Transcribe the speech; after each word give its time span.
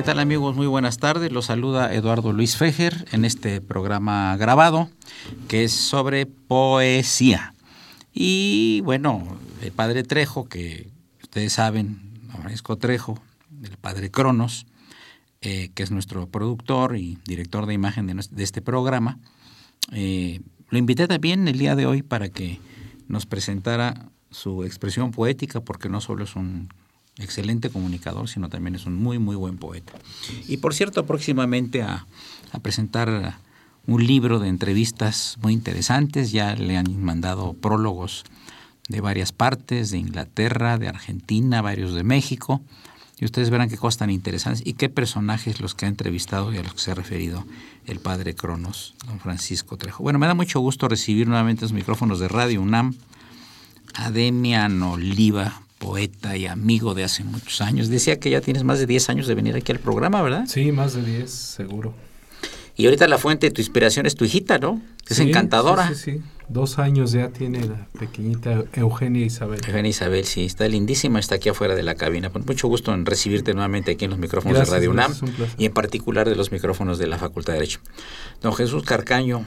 ¿Qué 0.00 0.06
tal 0.06 0.18
amigos? 0.18 0.56
Muy 0.56 0.66
buenas 0.66 0.96
tardes. 0.96 1.30
Los 1.30 1.44
saluda 1.44 1.92
Eduardo 1.92 2.32
Luis 2.32 2.56
Fejer 2.56 3.04
en 3.12 3.26
este 3.26 3.60
programa 3.60 4.34
grabado 4.38 4.88
que 5.46 5.62
es 5.64 5.72
sobre 5.72 6.24
poesía. 6.24 7.52
Y 8.14 8.80
bueno, 8.82 9.36
el 9.60 9.72
padre 9.72 10.02
Trejo, 10.02 10.48
que 10.48 10.88
ustedes 11.22 11.52
saben, 11.52 12.00
Francisco 12.32 12.78
Trejo, 12.78 13.20
el 13.62 13.76
padre 13.76 14.10
Cronos, 14.10 14.64
eh, 15.42 15.68
que 15.74 15.82
es 15.82 15.90
nuestro 15.90 16.26
productor 16.28 16.96
y 16.96 17.18
director 17.26 17.66
de 17.66 17.74
imagen 17.74 18.06
de, 18.06 18.42
este 18.42 18.62
programa, 18.62 19.18
eh, 19.92 20.40
lo 20.70 20.78
invité 20.78 21.08
también 21.08 21.46
el 21.46 21.58
día 21.58 21.76
de 21.76 21.84
hoy 21.84 22.00
para 22.00 22.30
que 22.30 22.58
nos 23.06 23.26
presentara 23.26 24.06
su 24.30 24.64
expresión 24.64 25.10
poética, 25.10 25.60
porque 25.60 25.90
no 25.90 26.00
solo 26.00 26.24
es 26.24 26.36
un 26.36 26.70
excelente 27.20 27.70
comunicador, 27.70 28.28
sino 28.28 28.48
también 28.48 28.74
es 28.74 28.86
un 28.86 28.94
muy, 28.94 29.18
muy 29.18 29.36
buen 29.36 29.56
poeta. 29.56 29.92
Y 30.48 30.58
por 30.58 30.74
cierto, 30.74 31.06
próximamente 31.06 31.82
a, 31.82 32.06
presentar 32.62 33.38
un 33.86 34.06
libro 34.06 34.40
de 34.40 34.48
entrevistas 34.48 35.36
muy 35.40 35.52
interesantes, 35.52 36.32
ya 36.32 36.54
le 36.56 36.76
han 36.76 37.02
mandado 37.02 37.54
prólogos 37.54 38.24
de 38.88 39.00
varias 39.00 39.32
partes, 39.32 39.90
de 39.90 39.98
Inglaterra, 39.98 40.76
de 40.76 40.88
Argentina, 40.88 41.62
varios 41.62 41.94
de 41.94 42.02
México, 42.02 42.60
y 43.20 43.24
ustedes 43.24 43.50
verán 43.50 43.68
qué 43.68 43.76
cosas 43.76 43.98
tan 43.98 44.10
interesantes 44.10 44.62
y 44.66 44.72
qué 44.72 44.88
personajes 44.88 45.60
los 45.60 45.74
que 45.74 45.84
ha 45.84 45.88
entrevistado 45.88 46.52
y 46.52 46.56
a 46.56 46.62
los 46.62 46.72
que 46.72 46.80
se 46.80 46.90
ha 46.90 46.94
referido 46.94 47.44
el 47.86 48.00
padre 48.00 48.34
Cronos, 48.34 48.94
don 49.06 49.20
Francisco 49.20 49.76
Trejo. 49.76 50.02
Bueno, 50.02 50.18
me 50.18 50.26
da 50.26 50.34
mucho 50.34 50.58
gusto 50.60 50.88
recibir 50.88 51.28
nuevamente 51.28 51.62
los 51.62 51.72
micrófonos 51.72 52.18
de 52.18 52.28
Radio 52.28 52.62
UNAM 52.62 52.94
a 53.94 54.10
Demian 54.10 54.82
Oliva, 54.82 55.62
poeta 55.80 56.36
y 56.36 56.46
amigo 56.46 56.94
de 56.94 57.02
hace 57.02 57.24
muchos 57.24 57.60
años. 57.62 57.88
Decía 57.88 58.20
que 58.20 58.30
ya 58.30 58.40
tienes 58.40 58.62
más 58.62 58.78
de 58.78 58.86
10 58.86 59.08
años 59.08 59.26
de 59.26 59.34
venir 59.34 59.56
aquí 59.56 59.72
al 59.72 59.80
programa, 59.80 60.22
¿verdad? 60.22 60.44
Sí, 60.46 60.70
más 60.70 60.94
de 60.94 61.02
10, 61.02 61.30
seguro. 61.30 61.94
Y 62.76 62.84
ahorita 62.84 63.08
la 63.08 63.18
fuente 63.18 63.48
de 63.48 63.50
tu 63.50 63.60
inspiración 63.60 64.06
es 64.06 64.14
tu 64.14 64.24
hijita, 64.24 64.58
¿no? 64.58 64.80
Es 65.08 65.18
encantadora. 65.18 65.88
Sí, 65.88 65.94
sí, 65.94 66.12
sí. 66.12 66.22
Dos 66.48 66.78
años 66.78 67.12
ya 67.12 67.30
tiene 67.30 67.64
la 67.64 67.86
pequeñita 67.98 68.64
Eugenia 68.74 69.24
Isabel. 69.24 69.60
Eugenia 69.66 69.90
Isabel, 69.90 70.24
sí, 70.24 70.44
está 70.44 70.68
lindísima, 70.68 71.18
está 71.18 71.36
aquí 71.36 71.48
afuera 71.48 71.74
de 71.74 71.82
la 71.82 71.94
cabina. 71.94 72.30
Con 72.30 72.44
mucho 72.44 72.68
gusto 72.68 72.92
en 72.92 73.06
recibirte 73.06 73.54
nuevamente 73.54 73.92
aquí 73.92 74.04
en 74.04 74.10
los 74.10 74.20
micrófonos 74.20 74.58
de 74.58 74.64
Radio 74.64 74.90
UNAM 74.90 75.14
y 75.58 75.64
en 75.64 75.72
particular 75.72 76.28
de 76.28 76.36
los 76.36 76.52
micrófonos 76.52 76.98
de 76.98 77.06
la 77.06 77.18
Facultad 77.18 77.54
de 77.54 77.60
Derecho. 77.60 77.80
Don 78.42 78.52
Jesús 78.54 78.82
Carcaño, 78.82 79.46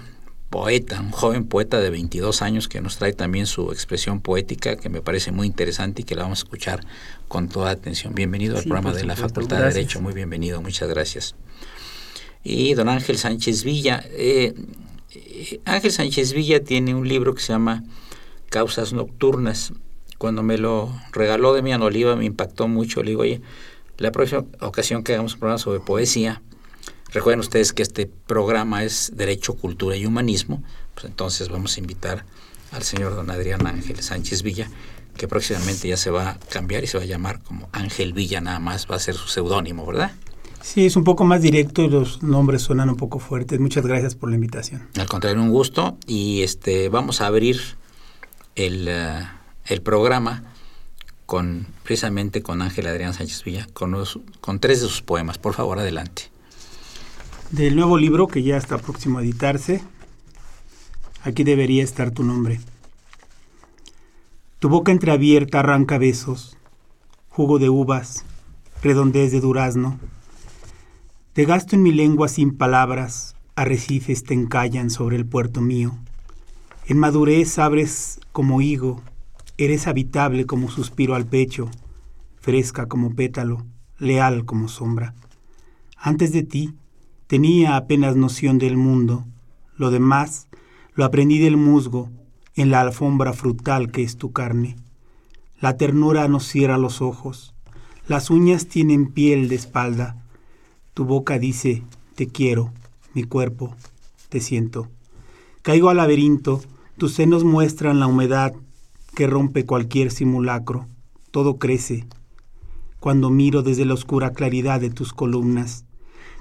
poeta, 0.53 1.01
un 1.01 1.09
joven 1.09 1.45
poeta 1.45 1.79
de 1.79 1.89
22 1.89 2.43
años 2.43 2.67
que 2.67 2.79
nos 2.79 2.97
trae 2.97 3.11
también 3.11 3.47
su 3.47 3.71
expresión 3.71 4.21
poética 4.21 4.75
que 4.75 4.87
me 4.87 5.01
parece 5.01 5.31
muy 5.31 5.47
interesante 5.47 6.03
y 6.03 6.05
que 6.05 6.13
la 6.13 6.21
vamos 6.21 6.41
a 6.41 6.43
escuchar 6.43 6.85
con 7.27 7.49
toda 7.49 7.71
atención. 7.71 8.13
Bienvenido 8.13 8.57
al 8.57 8.63
programa 8.63 8.93
de 8.93 9.03
la 9.03 9.15
Facultad 9.15 9.57
de 9.57 9.73
Derecho, 9.73 9.99
muy 9.99 10.13
bienvenido, 10.13 10.61
muchas 10.61 10.87
gracias. 10.89 11.33
Y 12.43 12.75
don 12.75 12.87
Ángel 12.87 13.17
Sánchez 13.17 13.63
Villa. 13.63 14.05
Eh, 14.11 14.53
eh, 15.15 15.59
Ángel 15.65 15.91
Sánchez 15.91 16.33
Villa 16.33 16.63
tiene 16.63 16.93
un 16.93 17.07
libro 17.07 17.33
que 17.33 17.41
se 17.41 17.51
llama 17.51 17.83
Causas 18.49 18.93
Nocturnas. 18.93 19.73
Cuando 20.19 20.43
me 20.43 20.59
lo 20.59 20.93
regaló 21.13 21.55
de 21.55 21.63
mi 21.63 21.73
Oliva 21.73 22.15
me 22.15 22.25
impactó 22.25 22.67
mucho. 22.67 23.01
Le 23.01 23.09
digo, 23.09 23.23
oye, 23.23 23.41
la 23.97 24.11
próxima 24.11 24.45
ocasión 24.59 25.03
que 25.03 25.13
hagamos 25.13 25.33
un 25.33 25.39
programa 25.39 25.57
sobre 25.57 25.79
poesía, 25.79 26.43
Recuerden 27.13 27.41
ustedes 27.41 27.73
que 27.73 27.83
este 27.83 28.07
programa 28.07 28.83
es 28.83 29.11
Derecho, 29.15 29.53
Cultura 29.53 29.95
y 29.95 30.07
Humanismo, 30.07 30.63
pues 30.95 31.05
entonces 31.05 31.49
vamos 31.49 31.77
a 31.77 31.79
invitar 31.79 32.25
al 32.71 32.81
señor 32.81 33.13
don 33.13 33.29
Adrián 33.29 33.67
Ángel 33.67 34.01
Sánchez 34.01 34.41
Villa, 34.41 34.67
que 35.15 35.27
próximamente 35.27 35.87
ya 35.87 35.95
se 35.95 36.09
va 36.09 36.31
a 36.31 36.39
cambiar 36.39 36.83
y 36.83 36.87
se 36.87 36.97
va 36.97 37.03
a 37.03 37.05
llamar 37.07 37.43
como 37.43 37.69
Ángel 37.71 38.13
Villa 38.13 38.41
nada 38.41 38.57
más, 38.57 38.87
va 38.89 38.95
a 38.95 38.99
ser 38.99 39.13
su 39.13 39.27
seudónimo, 39.27 39.85
¿verdad? 39.85 40.11
Sí, 40.63 40.87
es 40.87 40.95
un 40.95 41.03
poco 41.03 41.23
más 41.23 41.43
directo 41.43 41.83
y 41.83 41.89
los 41.89 42.23
nombres 42.23 42.63
suenan 42.63 42.89
un 42.89 42.95
poco 42.95 43.19
fuertes. 43.19 43.59
Muchas 43.59 43.85
gracias 43.85 44.15
por 44.15 44.29
la 44.29 44.35
invitación. 44.35 44.87
Al 44.97 45.07
contrario, 45.07 45.39
un 45.39 45.51
gusto 45.51 45.97
y 46.07 46.41
este 46.41 46.89
vamos 46.89 47.21
a 47.21 47.27
abrir 47.27 47.61
el, 48.55 48.87
eh, 48.87 49.27
el 49.65 49.81
programa 49.83 50.45
con 51.27 51.67
precisamente 51.83 52.41
con 52.41 52.63
Ángel 52.63 52.87
Adrián 52.87 53.13
Sánchez 53.13 53.43
Villa, 53.43 53.67
con, 53.73 53.95
con 54.41 54.59
tres 54.59 54.81
de 54.81 54.87
sus 54.87 55.03
poemas. 55.03 55.37
Por 55.37 55.53
favor, 55.53 55.77
adelante 55.77 56.32
del 57.53 57.75
nuevo 57.75 57.99
libro 57.99 58.25
que 58.25 58.41
ya 58.41 58.57
está 58.57 58.79
próximo 58.79 59.19
a 59.19 59.21
editarse. 59.21 59.83
Aquí 61.21 61.43
debería 61.43 61.83
estar 61.83 62.09
tu 62.09 62.23
nombre. 62.23 62.59
Tu 64.57 64.69
boca 64.69 64.91
entreabierta 64.91 65.59
arranca 65.59 65.99
besos, 65.99 66.57
jugo 67.29 67.59
de 67.59 67.69
uvas, 67.69 68.25
redondez 68.81 69.31
de 69.31 69.39
durazno. 69.39 69.99
Te 71.33 71.45
gasto 71.45 71.75
en 71.75 71.83
mi 71.83 71.91
lengua 71.91 72.27
sin 72.27 72.57
palabras, 72.57 73.35
arrecifes 73.55 74.23
te 74.23 74.33
encallan 74.33 74.89
sobre 74.89 75.15
el 75.15 75.27
puerto 75.27 75.61
mío. 75.61 75.95
En 76.87 76.97
madurez 76.97 77.59
abres 77.59 78.19
como 78.31 78.61
higo, 78.61 79.03
eres 79.59 79.85
habitable 79.85 80.47
como 80.47 80.71
suspiro 80.71 81.13
al 81.13 81.27
pecho, 81.27 81.69
fresca 82.41 82.87
como 82.87 83.13
pétalo, 83.13 83.63
leal 83.99 84.43
como 84.43 84.69
sombra. 84.69 85.13
Antes 85.95 86.31
de 86.31 86.41
ti, 86.41 86.73
Tenía 87.27 87.77
apenas 87.77 88.15
noción 88.15 88.57
del 88.57 88.77
mundo. 88.77 89.25
Lo 89.77 89.91
demás 89.91 90.47
lo 90.95 91.05
aprendí 91.05 91.39
del 91.39 91.57
musgo, 91.57 92.09
en 92.55 92.69
la 92.69 92.81
alfombra 92.81 93.33
frutal 93.33 93.91
que 93.91 94.03
es 94.03 94.17
tu 94.17 94.31
carne. 94.31 94.75
La 95.59 95.77
ternura 95.77 96.27
nos 96.27 96.45
cierra 96.45 96.77
los 96.77 97.01
ojos. 97.01 97.53
Las 98.07 98.29
uñas 98.29 98.67
tienen 98.67 99.07
piel 99.07 99.47
de 99.47 99.55
espalda. 99.55 100.17
Tu 100.93 101.05
boca 101.05 101.39
dice, 101.39 101.83
te 102.15 102.27
quiero, 102.27 102.71
mi 103.13 103.23
cuerpo, 103.23 103.75
te 104.29 104.39
siento. 104.39 104.89
Caigo 105.61 105.89
al 105.89 105.97
laberinto, 105.97 106.61
tus 106.97 107.13
senos 107.13 107.43
muestran 107.43 107.99
la 107.99 108.07
humedad 108.07 108.53
que 109.15 109.25
rompe 109.25 109.65
cualquier 109.65 110.11
simulacro. 110.11 110.87
Todo 111.31 111.57
crece. 111.57 112.05
Cuando 112.99 113.29
miro 113.29 113.63
desde 113.63 113.85
la 113.85 113.93
oscura 113.93 114.33
claridad 114.33 114.79
de 114.79 114.89
tus 114.89 115.13
columnas, 115.13 115.85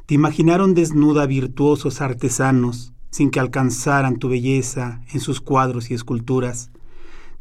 te 0.06 0.14
imaginaron 0.14 0.74
desnuda 0.74 1.26
virtuosos 1.26 2.00
artesanos, 2.00 2.92
sin 3.10 3.30
que 3.30 3.40
alcanzaran 3.40 4.16
tu 4.16 4.28
belleza 4.28 5.02
en 5.12 5.20
sus 5.20 5.40
cuadros 5.40 5.90
y 5.90 5.94
esculturas. 5.94 6.70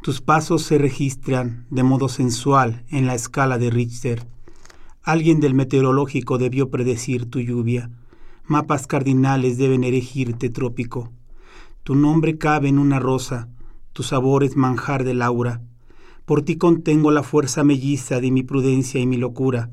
Tus 0.02 0.20
pasos 0.20 0.62
se 0.62 0.78
registran 0.78 1.66
de 1.70 1.82
modo 1.82 2.08
sensual 2.08 2.84
en 2.88 3.06
la 3.06 3.14
escala 3.14 3.58
de 3.58 3.70
Richter. 3.70 4.26
Alguien 5.02 5.40
del 5.40 5.54
meteorológico 5.54 6.38
debió 6.38 6.70
predecir 6.70 7.26
tu 7.26 7.40
lluvia. 7.40 7.90
Mapas 8.46 8.86
cardinales 8.86 9.58
deben 9.58 9.82
erigirte 9.82 10.50
trópico. 10.50 11.12
Tu 11.82 11.94
nombre 11.96 12.38
cabe 12.38 12.68
en 12.68 12.78
una 12.78 13.00
rosa, 13.00 13.48
tu 13.92 14.02
sabor 14.02 14.44
es 14.44 14.56
manjar 14.56 15.04
de 15.04 15.14
laura. 15.14 15.62
Por 16.24 16.42
ti 16.42 16.56
contengo 16.56 17.10
la 17.10 17.24
fuerza 17.24 17.64
melliza 17.64 18.20
de 18.20 18.30
mi 18.30 18.42
prudencia 18.42 19.00
y 19.00 19.06
mi 19.06 19.16
locura. 19.16 19.70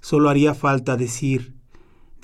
Solo 0.00 0.28
haría 0.28 0.54
falta 0.54 0.96
decir, 0.96 1.55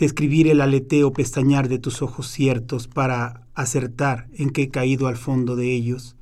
describir 0.02 0.48
el 0.48 0.60
aleteo 0.60 1.12
pestañar 1.12 1.68
de 1.68 1.78
tus 1.78 2.02
ojos 2.02 2.26
ciertos 2.26 2.88
para 2.88 3.46
acertar 3.54 4.26
en 4.34 4.50
que 4.50 4.62
he 4.62 4.68
caído 4.68 5.06
al 5.06 5.16
fondo 5.16 5.54
de 5.54 5.72
ellos. 5.72 6.16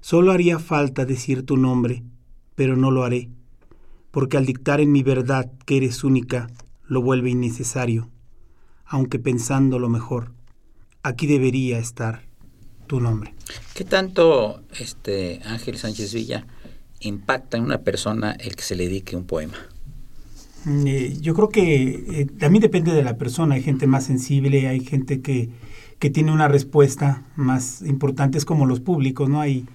Solo 0.00 0.30
haría 0.30 0.60
falta 0.60 1.04
decir 1.04 1.44
tu 1.44 1.56
nombre, 1.56 2.04
pero 2.54 2.76
no 2.76 2.92
lo 2.92 3.02
haré, 3.02 3.28
porque 4.12 4.36
al 4.36 4.46
dictar 4.46 4.80
en 4.80 4.92
mi 4.92 5.02
verdad 5.02 5.50
que 5.64 5.78
eres 5.78 6.04
única, 6.04 6.46
lo 6.86 7.02
vuelve 7.02 7.30
innecesario, 7.30 8.10
aunque 8.84 9.18
pensando 9.18 9.80
lo 9.80 9.88
mejor, 9.88 10.32
aquí 11.02 11.26
debería 11.26 11.80
estar 11.80 12.22
tu 12.86 13.00
nombre. 13.00 13.34
¿Qué 13.74 13.82
tanto, 13.82 14.62
este 14.78 15.40
Ángel 15.44 15.78
Sánchez 15.78 16.14
Villa, 16.14 16.46
impacta 17.00 17.56
en 17.56 17.64
una 17.64 17.78
persona 17.78 18.36
el 18.38 18.54
que 18.54 18.62
se 18.62 18.76
le 18.76 18.84
dedique 18.84 19.16
un 19.16 19.26
poema? 19.26 19.56
Mm, 20.64 20.86
eh, 20.86 21.16
yo 21.20 21.34
creo 21.34 21.48
que 21.48 22.04
eh, 22.20 22.26
también 22.38 22.62
depende 22.62 22.92
de 22.92 23.02
la 23.02 23.16
persona. 23.16 23.54
Hay 23.54 23.62
gente 23.62 23.86
más 23.86 24.04
sensible, 24.04 24.68
hay 24.68 24.80
gente 24.80 25.20
que, 25.20 25.50
que 25.98 26.10
tiene 26.10 26.32
una 26.32 26.48
respuesta 26.48 27.24
más 27.36 27.82
importante, 27.82 28.38
es 28.38 28.44
como 28.44 28.66
los 28.66 28.80
públicos, 28.80 29.28
¿no? 29.28 29.40
Hay 29.40 29.66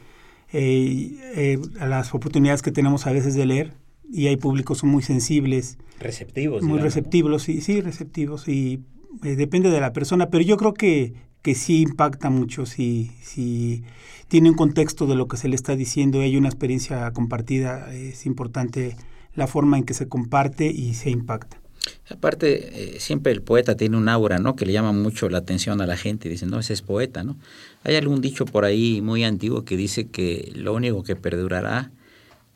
eh, 0.54 1.60
las 1.80 2.14
oportunidades 2.14 2.62
que 2.62 2.72
tenemos 2.72 3.08
a 3.08 3.12
veces 3.12 3.36
de 3.36 3.46
leer 3.46 3.74
y 4.12 4.28
hay 4.28 4.38
públicos 4.38 4.84
muy 4.84 5.02
sensibles. 5.02 5.78
Receptivos. 6.00 6.64
Muy 6.64 6.80
receptivos, 6.80 7.44
sí, 7.44 7.62
sí, 7.62 7.80
receptivos 7.80 8.48
y 8.50 8.82
depende 9.22 9.70
de 9.70 9.80
la 9.80 9.94
persona, 9.94 10.30
pero 10.30 10.44
yo 10.44 10.58
creo 10.58 10.74
que, 10.74 11.14
que 11.42 11.56
sí 11.56 11.82
impacta 11.82 12.30
mucho 12.30 12.66
si, 12.66 13.12
si 13.22 13.84
tiene 14.28 14.50
un 14.50 14.56
contexto 14.56 15.08
de 15.08 15.16
lo 15.16 15.28
que 15.28 15.38
se 15.38 15.48
le 15.48 15.56
está 15.56 15.76
diciendo 15.76 16.20
y 16.20 16.26
hay 16.26 16.38
una 16.38 16.48
experiencia 16.48 17.12
compartida, 17.12 17.94
es 17.94 18.26
importante 18.26 18.96
la 19.36 19.48
forma 19.48 19.78
en 19.78 19.84
que 19.84 19.94
se 19.94 20.08
comparte 20.08 20.68
y 20.68 20.94
se 20.94 21.10
impacta. 21.10 21.62
Aparte, 22.10 22.96
eh, 22.96 23.00
siempre 23.00 23.32
el 23.32 23.42
poeta 23.42 23.76
tiene 23.76 23.98
un 23.98 24.08
aura, 24.10 24.38
¿no? 24.38 24.56
Que 24.56 24.66
le 24.66 24.74
llama 24.74 24.92
mucho 24.92 25.30
la 25.30 25.40
atención 25.40 25.82
a 25.82 25.88
la 25.88 25.98
gente. 25.98 26.30
Dicen, 26.30 26.50
no, 26.50 26.60
ese 26.60 26.74
es 26.74 26.82
poeta, 26.82 27.24
¿no? 27.24 27.38
Hay 27.84 27.96
algún 27.96 28.22
dicho 28.22 28.46
por 28.46 28.66
ahí 28.66 29.02
muy 29.02 29.24
antiguo 29.24 29.64
que 29.64 29.78
dice 29.78 30.08
que 30.08 30.52
lo 30.56 30.74
único 30.74 31.04
que 31.04 31.16
perdurará 31.16 31.92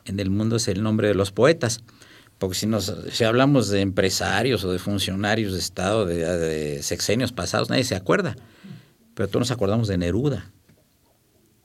en 0.06 0.20
el 0.20 0.30
mundo 0.30 0.58
es 0.58 0.68
el 0.68 0.84
nombre 0.84 1.08
de 1.08 1.16
los 1.16 1.32
poetas. 1.32 1.82
Porque 2.38 2.56
si, 2.56 2.68
nos, 2.68 2.94
si 3.12 3.24
hablamos 3.24 3.70
de 3.70 3.80
empresarios 3.82 4.64
o 4.66 4.72
de 4.72 4.78
funcionarios 4.78 5.54
de 5.54 5.60
Estado 5.60 6.06
de, 6.06 6.18
de 6.18 6.84
sexenios 6.84 7.32
pasados, 7.32 7.70
nadie 7.70 7.86
se 7.86 7.96
acuerda. 7.96 8.36
Pero 9.14 9.30
todos 9.30 9.42
nos 9.42 9.52
acordamos 9.52 9.88
de 9.88 9.98
Neruda, 9.98 10.52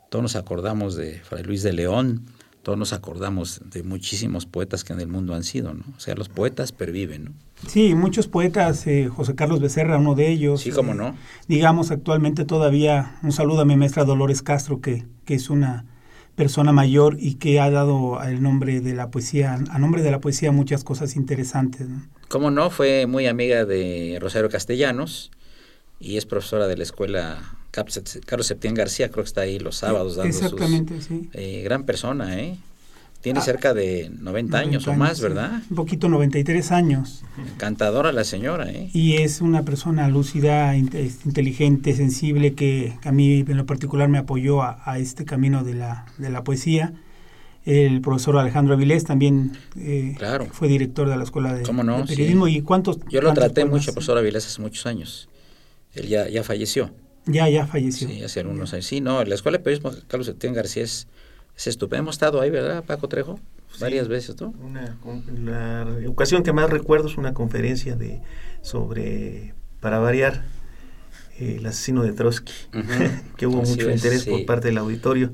todos 0.08 0.22
nos 0.22 0.36
acordamos 0.36 0.94
de 0.94 1.20
Fray 1.20 1.42
Luis 1.42 1.64
de 1.64 1.72
León, 1.72 2.26
todos 2.62 2.78
nos 2.78 2.92
acordamos 2.92 3.60
de 3.64 3.82
muchísimos 3.82 4.46
poetas 4.46 4.84
que 4.84 4.92
en 4.92 5.00
el 5.00 5.08
mundo 5.08 5.34
han 5.34 5.44
sido, 5.44 5.74
¿no? 5.74 5.84
O 5.96 6.00
sea, 6.00 6.14
los 6.14 6.28
poetas 6.28 6.72
perviven, 6.72 7.24
¿no? 7.24 7.32
Sí, 7.66 7.94
muchos 7.94 8.28
poetas, 8.28 8.86
eh, 8.86 9.08
José 9.08 9.34
Carlos 9.34 9.60
Becerra, 9.60 9.98
uno 9.98 10.14
de 10.14 10.30
ellos. 10.30 10.60
Sí, 10.60 10.70
cómo 10.70 10.94
no. 10.94 11.08
Eh, 11.08 11.14
digamos, 11.48 11.90
actualmente 11.90 12.44
todavía, 12.44 13.18
un 13.22 13.32
saludo 13.32 13.62
a 13.62 13.64
mi 13.64 13.76
maestra 13.76 14.04
Dolores 14.04 14.42
Castro, 14.42 14.80
que, 14.80 15.06
que 15.24 15.34
es 15.34 15.50
una 15.50 15.86
persona 16.34 16.72
mayor 16.72 17.16
y 17.18 17.34
que 17.34 17.60
ha 17.60 17.70
dado 17.70 18.22
el 18.22 18.42
nombre 18.42 18.80
de 18.80 18.94
la 18.94 19.10
poesía, 19.10 19.54
a 19.54 19.78
nombre 19.78 20.02
de 20.02 20.10
la 20.10 20.20
poesía 20.20 20.52
muchas 20.52 20.84
cosas 20.84 21.16
interesantes. 21.16 21.88
¿no? 21.88 22.02
Cómo 22.28 22.50
no, 22.50 22.70
fue 22.70 23.06
muy 23.06 23.26
amiga 23.26 23.64
de 23.64 24.18
Rosario 24.20 24.48
Castellanos 24.48 25.30
y 25.98 26.16
es 26.16 26.26
profesora 26.26 26.66
de 26.66 26.76
la 26.76 26.82
escuela 26.82 27.59
Carlos 27.70 28.46
Septién 28.46 28.74
García, 28.74 29.10
creo 29.10 29.24
que 29.24 29.28
está 29.28 29.42
ahí 29.42 29.58
los 29.58 29.76
sábados 29.76 30.16
dando 30.16 30.36
Exactamente, 30.36 31.00
sí. 31.00 31.28
Eh, 31.32 31.62
gran 31.62 31.84
persona, 31.84 32.38
¿eh? 32.38 32.58
Tiene 33.20 33.40
ah, 33.40 33.42
cerca 33.42 33.74
de 33.74 34.10
90, 34.18 34.58
años, 34.58 34.88
o 34.88 34.94
más, 34.94 35.20
¿verdad? 35.20 35.62
Un 35.68 35.76
poquito, 35.76 36.08
93 36.08 36.72
años. 36.72 37.22
Cantadora 37.58 38.12
la 38.12 38.24
señora, 38.24 38.70
¿eh? 38.70 38.88
Y 38.94 39.16
es 39.16 39.42
una 39.42 39.62
persona 39.62 40.08
lúcida, 40.08 40.74
inteligente, 40.74 41.94
sensible, 41.94 42.54
que 42.54 42.96
a 43.04 43.12
mí 43.12 43.44
en 43.46 43.56
lo 43.58 43.66
particular 43.66 44.08
me 44.08 44.16
apoyó 44.16 44.62
a, 44.62 44.98
este 44.98 45.26
camino 45.26 45.64
de 45.64 45.74
la, 45.74 46.06
de 46.16 46.30
la 46.30 46.44
poesía. 46.44 46.94
El 47.66 48.00
profesor 48.00 48.38
Alejandro 48.38 48.72
Avilés 48.72 49.04
también 49.04 49.52
eh, 49.76 50.16
fue 50.52 50.68
director 50.68 51.06
de 51.06 51.16
la 51.18 51.24
Escuela 51.24 51.52
de, 51.52 51.62
Periodismo. 51.62 52.48
¿Y 52.48 52.62
cuántos, 52.62 53.00
Yo 53.10 53.20
lo 53.20 53.34
traté 53.34 53.66
mucho, 53.66 53.92
profesor 53.92 54.16
Avilés, 54.16 54.46
hace 54.46 54.62
muchos 54.62 54.86
años. 54.86 55.28
Él 55.92 56.08
ya, 56.08 56.26
ya 56.26 56.42
falleció. 56.42 56.90
Ya, 57.26 57.48
ya 57.48 57.66
falleció. 57.66 58.08
Sí, 58.08 58.22
hace 58.22 58.44
unos 58.44 58.72
años. 58.72 58.86
Sí, 58.86 59.00
no, 59.00 59.24
la 59.24 59.34
Escuela 59.34 59.58
de 59.58 59.64
Periodismo 59.64 59.92
Carlos 60.08 60.26
Septién 60.26 60.54
García 60.54 60.84
es, 60.84 61.06
es 61.56 61.66
estupendo. 61.66 62.02
Hemos 62.02 62.16
estado 62.16 62.40
ahí, 62.40 62.50
¿verdad, 62.50 62.84
Paco 62.84 63.08
Trejo? 63.08 63.38
Varias 63.78 64.08
veces, 64.08 64.40
¿no? 64.40 64.52
Una, 64.60 64.96
la 65.84 66.08
ocasión 66.08 66.42
que 66.42 66.52
más 66.52 66.70
recuerdo 66.70 67.08
es 67.08 67.16
una 67.16 67.34
conferencia 67.34 67.94
de 67.94 68.20
sobre, 68.62 69.54
para 69.80 69.98
variar, 69.98 70.44
el 71.38 71.64
asesino 71.64 72.02
de 72.02 72.12
Trotsky, 72.12 72.52
que 73.36 73.46
hubo 73.46 73.62
mucho 73.62 73.90
interés 73.90 74.26
por 74.26 74.44
parte 74.44 74.68
del 74.68 74.78
auditorio. 74.78 75.32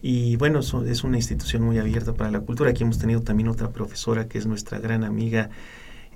Y 0.00 0.36
bueno, 0.36 0.60
es 0.60 1.04
una 1.04 1.16
institución 1.16 1.62
muy 1.62 1.78
abierta 1.78 2.12
para 2.12 2.30
la 2.30 2.40
cultura. 2.40 2.70
Aquí 2.70 2.82
hemos 2.82 2.98
tenido 2.98 3.22
también 3.22 3.48
otra 3.48 3.70
profesora 3.70 4.28
que 4.28 4.38
es 4.38 4.46
nuestra 4.46 4.78
gran 4.78 5.02
amiga, 5.02 5.50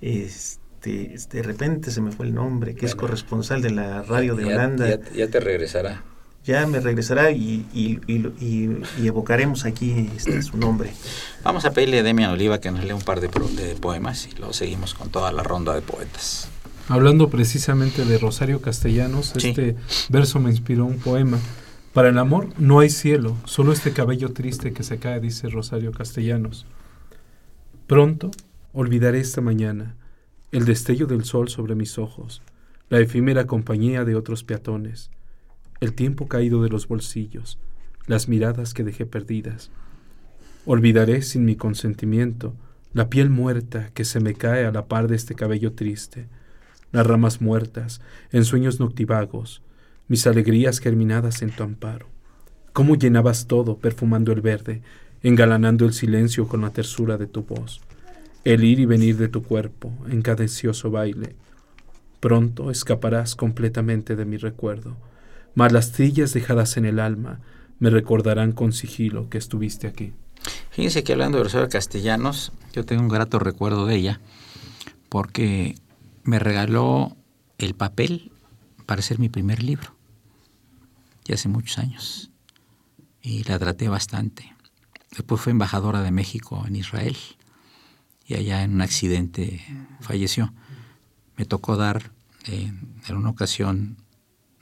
este, 0.01 0.63
este, 0.85 1.39
de 1.39 1.43
repente 1.43 1.91
se 1.91 2.01
me 2.01 2.13
fue 2.13 2.27
el 2.27 2.35
nombre, 2.35 2.75
que 2.75 2.87
es 2.87 2.95
corresponsal 2.95 3.63
de 3.63 3.71
la 3.71 4.03
radio 4.03 4.35
de 4.35 4.47
Holanda. 4.47 4.99
Ya, 5.15 5.29
te 5.29 5.41
regresará. 5.41 6.03
Ya 6.45 6.67
me 6.67 6.81
regresará 6.81 7.31
y, 7.31 7.67
y, 7.75 9.07
evocaremos 9.07 9.65
aquí 9.65 10.09
este, 10.17 10.41
su 10.43 10.57
nombre. 10.57 10.91
Vamos 11.43 11.65
a 11.65 11.73
pedirle 11.73 11.99
a 11.99 12.03
Demian 12.03 12.31
Oliva 12.31 12.61
que 12.61 12.71
nos 12.71 12.85
lea 12.85 12.95
un 12.95 13.03
par 13.03 13.21
de, 13.21 13.29
de 13.29 13.75
poemas 13.75 14.27
y 14.27 14.37
luego 14.37 14.53
seguimos 14.53 14.95
con 14.95 15.11
toda 15.11 15.31
la 15.33 15.43
ronda 15.43 15.75
de 15.75 15.83
poetas. 15.83 16.49
Hablando 16.89 17.29
precisamente 17.29 18.07
de 18.07 18.17
Rosario 18.17 18.63
Castellanos, 18.63 19.37
este 19.37 19.77
verso 20.09 20.41
me 20.41 20.51
inspiró 20.51 20.87
un 20.87 20.99
poema. 20.99 21.39
Para 21.93 22.09
el 22.09 22.19
amor 22.19 22.49
no 22.59 22.81
hay 22.81 22.89
cielo, 22.89 23.37
solo 23.45 23.73
este 23.73 23.93
cabello 23.93 24.33
triste 24.33 24.73
que 24.73 24.83
se 24.83 24.99
cae, 24.99 25.21
dice 25.21 25.49
Rosario 25.49 25.93
Castellanos. 25.93 26.65
Pronto 27.87 28.31
olvidaré 28.73 29.21
esta 29.21 29.43
mañana 29.43 29.97
el 30.51 30.65
destello 30.65 31.07
del 31.07 31.25
sol 31.25 31.51
sobre 31.51 31.75
mis 31.75 31.99
ojos, 31.99 32.41
la 32.89 33.01
efímera 33.01 33.47
compañía 33.47 34.07
de 34.07 34.15
otros 34.15 34.45
peatones, 34.45 35.11
el 35.81 35.93
tiempo 35.93 36.27
caído 36.27 36.63
de 36.63 36.71
los 36.71 36.89
bolsillos, 36.89 37.59
las 38.07 38.29
miradas 38.29 38.73
que 38.73 38.83
dejé 38.83 39.05
perdidas. 39.05 39.71
Olvidaré 40.65 41.21
sin 41.21 41.45
mi 41.45 41.55
consentimiento 41.55 42.55
la 42.95 43.11
piel 43.11 43.29
muerta 43.29 43.91
que 43.93 44.07
se 44.07 44.21
me 44.21 44.33
cae 44.33 44.65
a 44.65 44.73
la 44.73 44.87
par 44.87 45.07
de 45.07 45.17
este 45.17 45.35
cabello 45.35 45.75
triste, 45.75 46.29
las 46.93 47.07
ramas 47.07 47.43
muertas, 47.43 48.01
en 48.33 48.47
sueños 48.47 48.81
noctivagos, 48.81 49.63
mis 50.09 50.27
alegrías 50.27 50.79
germinadas 50.79 51.43
en 51.43 51.51
tu 51.51 51.63
amparo. 51.63 52.07
Cómo 52.73 52.97
llenabas 52.97 53.47
todo 53.49 53.77
perfumando 53.77 54.33
el 54.33 54.41
verde, 54.41 54.81
engalanando 55.23 55.85
el 55.85 55.93
silencio 55.93 56.49
con 56.49 56.63
la 56.63 56.71
tersura 56.71 57.19
de 57.19 57.27
tu 57.27 57.43
voz 57.43 57.83
el 58.45 58.65
ir 58.65 58.81
y 58.81 58.87
venir 58.87 59.17
de 59.17 59.29
tu 59.29 59.43
cuerpo 59.43 59.93
en 60.09 60.23
cadencioso 60.23 60.91
baile. 60.91 61.37
Pronto 62.21 62.71
escaparás 62.71 63.37
completamente 63.37 64.17
de 64.17 64.25
mi 64.25 64.37
recuerdo, 64.37 64.97
mas 65.55 65.73
las 65.73 65.93
trillas 65.93 66.33
dejadas 66.33 66.77
en 66.77 66.85
el 66.85 66.99
alma 67.01 67.41
me 67.79 67.91
recordarán 67.91 68.53
con 68.53 68.73
sigilo 68.73 69.29
que 69.29 69.39
estuviste 69.39 69.87
aquí. 69.87 70.13
Fíjense 70.71 71.05
que 71.05 71.13
hablando 71.13 71.39
de 71.39 71.45
Rosario 71.45 71.69
Castellanos, 71.69 72.53
yo 72.73 72.85
tengo 72.85 73.03
un 73.03 73.09
grato 73.09 73.39
recuerdo 73.39 73.87
de 73.87 73.97
ella, 73.97 74.21
porque 75.09 75.75
me 76.25 76.39
regaló 76.39 77.17
el 77.59 77.75
papel 77.75 78.33
para 78.87 79.01
hacer 79.01 79.19
mi 79.19 79.29
primer 79.29 79.63
libro, 79.63 79.95
ya 81.25 81.35
hace 81.35 81.49
muchos 81.49 81.79
años, 81.79 82.31
y 83.23 83.45
la 83.45 83.59
traté 83.59 83.89
bastante. 83.89 84.55
Después 85.11 85.41
fue 85.41 85.53
embajadora 85.53 86.03
de 86.03 86.11
México 86.11 86.65
en 86.67 86.77
Israel 86.77 87.17
y 88.29 88.35
allá 88.35 88.63
en 88.63 88.75
un 88.75 88.83
accidente 88.83 89.65
falleció. 90.01 90.53
me 91.37 91.47
tocó 91.47 91.77
dar 91.77 92.13
en 92.47 93.17
una 93.17 93.31
ocasión 93.31 93.97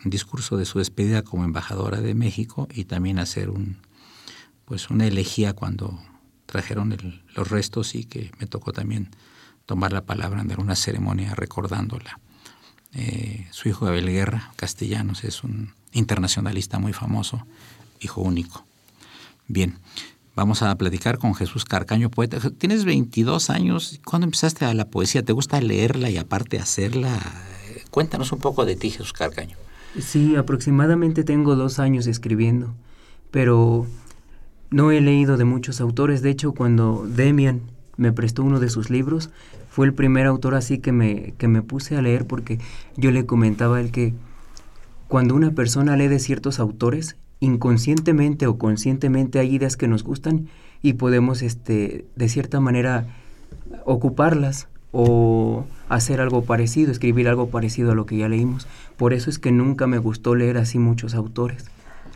un 0.04 0.10
discurso 0.10 0.56
de 0.56 0.64
su 0.64 0.78
despedida 0.78 1.22
como 1.22 1.44
embajadora 1.44 2.00
de 2.00 2.14
México 2.14 2.68
y 2.72 2.84
también 2.84 3.18
hacer 3.18 3.50
un 3.50 3.78
pues 4.64 4.90
una 4.90 5.06
elegía 5.06 5.52
cuando 5.52 6.00
trajeron 6.46 6.96
los 7.34 7.50
restos 7.50 7.94
y 7.94 8.04
que 8.04 8.32
me 8.38 8.46
tocó 8.46 8.72
también 8.72 9.10
tomar 9.64 9.92
la 9.92 10.04
palabra 10.04 10.42
en 10.42 10.60
una 10.60 10.76
ceremonia 10.76 11.34
recordándola. 11.34 12.20
Eh, 12.92 13.46
su 13.50 13.68
hijo 13.68 13.86
Abel 13.86 14.06
Guerra, 14.06 14.52
Castellanos, 14.56 15.24
es 15.24 15.44
un 15.44 15.74
internacionalista 15.92 16.78
muy 16.78 16.92
famoso, 16.92 17.46
hijo 18.00 18.22
único. 18.22 18.64
Bien, 19.48 19.78
vamos 20.36 20.62
a 20.62 20.72
platicar 20.76 21.18
con 21.18 21.34
Jesús 21.34 21.64
Carcaño, 21.64 22.10
poeta. 22.10 22.38
Tienes 22.50 22.84
22 22.84 23.50
años, 23.50 24.00
¿cuándo 24.04 24.26
empezaste 24.26 24.66
a 24.66 24.74
la 24.74 24.88
poesía? 24.88 25.24
¿Te 25.24 25.32
gusta 25.32 25.60
leerla 25.60 26.10
y 26.10 26.18
aparte 26.18 26.60
hacerla? 26.60 27.18
Cuéntanos 27.90 28.30
un 28.30 28.38
poco 28.38 28.66
de 28.66 28.76
ti, 28.76 28.90
Jesús 28.90 29.14
Carcaño. 29.14 29.56
Sí, 29.98 30.36
aproximadamente 30.36 31.24
tengo 31.24 31.56
dos 31.56 31.78
años 31.78 32.06
escribiendo, 32.06 32.74
pero 33.30 33.86
no 34.70 34.90
he 34.90 35.00
leído 35.00 35.38
de 35.38 35.44
muchos 35.44 35.80
autores. 35.80 36.20
De 36.20 36.30
hecho, 36.30 36.52
cuando 36.52 37.06
Demian 37.08 37.62
me 37.96 38.12
prestó 38.12 38.44
uno 38.44 38.60
de 38.60 38.68
sus 38.68 38.90
libros, 38.90 39.30
fue 39.70 39.86
el 39.86 39.94
primer 39.94 40.26
autor 40.26 40.54
así 40.54 40.78
que 40.78 40.92
me, 40.92 41.32
que 41.38 41.48
me 41.48 41.62
puse 41.62 41.96
a 41.96 42.02
leer 42.02 42.26
porque 42.26 42.60
yo 42.96 43.10
le 43.10 43.24
comentaba 43.24 43.78
a 43.78 43.80
él 43.80 43.90
que 43.90 44.12
cuando 45.08 45.34
una 45.34 45.52
persona 45.52 45.96
lee 45.96 46.08
de 46.08 46.18
ciertos 46.18 46.60
autores, 46.60 47.16
inconscientemente 47.46 48.46
o 48.46 48.58
conscientemente 48.58 49.38
hay 49.38 49.54
ideas 49.54 49.76
que 49.76 49.88
nos 49.88 50.02
gustan 50.02 50.48
y 50.82 50.94
podemos 50.94 51.42
este, 51.42 52.04
de 52.16 52.28
cierta 52.28 52.60
manera 52.60 53.06
ocuparlas 53.84 54.68
o 54.92 55.64
hacer 55.88 56.20
algo 56.20 56.42
parecido, 56.42 56.90
escribir 56.90 57.28
algo 57.28 57.48
parecido 57.48 57.92
a 57.92 57.94
lo 57.94 58.06
que 58.06 58.16
ya 58.16 58.28
leímos. 58.28 58.66
Por 58.96 59.12
eso 59.12 59.30
es 59.30 59.38
que 59.38 59.52
nunca 59.52 59.86
me 59.86 59.98
gustó 59.98 60.34
leer 60.34 60.58
así 60.58 60.78
muchos 60.78 61.14
autores. 61.14 61.66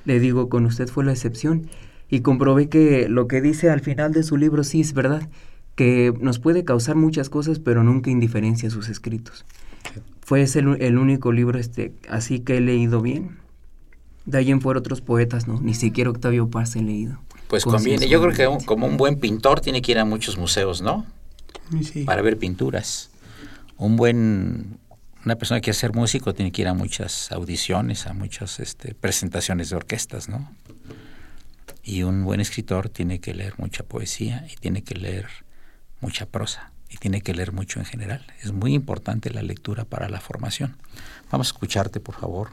Le 0.04 0.18
digo, 0.18 0.48
con 0.48 0.66
usted 0.66 0.88
fue 0.88 1.04
la 1.04 1.12
excepción 1.12 1.68
y 2.08 2.20
comprobé 2.20 2.68
que 2.68 3.08
lo 3.08 3.28
que 3.28 3.40
dice 3.40 3.70
al 3.70 3.80
final 3.80 4.12
de 4.12 4.22
su 4.22 4.36
libro 4.36 4.64
sí 4.64 4.80
es 4.80 4.94
verdad, 4.94 5.28
que 5.76 6.12
nos 6.20 6.38
puede 6.38 6.64
causar 6.64 6.96
muchas 6.96 7.30
cosas, 7.30 7.58
pero 7.58 7.84
nunca 7.84 8.10
indiferencia 8.10 8.70
sus 8.70 8.88
escritos. 8.88 9.44
Fue 10.20 10.42
ese 10.42 10.60
el, 10.60 10.98
único 10.98 11.32
libro 11.32 11.58
este, 11.58 11.92
así 12.08 12.40
que 12.40 12.56
he 12.56 12.60
leído 12.60 13.00
bien. 13.00 13.38
De 14.26 14.38
ahí 14.38 14.50
en 14.50 14.60
fuera 14.60 14.80
otros 14.80 15.00
poetas, 15.00 15.48
no, 15.48 15.60
ni 15.60 15.74
siquiera 15.74 16.10
Octavio 16.10 16.48
Paz 16.48 16.76
he 16.76 16.82
leído. 16.82 17.18
Pues 17.48 17.64
conviene, 17.64 18.08
yo 18.08 18.20
creo 18.22 18.58
que 18.58 18.64
como 18.64 18.86
un 18.86 18.96
buen 18.96 19.18
pintor 19.18 19.60
tiene 19.60 19.82
que 19.82 19.92
ir 19.92 19.98
a 19.98 20.04
muchos 20.04 20.36
museos, 20.36 20.82
¿no? 20.82 21.06
Sí. 21.82 22.04
Para 22.04 22.22
ver 22.22 22.38
pinturas. 22.38 23.10
Un 23.76 23.96
buen 23.96 24.78
una 25.24 25.36
persona 25.36 25.60
que 25.60 25.64
quiere 25.64 25.78
ser 25.78 25.92
músico 25.92 26.34
tiene 26.34 26.50
que 26.50 26.62
ir 26.62 26.68
a 26.68 26.74
muchas 26.74 27.30
audiciones, 27.30 28.06
a 28.06 28.14
muchas 28.14 28.58
este, 28.58 28.94
presentaciones 28.94 29.70
de 29.70 29.76
orquestas, 29.76 30.28
¿no? 30.28 30.50
Y 31.82 32.04
un 32.04 32.24
buen 32.24 32.40
escritor 32.40 32.88
tiene 32.88 33.20
que 33.20 33.34
leer 33.34 33.54
mucha 33.58 33.82
poesía 33.82 34.46
y 34.50 34.56
tiene 34.56 34.82
que 34.82 34.94
leer 34.94 35.26
mucha 36.00 36.26
prosa 36.26 36.72
y 36.88 36.96
tiene 36.96 37.20
que 37.20 37.34
leer 37.34 37.52
mucho 37.52 37.80
en 37.80 37.84
general. 37.84 38.26
Es 38.42 38.52
muy 38.52 38.74
importante 38.74 39.30
la 39.30 39.42
lectura 39.42 39.84
para 39.84 40.08
la 40.08 40.20
formación. 40.20 40.76
Vamos 41.30 41.48
a 41.48 41.52
escucharte, 41.52 42.00
por 42.00 42.16
favor, 42.16 42.48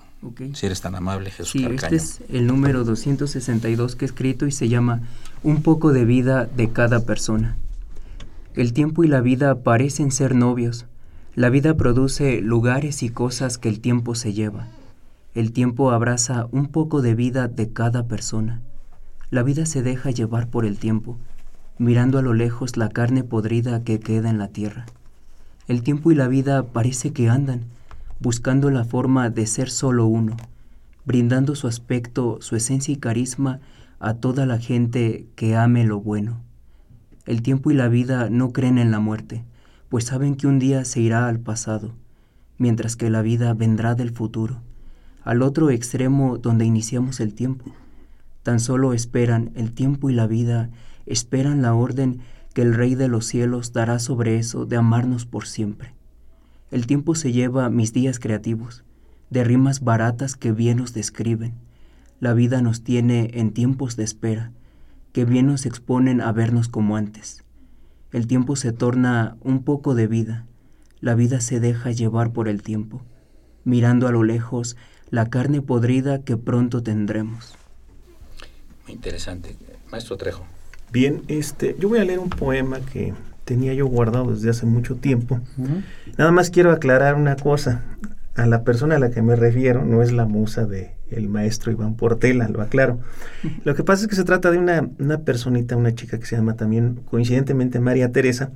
si 0.54 0.66
eres 0.66 0.82
tan 0.82 0.96
amable, 0.96 1.32
Jesús. 1.32 1.52
Sí, 1.52 1.66
este 1.66 1.96
es 1.96 2.22
el 2.30 2.48
número 2.48 2.84
262 2.84 3.96
que 3.96 4.06
he 4.06 4.08
escrito 4.08 4.46
y 4.46 4.52
se 4.52 4.70
llama 4.70 5.02
Un 5.44 5.64
poco 5.64 5.94
de 5.94 6.06
vida 6.06 6.46
de 6.46 6.70
cada 6.70 7.02
persona. 7.02 7.58
El 8.56 8.74
tiempo 8.74 9.04
y 9.04 9.08
la 9.08 9.22
vida 9.22 9.62
parecen 9.62 10.12
ser 10.12 10.36
novios. 10.36 10.86
La 11.36 11.50
vida 11.50 11.76
produce 11.76 12.42
lugares 12.42 13.04
y 13.04 13.10
cosas 13.10 13.58
que 13.58 13.70
el 13.70 13.80
tiempo 13.80 14.16
se 14.16 14.34
lleva. 14.34 14.68
El 15.36 15.52
tiempo 15.52 15.92
abraza 15.92 16.48
un 16.52 16.68
poco 16.68 17.04
de 17.04 17.14
vida 17.14 17.48
de 17.48 17.72
cada 17.72 18.08
persona. 18.08 18.62
La 19.30 19.44
vida 19.44 19.68
se 19.68 19.84
deja 19.84 20.10
llevar 20.10 20.48
por 20.48 20.66
el 20.66 20.80
tiempo, 20.80 21.18
mirando 21.78 22.18
a 22.18 22.24
lo 22.24 22.34
lejos 22.34 22.78
la 22.78 22.90
carne 22.90 23.24
podrida 23.24 23.84
que 23.84 24.00
queda 24.00 24.32
en 24.32 24.40
la 24.40 24.48
tierra. 24.48 24.88
El 25.68 25.84
tiempo 25.84 26.12
y 26.12 26.16
la 26.16 26.28
vida 26.28 26.64
parece 26.64 27.12
que 27.14 27.30
andan, 27.30 27.66
buscando 28.20 28.70
la 28.70 28.86
forma 28.86 29.30
de 29.30 29.48
ser 29.48 29.70
solo 29.70 30.06
uno, 30.06 30.36
brindando 31.06 31.56
su 31.56 31.68
aspecto, 31.68 32.38
su 32.42 32.56
esencia 32.56 32.94
y 32.94 32.98
carisma 32.98 33.60
a 34.00 34.16
toda 34.16 34.46
la 34.46 34.60
gente 34.60 35.28
que 35.36 35.56
ame 35.56 35.86
lo 35.86 36.00
bueno. 36.00 36.42
El 37.26 37.42
tiempo 37.42 37.72
y 37.72 37.74
la 37.74 37.88
vida 37.88 38.30
no 38.30 38.52
creen 38.54 38.78
en 38.78 38.92
la 38.92 39.00
muerte, 39.00 39.44
pues 39.90 40.06
saben 40.06 40.36
que 40.36 40.48
un 40.48 40.60
día 40.60 40.86
se 40.86 41.02
irá 41.02 41.28
al 41.28 41.40
pasado, 41.40 41.94
mientras 42.58 42.96
que 42.96 43.10
la 43.10 43.22
vida 43.22 43.54
vendrá 43.54 43.96
del 43.96 44.12
futuro, 44.12 44.62
al 45.24 45.42
otro 45.42 45.70
extremo 45.70 46.38
donde 46.38 46.66
iniciamos 46.66 47.20
el 47.20 47.34
tiempo 47.34 47.74
tan 48.48 48.62
solo 48.62 48.94
esperan 48.94 49.52
el 49.56 49.74
tiempo 49.74 50.10
y 50.10 50.14
la 50.14 50.26
vida, 50.26 50.70
esperan 51.06 51.62
la 51.62 51.74
orden 51.74 52.22
que 52.54 52.62
el 52.62 52.76
Rey 52.76 52.96
de 52.96 53.10
los 53.10 53.26
cielos 53.26 53.74
dará 53.74 54.00
sobre 54.00 54.38
eso 54.38 54.66
de 54.66 54.78
amarnos 54.78 55.26
por 55.26 55.46
siempre. 55.46 55.97
El 56.72 56.88
tiempo 56.88 57.16
se 57.16 57.32
lleva 57.32 57.70
mis 57.70 57.94
días 57.94 58.20
creativos, 58.20 58.84
de 59.30 59.44
rimas 59.44 59.82
baratas 59.82 60.36
que 60.36 60.52
bien 60.52 60.78
nos 60.78 60.94
describen. 60.94 61.54
La 62.20 62.34
vida 62.34 62.62
nos 62.62 62.84
tiene 62.84 63.32
en 63.34 63.52
tiempos 63.52 63.96
de 63.96 64.04
espera, 64.04 64.52
que 65.14 65.26
bien 65.26 65.48
nos 65.48 65.66
exponen 65.66 66.22
a 66.22 66.32
vernos 66.32 66.68
como 66.68 66.96
antes. 66.96 67.44
El 68.12 68.28
tiempo 68.28 68.56
se 68.56 68.72
torna 68.72 69.38
un 69.42 69.64
poco 69.64 69.96
de 69.96 70.08
vida, 70.08 70.46
la 71.00 71.16
vida 71.16 71.42
se 71.42 71.60
deja 71.60 71.92
llevar 71.92 72.32
por 72.32 72.48
el 72.48 72.62
tiempo, 72.62 73.04
mirando 73.64 74.08
a 74.08 74.12
lo 74.12 74.24
lejos 74.24 74.78
la 75.10 75.30
carne 75.30 75.62
podrida 75.62 76.24
que 76.24 76.38
pronto 76.38 76.84
tendremos 76.84 77.58
interesante. 78.92 79.56
Maestro 79.92 80.18
Trejo. 80.18 80.46
Bien, 80.92 81.24
este, 81.28 81.76
yo 81.80 81.90
voy 81.90 82.00
a 82.00 82.06
leer 82.06 82.20
un 82.20 82.30
poema 82.30 82.80
que 82.80 83.14
tenía 83.48 83.74
yo 83.74 83.88
guardado 83.88 84.34
desde 84.34 84.50
hace 84.50 84.66
mucho 84.66 84.96
tiempo. 84.96 85.40
Nada 86.18 86.32
más 86.32 86.50
quiero 86.50 86.72
aclarar 86.72 87.16
una 87.16 87.38
cosa. 87.38 87.82
A 88.36 88.46
la 88.46 88.64
persona 88.64 88.98
a 88.98 89.00
la 89.00 89.10
que 89.10 89.24
me 89.24 89.36
refiero 89.36 89.84
no 89.84 90.04
es 90.04 90.12
la 90.12 90.26
musa 90.26 90.66
de 90.66 90.92
el 91.10 91.30
maestro 91.30 91.72
Iván 91.72 91.96
Portela, 91.96 92.50
lo 92.50 92.62
aclaro. 92.62 93.00
Lo 93.64 93.74
que 93.74 93.84
pasa 93.84 94.04
es 94.04 94.10
que 94.10 94.16
se 94.16 94.26
trata 94.26 94.52
de 94.52 94.58
una, 94.58 94.90
una 95.00 95.22
personita, 95.22 95.78
una 95.78 95.96
chica 95.96 96.20
que 96.20 96.26
se 96.26 96.36
llama 96.36 96.56
también 96.56 97.00
coincidentemente 97.10 97.80
María 97.80 98.12
Teresa, 98.12 98.52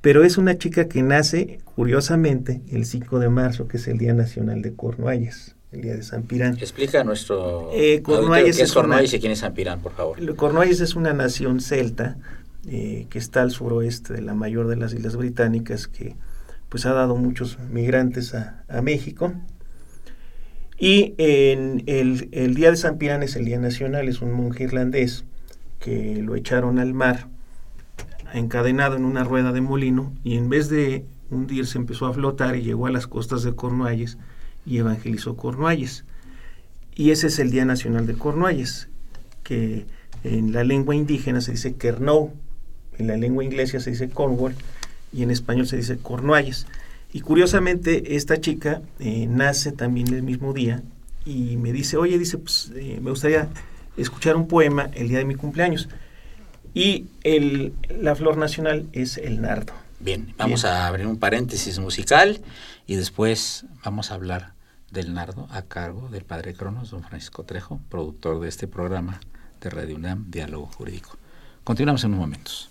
pero 0.00 0.22
es 0.22 0.38
una 0.38 0.56
chica 0.56 0.86
que 0.86 1.02
nace, 1.02 1.58
curiosamente, 1.74 2.62
el 2.70 2.86
5 2.86 3.18
de 3.18 3.28
marzo, 3.28 3.66
que 3.66 3.78
es 3.78 3.88
el 3.88 3.98
Día 3.98 4.14
Nacional 4.14 4.62
de 4.62 4.72
Cornualles 4.72 5.56
el 5.70 5.82
día 5.82 5.94
de 5.94 6.02
San 6.02 6.22
Pirán. 6.22 6.56
Explica 6.58 7.02
a 7.02 7.04
nuestro 7.04 7.68
eh, 7.74 8.00
Cornualles 8.00 8.56
qué 8.56 8.62
es 8.62 8.72
Cornualles 8.72 9.12
y 9.12 9.20
quién 9.20 9.32
es 9.32 9.40
San 9.40 9.52
Pirán, 9.52 9.80
por 9.80 9.92
favor. 9.92 10.34
Cornualles 10.34 10.80
es 10.80 10.94
una 10.94 11.12
nación 11.12 11.60
celta 11.60 12.16
eh, 12.66 13.06
que 13.10 13.18
está 13.18 13.42
al 13.42 13.50
suroeste 13.50 14.14
de 14.14 14.22
la 14.22 14.34
mayor 14.34 14.66
de 14.68 14.76
las 14.76 14.92
islas 14.92 15.16
británicas 15.16 15.86
que 15.86 16.16
pues 16.68 16.84
ha 16.86 16.92
dado 16.92 17.16
muchos 17.16 17.58
migrantes 17.70 18.34
a, 18.34 18.64
México. 18.82 19.32
Y 20.78 21.14
en 21.18 21.82
el, 21.86 22.28
el, 22.32 22.54
día 22.54 22.70
de 22.70 22.76
San 22.76 22.98
Pirán 22.98 23.22
es 23.22 23.36
el 23.36 23.44
día 23.44 23.58
nacional, 23.58 24.08
es 24.08 24.20
un 24.20 24.32
monje 24.32 24.64
irlandés 24.64 25.24
que 25.80 26.20
lo 26.22 26.36
echaron 26.36 26.78
al 26.78 26.94
mar 26.94 27.28
encadenado 28.34 28.96
en 28.96 29.04
una 29.04 29.24
rueda 29.24 29.52
de 29.52 29.60
molino 29.60 30.12
y 30.22 30.36
en 30.36 30.50
vez 30.50 30.68
de 30.68 31.06
hundirse 31.30 31.78
empezó 31.78 32.06
a 32.06 32.12
flotar 32.12 32.56
y 32.56 32.62
llegó 32.62 32.86
a 32.86 32.90
las 32.90 33.06
costas 33.06 33.42
de 33.42 33.54
Cornualles 33.54 34.18
y 34.66 34.78
evangelizó 34.78 35.36
Cornualles. 35.36 36.04
Y 36.94 37.10
ese 37.10 37.28
es 37.28 37.38
el 37.38 37.50
Día 37.50 37.64
Nacional 37.64 38.06
de 38.06 38.14
Cornualles, 38.14 38.88
que 39.42 39.86
en 40.24 40.52
la 40.52 40.64
lengua 40.64 40.96
indígena 40.96 41.40
se 41.40 41.52
dice 41.52 41.76
Kernou, 41.76 42.32
en 42.98 43.06
la 43.06 43.16
lengua 43.16 43.44
inglesa 43.44 43.80
se 43.80 43.90
dice 43.90 44.08
Cornwall 44.08 44.54
y 45.12 45.22
en 45.22 45.30
español 45.30 45.66
se 45.66 45.76
dice 45.76 45.98
Cornualles. 45.98 46.66
Y 47.12 47.20
curiosamente 47.20 48.16
esta 48.16 48.40
chica 48.40 48.82
eh, 48.98 49.26
nace 49.28 49.72
también 49.72 50.12
el 50.12 50.22
mismo 50.22 50.52
día 50.52 50.82
y 51.24 51.56
me 51.56 51.72
dice, 51.72 51.96
oye, 51.96 52.18
dice, 52.18 52.38
pues 52.38 52.70
eh, 52.74 52.98
me 53.02 53.10
gustaría 53.10 53.48
escuchar 53.96 54.36
un 54.36 54.46
poema 54.46 54.90
el 54.94 55.08
día 55.08 55.18
de 55.18 55.24
mi 55.24 55.34
cumpleaños. 55.34 55.88
Y 56.74 57.06
el, 57.22 57.72
la 57.88 58.14
flor 58.14 58.36
nacional 58.36 58.86
es 58.92 59.16
el 59.16 59.40
nardo. 59.40 59.72
Bien, 60.00 60.32
vamos 60.36 60.64
a 60.64 60.86
abrir 60.86 61.06
un 61.06 61.18
paréntesis 61.18 61.78
musical 61.78 62.40
y 62.86 62.96
después 62.96 63.64
vamos 63.84 64.10
a 64.10 64.14
hablar 64.14 64.52
del 64.90 65.12
nardo 65.12 65.48
a 65.50 65.62
cargo 65.62 66.08
del 66.08 66.24
padre 66.24 66.54
Cronos, 66.54 66.90
don 66.90 67.02
Francisco 67.02 67.44
Trejo, 67.44 67.80
productor 67.88 68.40
de 68.40 68.48
este 68.48 68.68
programa 68.68 69.20
de 69.60 69.70
Radio 69.70 69.96
UNAM, 69.96 70.30
Diálogo 70.30 70.66
Jurídico. 70.66 71.18
Continuamos 71.64 72.04
en 72.04 72.10
unos 72.10 72.20
momentos. 72.20 72.70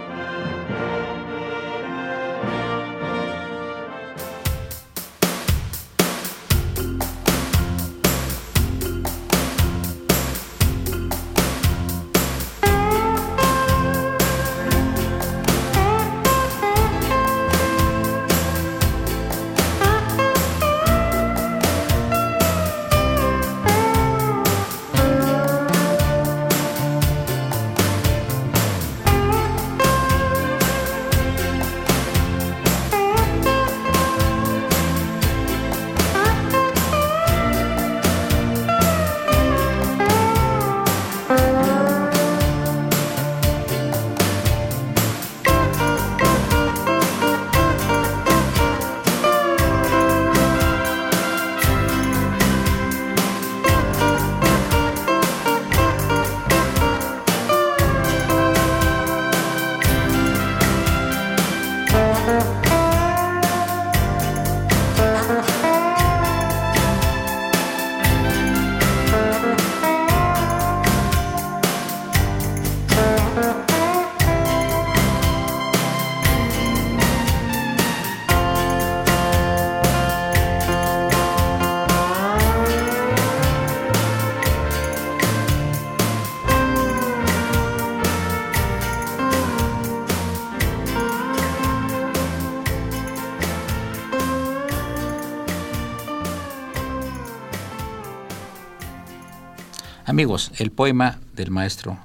Amigos, 100.11 100.51
el 100.57 100.71
poema 100.71 101.21
del 101.37 101.51
maestro 101.51 101.97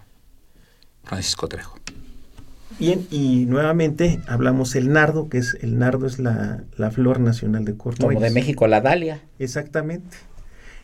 Francisco 1.02 1.48
Trejo. 1.48 1.76
Bien, 2.78 3.04
y 3.10 3.46
nuevamente 3.46 4.20
hablamos 4.28 4.76
el 4.76 4.92
nardo, 4.92 5.28
que 5.28 5.38
es 5.38 5.58
el 5.60 5.76
nardo 5.76 6.06
es 6.06 6.20
la, 6.20 6.62
flor 6.92 7.18
nacional 7.18 7.64
de 7.64 7.76
Cornualles. 7.76 8.14
Como 8.14 8.20
de 8.24 8.30
México 8.30 8.68
la 8.68 8.80
dalia. 8.80 9.24
Exactamente. 9.40 10.18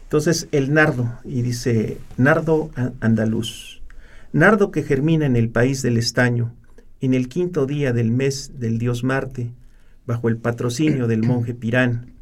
Entonces, 0.02 0.48
el 0.50 0.74
nardo, 0.74 1.16
y 1.22 1.42
dice, 1.42 1.98
nardo 2.16 2.72
andaluz, 2.98 3.82
nardo 4.32 4.72
que 4.72 4.82
germina 4.82 5.24
en 5.24 5.36
el 5.36 5.48
país 5.48 5.80
del 5.80 5.98
estaño, 5.98 6.52
en 7.00 7.14
el 7.14 7.28
quinto 7.28 7.66
día 7.66 7.92
del 7.92 8.10
mes 8.10 8.58
del 8.58 8.80
dios 8.80 9.04
Marte, 9.04 9.52
bajo 10.06 10.28
el 10.28 10.38
patrocinio 10.38 11.06
del 11.06 11.22
monje 11.22 11.54
Pirán, 11.54 12.14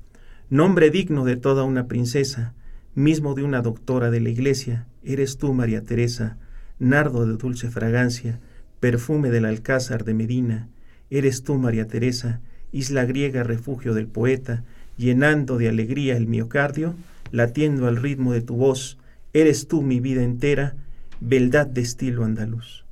nombre 0.51 0.91
digno 0.91 1.25
de 1.25 1.37
toda 1.37 1.65
una 1.65 1.87
princesa, 1.87 2.53
mismo 2.95 3.35
de 3.35 3.45
una 3.45 3.63
doctora 3.63 4.11
de 4.11 4.21
la 4.21 4.29
iglesia, 4.29 4.87
eres 5.03 5.39
tú, 5.39 5.53
María 5.55 5.83
Teresa, 5.83 6.37
nardo 6.79 7.27
de 7.27 7.37
dulce 7.37 7.71
fragancia, 7.71 8.41
perfume 8.81 9.31
del 9.31 9.45
alcázar 9.45 10.05
de 10.05 10.15
Medina, 10.15 10.69
eres 11.11 11.43
tú, 11.43 11.57
María 11.57 11.87
Teresa, 11.87 12.41
isla 12.73 13.05
griega 13.05 13.43
refugio 13.43 13.95
del 13.95 14.07
poeta, 14.07 14.65
llenando 14.97 15.59
de 15.59 15.69
alegría 15.69 16.17
el 16.17 16.27
miocardio, 16.27 16.95
latiendo 17.33 17.87
al 17.87 17.97
ritmo 17.97 18.33
de 18.33 18.43
tu 18.43 18.57
voz, 18.57 18.99
eres 19.33 19.69
tú 19.69 19.83
mi 19.83 20.01
vida 20.01 20.23
entera, 20.23 20.75
beldad 21.21 21.67
de 21.67 21.83
estilo 21.83 22.25
andaluz. 22.25 22.85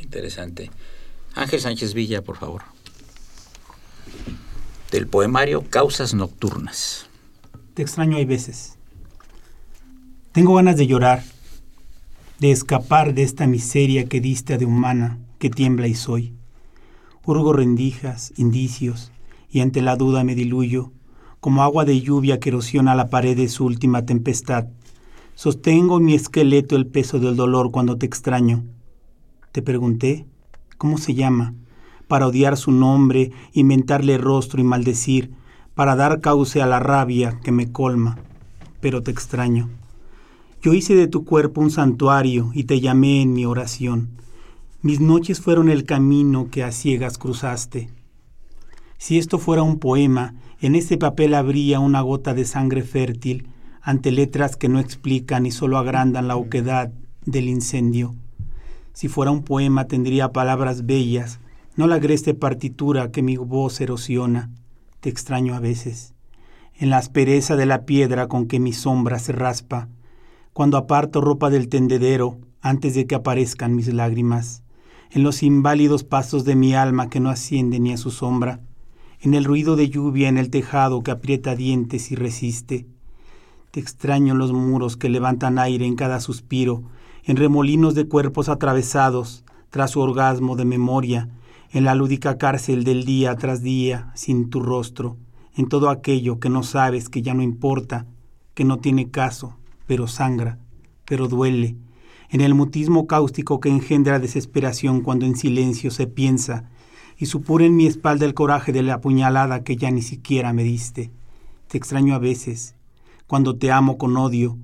Interesante. 0.00 0.70
Ángel 1.34 1.60
Sánchez 1.60 1.94
Villa, 1.94 2.22
por 2.22 2.36
favor. 2.36 2.62
Del 4.90 5.06
poemario 5.06 5.62
Causas 5.68 6.14
Nocturnas. 6.14 7.06
Te 7.74 7.82
extraño 7.82 8.16
hay 8.16 8.24
veces. 8.24 8.76
Tengo 10.32 10.54
ganas 10.54 10.76
de 10.76 10.86
llorar, 10.86 11.22
de 12.38 12.52
escapar 12.52 13.14
de 13.14 13.24
esta 13.24 13.46
miseria 13.48 14.04
que 14.04 14.20
dista 14.20 14.56
de 14.58 14.64
humana, 14.64 15.18
que 15.38 15.50
tiembla 15.50 15.88
y 15.88 15.94
soy. 15.94 16.34
Hurgo 17.24 17.52
rendijas, 17.52 18.32
indicios, 18.36 19.10
y 19.50 19.60
ante 19.60 19.82
la 19.82 19.96
duda 19.96 20.22
me 20.22 20.36
diluyo, 20.36 20.92
como 21.40 21.62
agua 21.62 21.84
de 21.84 22.00
lluvia 22.00 22.38
que 22.38 22.50
erosiona 22.50 22.94
la 22.94 23.10
pared 23.10 23.36
de 23.36 23.48
su 23.48 23.64
última 23.64 24.06
tempestad. 24.06 24.68
Sostengo 25.34 25.98
mi 25.98 26.14
esqueleto 26.14 26.76
el 26.76 26.86
peso 26.86 27.18
del 27.18 27.34
dolor 27.34 27.70
cuando 27.70 27.96
te 27.96 28.06
extraño. 28.06 28.64
Te 29.50 29.60
pregunté, 29.60 30.26
¿cómo 30.78 30.98
se 30.98 31.14
llama? 31.14 31.54
Para 32.06 32.28
odiar 32.28 32.56
su 32.56 32.70
nombre, 32.70 33.32
inventarle 33.52 34.16
rostro 34.16 34.60
y 34.60 34.64
maldecir, 34.64 35.32
para 35.74 35.96
dar 35.96 36.20
cauce 36.20 36.62
a 36.62 36.66
la 36.66 36.80
rabia 36.80 37.40
que 37.42 37.52
me 37.52 37.70
colma. 37.70 38.18
Pero 38.80 39.02
te 39.02 39.10
extraño. 39.10 39.68
Yo 40.60 40.74
hice 40.74 40.96
de 40.96 41.06
tu 41.06 41.24
cuerpo 41.24 41.60
un 41.60 41.70
santuario 41.70 42.50
y 42.52 42.64
te 42.64 42.80
llamé 42.80 43.22
en 43.22 43.32
mi 43.32 43.46
oración. 43.46 44.08
Mis 44.82 44.98
noches 45.00 45.40
fueron 45.40 45.68
el 45.68 45.84
camino 45.84 46.50
que 46.50 46.64
a 46.64 46.72
ciegas 46.72 47.16
cruzaste. 47.16 47.90
Si 48.96 49.18
esto 49.18 49.38
fuera 49.38 49.62
un 49.62 49.78
poema, 49.78 50.34
en 50.60 50.74
ese 50.74 50.98
papel 50.98 51.34
habría 51.34 51.78
una 51.78 52.00
gota 52.00 52.34
de 52.34 52.44
sangre 52.44 52.82
fértil 52.82 53.46
ante 53.82 54.10
letras 54.10 54.56
que 54.56 54.68
no 54.68 54.80
explican 54.80 55.46
y 55.46 55.52
solo 55.52 55.78
agrandan 55.78 56.26
la 56.26 56.34
oquedad 56.34 56.92
del 57.24 57.48
incendio. 57.48 58.16
Si 58.94 59.06
fuera 59.06 59.30
un 59.30 59.44
poema 59.44 59.84
tendría 59.86 60.32
palabras 60.32 60.86
bellas, 60.86 61.38
no 61.76 61.86
la 61.86 61.94
agreste 61.94 62.34
partitura 62.34 63.12
que 63.12 63.22
mi 63.22 63.36
voz 63.36 63.80
erosiona. 63.80 64.50
Te 64.98 65.08
extraño 65.08 65.54
a 65.54 65.60
veces. 65.60 66.14
En 66.74 66.90
la 66.90 66.98
aspereza 66.98 67.54
de 67.54 67.66
la 67.66 67.84
piedra 67.84 68.26
con 68.26 68.48
que 68.48 68.58
mi 68.58 68.72
sombra 68.72 69.20
se 69.20 69.30
raspa, 69.30 69.88
cuando 70.58 70.76
aparto 70.76 71.20
ropa 71.20 71.50
del 71.50 71.68
tendedero 71.68 72.36
antes 72.60 72.96
de 72.96 73.06
que 73.06 73.14
aparezcan 73.14 73.76
mis 73.76 73.94
lágrimas, 73.94 74.64
en 75.12 75.22
los 75.22 75.44
inválidos 75.44 76.02
pasos 76.02 76.44
de 76.44 76.56
mi 76.56 76.74
alma 76.74 77.08
que 77.08 77.20
no 77.20 77.30
asciende 77.30 77.78
ni 77.78 77.92
a 77.92 77.96
su 77.96 78.10
sombra, 78.10 78.58
en 79.20 79.34
el 79.34 79.44
ruido 79.44 79.76
de 79.76 79.88
lluvia 79.88 80.28
en 80.28 80.36
el 80.36 80.50
tejado 80.50 81.04
que 81.04 81.12
aprieta 81.12 81.54
dientes 81.54 82.10
y 82.10 82.16
resiste. 82.16 82.88
Te 83.70 83.78
extraño 83.78 84.32
en 84.32 84.38
los 84.38 84.52
muros 84.52 84.96
que 84.96 85.08
levantan 85.08 85.60
aire 85.60 85.86
en 85.86 85.94
cada 85.94 86.18
suspiro, 86.18 86.82
en 87.22 87.36
remolinos 87.36 87.94
de 87.94 88.08
cuerpos 88.08 88.48
atravesados 88.48 89.44
tras 89.70 89.92
su 89.92 90.00
orgasmo 90.00 90.56
de 90.56 90.64
memoria, 90.64 91.28
en 91.70 91.84
la 91.84 91.94
lúdica 91.94 92.36
cárcel 92.36 92.82
del 92.82 93.04
día 93.04 93.36
tras 93.36 93.62
día 93.62 94.10
sin 94.16 94.50
tu 94.50 94.58
rostro, 94.58 95.18
en 95.54 95.68
todo 95.68 95.88
aquello 95.88 96.40
que 96.40 96.50
no 96.50 96.64
sabes 96.64 97.08
que 97.08 97.22
ya 97.22 97.32
no 97.32 97.42
importa, 97.42 98.06
que 98.54 98.64
no 98.64 98.78
tiene 98.78 99.12
caso, 99.12 99.57
pero 99.88 100.06
sangra, 100.06 100.60
pero 101.04 101.26
duele, 101.26 101.76
en 102.30 102.42
el 102.42 102.54
mutismo 102.54 103.06
cáustico 103.06 103.58
que 103.58 103.70
engendra 103.70 104.20
desesperación 104.20 105.00
cuando 105.00 105.24
en 105.24 105.34
silencio 105.34 105.90
se 105.90 106.06
piensa, 106.06 106.70
y 107.16 107.26
supura 107.26 107.64
en 107.64 107.74
mi 107.74 107.86
espalda 107.86 108.26
el 108.26 108.34
coraje 108.34 108.70
de 108.70 108.82
la 108.82 109.00
puñalada 109.00 109.64
que 109.64 109.76
ya 109.76 109.90
ni 109.90 110.02
siquiera 110.02 110.52
me 110.52 110.62
diste. 110.62 111.10
Te 111.66 111.78
extraño 111.78 112.14
a 112.14 112.18
veces, 112.18 112.76
cuando 113.26 113.56
te 113.56 113.72
amo 113.72 113.98
con 113.98 114.16
odio, 114.16 114.58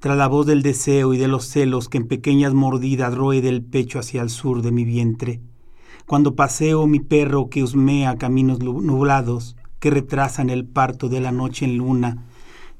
tras 0.00 0.16
la 0.16 0.26
voz 0.26 0.46
del 0.46 0.62
deseo 0.62 1.14
y 1.14 1.18
de 1.18 1.28
los 1.28 1.44
celos 1.44 1.88
que 1.88 1.98
en 1.98 2.08
pequeñas 2.08 2.54
mordidas 2.54 3.14
roe 3.14 3.40
del 3.40 3.62
pecho 3.62 3.98
hacia 3.98 4.22
el 4.22 4.30
sur 4.30 4.62
de 4.62 4.72
mi 4.72 4.84
vientre, 4.84 5.40
cuando 6.06 6.34
paseo 6.34 6.86
mi 6.86 7.00
perro 7.00 7.50
que 7.50 7.62
husmea 7.62 8.16
caminos 8.16 8.60
nublados 8.60 9.56
que 9.80 9.90
retrasan 9.90 10.48
el 10.48 10.64
parto 10.64 11.08
de 11.08 11.20
la 11.20 11.30
noche 11.30 11.66
en 11.66 11.76
luna, 11.76 12.24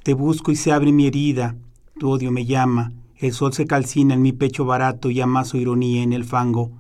te 0.03 0.15
busco 0.15 0.53
y 0.53 0.57
se 0.57 0.73
abre 0.73 0.93
mi 0.93 1.07
herida, 1.07 1.57
tu 1.99 2.11
odio 2.11 2.31
me 2.31 2.45
llama, 2.45 2.93
el 3.17 3.33
sol 3.33 3.53
se 3.53 3.67
calcina 3.67 4.15
en 4.15 4.23
mi 4.23 4.33
pecho 4.33 4.65
barato 4.65 5.11
y 5.11 5.21
amaso 5.21 5.57
ironía 5.57 6.03
en 6.03 6.13
el 6.13 6.25
fango. 6.25 6.71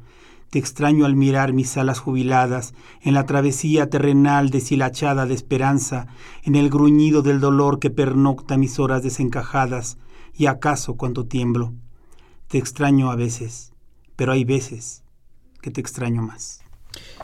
Te 0.50 0.59
extraño 0.59 1.07
al 1.07 1.16
mirar 1.16 1.52
mis 1.52 1.76
alas 1.76 1.98
jubiladas 1.98 2.74
en 3.00 3.14
la 3.14 3.26
travesía 3.26 3.88
terrenal 3.88 4.50
deshilachada 4.50 5.26
de 5.26 5.35
esperanza, 5.35 6.07
en 6.44 6.55
el 6.55 6.70
gruñido 6.70 7.22
del 7.22 7.40
dolor 7.40 7.79
que 7.79 7.90
pernocta 7.90 8.57
mis 8.57 8.79
horas 8.79 9.02
desencajadas, 9.02 9.98
y 10.35 10.46
acaso 10.46 10.94
cuando 10.94 11.24
tiemblo. 11.24 11.72
Te 12.48 12.59
extraño 12.59 13.11
a 13.11 13.16
veces, 13.16 13.72
pero 14.14 14.33
hay 14.33 14.44
veces 14.44 15.02
que 15.62 15.70
te 15.70 15.81
extraño 15.81 16.22
más. 16.22 16.61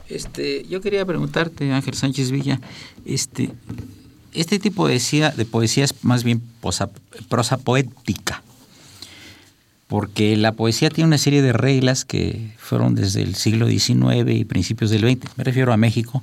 Este, 0.08 0.64
yo 0.64 0.80
quería 0.80 1.04
preguntarte, 1.06 1.70
Ángel 1.72 1.94
Sánchez 1.94 2.30
Villa, 2.30 2.60
este, 3.04 3.52
este 4.32 4.58
tipo 4.58 4.88
de 4.88 4.98
poesía, 5.50 5.84
es 5.84 6.04
más 6.04 6.24
bien 6.24 6.42
prosa 7.28 7.58
poética, 7.58 8.42
porque 9.88 10.36
la 10.36 10.52
poesía 10.52 10.90
tiene 10.90 11.08
una 11.08 11.18
serie 11.18 11.42
de 11.42 11.52
reglas 11.52 12.04
que 12.04 12.54
fueron 12.58 12.94
desde 12.94 13.22
el 13.22 13.34
siglo 13.34 13.68
XIX 13.68 14.30
y 14.30 14.44
principios 14.44 14.90
del 14.90 15.02
XX, 15.02 15.36
me 15.36 15.44
refiero 15.44 15.72
a 15.72 15.76
México, 15.76 16.22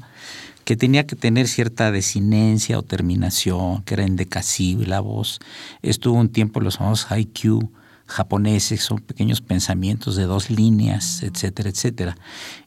que 0.66 0.76
tenía 0.76 1.08
que 1.08 1.16
tener 1.16 1.48
cierta 1.48 1.92
desinencia 1.92 2.78
o 2.78 2.84
terminación, 2.84 3.82
que 3.84 3.96
era 3.96 4.04
endecasílabos. 4.04 5.40
Estuvo 5.82 6.20
un 6.20 6.30
tiempo 6.30 6.60
los 6.60 6.78
famosos 6.78 7.12
haiku, 7.12 7.72
japoneses, 8.06 8.82
son 8.82 9.00
pequeños 9.00 9.42
pensamientos 9.42 10.16
de 10.16 10.26
dos 10.26 10.52
líneas, 10.52 11.24
etcétera, 11.24 11.70
etcétera. 11.70 12.18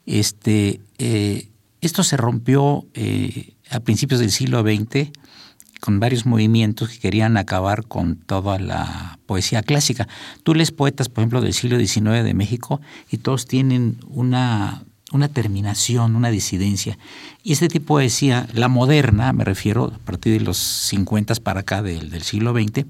Este, 0.05 0.81
eh, 0.97 1.49
esto 1.79 2.03
se 2.03 2.17
rompió 2.17 2.85
eh, 2.93 3.53
a 3.69 3.79
principios 3.79 4.19
del 4.19 4.31
siglo 4.31 4.61
XX 4.63 5.11
con 5.83 5.99
varios 5.99 6.25
movimientos 6.25 6.87
que 6.87 6.97
querían 6.97 7.35
acabar 7.35 7.83
con 7.85 8.15
toda 8.15 8.57
la 8.57 9.19
poesía 9.25 9.61
clásica. 9.63 10.07
Tú 10.43 10.55
lees 10.55 10.71
poetas, 10.71 11.09
por 11.09 11.23
ejemplo, 11.23 11.41
del 11.41 11.53
siglo 11.53 11.77
XIX 11.77 12.23
de 12.23 12.33
México 12.33 12.79
y 13.11 13.17
todos 13.17 13.47
tienen 13.47 13.97
una, 14.07 14.85
una 15.11 15.27
terminación, 15.27 16.15
una 16.15 16.29
disidencia. 16.29 16.97
Y 17.43 17.51
este 17.51 17.67
tipo 17.67 17.97
de 17.97 18.05
poesía, 18.05 18.47
la 18.53 18.69
moderna, 18.69 19.33
me 19.33 19.43
refiero 19.43 19.91
a 19.93 19.97
partir 19.97 20.31
de 20.31 20.45
los 20.45 20.57
50 20.57 21.35
para 21.43 21.59
acá 21.59 21.81
del, 21.81 22.11
del 22.11 22.21
siglo 22.21 22.53
XX, 22.53 22.85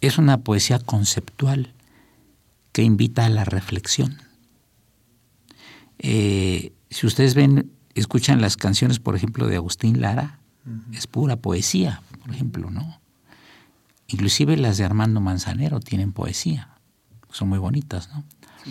es 0.00 0.16
una 0.16 0.38
poesía 0.38 0.78
conceptual 0.78 1.74
que 2.70 2.84
invita 2.84 3.24
a 3.24 3.30
la 3.30 3.44
reflexión. 3.44 4.22
Eh, 5.98 6.72
si 6.88 7.08
ustedes 7.08 7.34
ven, 7.34 7.72
escuchan 7.96 8.40
las 8.40 8.56
canciones, 8.56 9.00
por 9.00 9.16
ejemplo, 9.16 9.48
de 9.48 9.56
Agustín 9.56 10.00
Lara, 10.00 10.39
es 10.92 11.06
pura 11.06 11.36
poesía, 11.36 12.02
por 12.22 12.34
ejemplo, 12.34 12.70
¿no? 12.70 13.00
Inclusive 14.08 14.56
las 14.56 14.76
de 14.76 14.84
Armando 14.84 15.20
Manzanero 15.20 15.80
tienen 15.80 16.12
poesía, 16.12 16.68
son 17.30 17.48
muy 17.48 17.58
bonitas, 17.58 18.08
¿no? 18.12 18.24
Sí. 18.64 18.70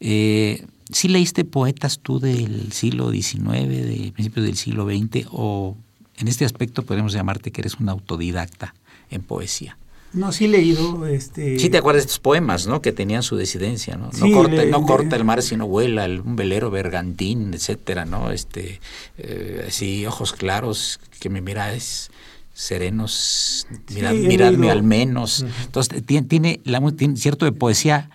Eh, 0.00 0.66
leíste 1.08 1.44
poetas 1.44 2.00
tú 2.00 2.18
del 2.18 2.72
siglo 2.72 3.10
XIX, 3.10 3.68
de 3.68 4.12
principios 4.14 4.46
del 4.46 4.56
siglo 4.56 4.86
XX, 4.86 5.28
o 5.30 5.76
en 6.16 6.28
este 6.28 6.44
aspecto 6.44 6.84
podemos 6.84 7.12
llamarte 7.12 7.52
que 7.52 7.60
eres 7.60 7.76
un 7.76 7.88
autodidacta 7.88 8.74
en 9.10 9.22
poesía? 9.22 9.76
No, 10.12 10.32
sí 10.32 10.46
he 10.46 10.48
leído. 10.48 11.06
Este... 11.06 11.58
Sí, 11.58 11.70
te 11.70 11.78
acuerdas 11.78 12.02
de 12.02 12.06
estos 12.06 12.18
poemas, 12.18 12.66
¿no? 12.66 12.82
Que 12.82 12.92
tenían 12.92 13.22
su 13.22 13.36
decidencia, 13.36 13.96
¿no? 13.96 14.10
no, 14.18 14.32
corta, 14.32 14.64
no 14.64 14.84
corta 14.84 15.16
el 15.16 15.24
mar 15.24 15.42
sino 15.42 15.66
vuela, 15.66 16.06
un 16.06 16.36
velero 16.36 16.70
bergantín, 16.70 17.54
etcétera, 17.54 18.04
¿no? 18.04 18.30
Este, 18.30 18.80
eh, 19.18 19.64
así, 19.68 20.06
ojos 20.06 20.32
claros, 20.32 20.98
que 21.20 21.30
me 21.30 21.40
miráis 21.40 22.10
serenos, 22.52 23.66
miradme 23.88 24.70
al 24.70 24.82
menos. 24.82 25.44
Entonces, 25.64 26.04
tiene, 26.04 26.26
tiene, 26.26 26.60
la, 26.64 26.80
tiene 26.92 27.16
cierto 27.16 27.44
de 27.44 27.52
poesía 27.52 28.10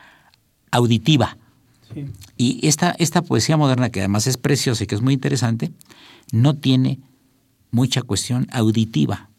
auditiva. 0.72 1.38
Y 2.36 2.68
esta, 2.68 2.92
esta 3.00 3.22
poesía 3.22 3.56
moderna, 3.56 3.90
que 3.90 4.02
además 4.02 4.28
es 4.28 4.38
preciosa 4.38 4.84
y 4.84 4.88
que 4.88 4.96
es 4.96 5.02
muy 5.02 5.14
interesante, 5.14 5.72
no 6.32 6.56
tiene 6.56 7.00
mucha 7.72 8.02
cuestión 8.02 8.48
auditiva. 8.52 9.30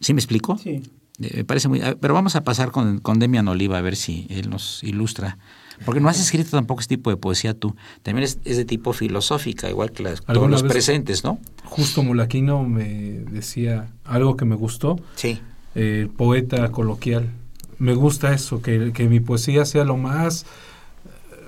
¿Sí 0.00 0.12
me 0.12 0.20
explico? 0.20 0.58
Sí. 0.58 0.82
Me 1.20 1.44
parece 1.44 1.68
muy. 1.68 1.80
Pero 2.00 2.14
vamos 2.14 2.34
a 2.34 2.44
pasar 2.44 2.70
con, 2.70 2.98
con 2.98 3.18
Demian 3.18 3.46
Oliva 3.46 3.76
a 3.76 3.82
ver 3.82 3.94
si 3.94 4.26
él 4.30 4.48
nos 4.48 4.82
ilustra. 4.82 5.36
Porque 5.84 6.00
no 6.00 6.08
has 6.08 6.20
escrito 6.20 6.50
tampoco 6.50 6.80
este 6.80 6.96
tipo 6.96 7.10
de 7.10 7.16
poesía 7.16 7.54
tú. 7.54 7.74
También 8.02 8.24
es, 8.24 8.42
de 8.42 8.64
tipo 8.64 8.92
filosófica, 8.92 9.68
igual 9.68 9.92
que 9.92 10.02
las, 10.02 10.22
todos 10.22 10.50
los 10.50 10.62
presentes, 10.62 11.24
¿no? 11.24 11.38
Justo 11.64 12.02
Mulaquino 12.02 12.64
me 12.64 13.20
decía 13.30 13.88
algo 14.04 14.36
que 14.36 14.44
me 14.44 14.56
gustó. 14.56 14.98
Sí. 15.16 15.40
el 15.74 16.08
poeta 16.08 16.70
coloquial. 16.70 17.30
Me 17.78 17.94
gusta 17.94 18.34
eso, 18.34 18.60
que, 18.60 18.92
que, 18.92 19.08
mi 19.08 19.20
poesía 19.20 19.64
sea 19.64 19.84
lo 19.84 19.96
más 19.96 20.44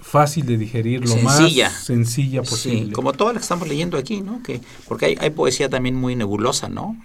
fácil 0.00 0.46
de 0.46 0.56
digerir, 0.56 1.06
lo 1.06 1.16
más 1.16 1.38
sencilla 1.84 2.42
posible. 2.42 2.86
Sí, 2.86 2.92
como 2.92 3.12
toda 3.12 3.34
la 3.34 3.38
que 3.38 3.42
estamos 3.42 3.68
leyendo 3.68 3.98
aquí, 3.98 4.22
¿no? 4.22 4.42
Que, 4.42 4.60
porque 4.88 5.06
hay, 5.06 5.16
hay 5.20 5.30
poesía 5.30 5.68
también 5.68 5.94
muy 5.94 6.16
nebulosa, 6.16 6.70
¿no? 6.70 6.96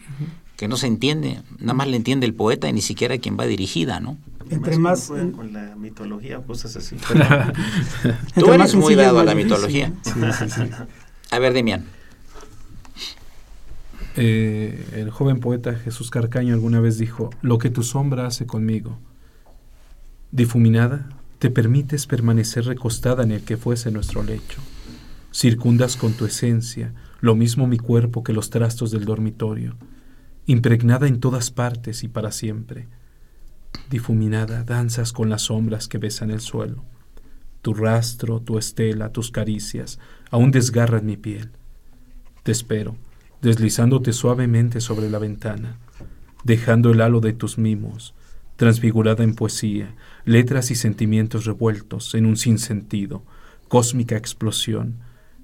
Que 0.57 0.67
no 0.67 0.75
se 0.75 0.87
entiende, 0.87 1.41
nada 1.59 1.75
más 1.75 1.87
le 1.87 1.95
entiende 1.95 2.25
el 2.25 2.33
poeta 2.33 2.67
y 2.67 2.73
ni 2.73 2.81
siquiera 2.81 3.17
quien 3.19 3.37
va 3.39 3.45
dirigida, 3.45 3.99
¿no? 3.99 4.17
Entre 4.49 4.79
más, 4.79 5.07
con 5.07 5.53
la 5.53 5.75
mitología, 5.75 6.39
cosas 6.39 6.75
así. 6.75 6.95
Tú 8.35 8.51
eres 8.51 8.73
muy 8.75 8.95
dado 8.95 9.19
a 9.19 9.23
la 9.23 9.35
mitología. 9.35 9.93
a 11.31 11.39
ver, 11.39 11.53
Demian. 11.53 11.85
Eh, 14.15 14.83
el 14.93 15.11
joven 15.11 15.39
poeta 15.39 15.75
Jesús 15.75 16.09
Carcaño 16.09 16.55
alguna 16.55 16.79
vez 16.79 16.97
dijo, 16.97 17.29
lo 17.41 17.59
que 17.59 17.69
tu 17.69 17.83
sombra 17.83 18.25
hace 18.25 18.47
conmigo, 18.47 18.97
difuminada, 20.31 21.07
te 21.37 21.51
permites 21.51 22.07
permanecer 22.07 22.65
recostada 22.65 23.23
en 23.23 23.31
el 23.31 23.41
que 23.41 23.57
fuese 23.57 23.91
nuestro 23.91 24.23
lecho. 24.23 24.59
Circundas 25.31 25.97
con 25.97 26.13
tu 26.13 26.25
esencia, 26.25 26.93
lo 27.19 27.35
mismo 27.35 27.67
mi 27.67 27.77
cuerpo 27.77 28.23
que 28.23 28.33
los 28.33 28.49
trastos 28.49 28.89
del 28.89 29.05
dormitorio 29.05 29.75
impregnada 30.47 31.07
en 31.07 31.19
todas 31.19 31.51
partes 31.51 32.03
y 32.03 32.07
para 32.07 32.31
siempre. 32.31 32.87
Difuminada, 33.91 34.63
danzas 34.63 35.13
con 35.13 35.29
las 35.29 35.43
sombras 35.43 35.87
que 35.87 35.97
besan 35.97 36.31
el 36.31 36.39
suelo. 36.39 36.83
Tu 37.61 37.73
rastro, 37.73 38.39
tu 38.39 38.57
estela, 38.57 39.11
tus 39.11 39.29
caricias 39.29 39.99
aún 40.31 40.51
desgarran 40.51 41.05
mi 41.05 41.17
piel. 41.17 41.51
Te 42.43 42.53
espero, 42.53 42.95
deslizándote 43.41 44.13
suavemente 44.13 44.79
sobre 44.79 45.09
la 45.09 45.19
ventana, 45.19 45.77
dejando 46.45 46.91
el 46.91 47.01
halo 47.01 47.19
de 47.19 47.33
tus 47.33 47.57
mimos, 47.57 48.13
transfigurada 48.55 49.25
en 49.25 49.35
poesía, 49.35 49.95
letras 50.23 50.71
y 50.71 50.75
sentimientos 50.75 51.45
revueltos 51.45 52.15
en 52.15 52.25
un 52.25 52.37
sinsentido, 52.37 53.23
cósmica 53.67 54.15
explosión, 54.15 54.95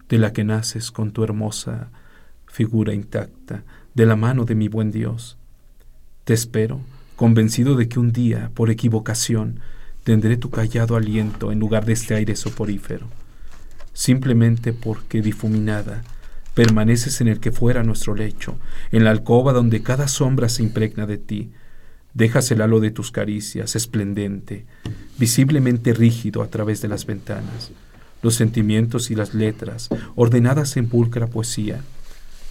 de 0.07 0.17
la 0.17 0.31
que 0.31 0.43
naces 0.43 0.91
con 0.91 1.11
tu 1.11 1.23
hermosa 1.23 1.89
figura 2.45 2.93
intacta, 2.93 3.63
de 3.93 4.05
la 4.05 4.15
mano 4.15 4.45
de 4.45 4.55
mi 4.55 4.67
buen 4.67 4.91
Dios. 4.91 5.37
Te 6.23 6.33
espero, 6.33 6.81
convencido 7.15 7.75
de 7.75 7.87
que 7.87 7.99
un 7.99 8.11
día, 8.11 8.51
por 8.53 8.69
equivocación, 8.69 9.59
tendré 10.03 10.37
tu 10.37 10.49
callado 10.49 10.95
aliento 10.95 11.51
en 11.51 11.59
lugar 11.59 11.85
de 11.85 11.93
este 11.93 12.15
aire 12.15 12.35
soporífero, 12.35 13.07
simplemente 13.93 14.73
porque 14.73 15.21
difuminada 15.21 16.03
permaneces 16.53 17.19
en 17.21 17.27
el 17.27 17.39
que 17.39 17.51
fuera 17.51 17.83
nuestro 17.83 18.15
lecho, 18.15 18.57
en 18.91 19.03
la 19.03 19.11
alcoba 19.11 19.53
donde 19.53 19.81
cada 19.81 20.07
sombra 20.07 20.49
se 20.49 20.63
impregna 20.63 21.05
de 21.05 21.17
ti, 21.17 21.51
dejas 22.13 22.51
el 22.51 22.61
halo 22.61 22.79
de 22.79 22.91
tus 22.91 23.11
caricias, 23.11 23.75
esplendente, 23.75 24.65
visiblemente 25.17 25.93
rígido 25.93 26.43
a 26.43 26.47
través 26.47 26.81
de 26.81 26.87
las 26.87 27.05
ventanas, 27.05 27.71
los 28.21 28.35
sentimientos 28.35 29.09
y 29.09 29.15
las 29.15 29.33
letras, 29.33 29.89
ordenadas 30.15 30.77
en 30.77 30.87
pulcra 30.87 31.27
poesía, 31.27 31.81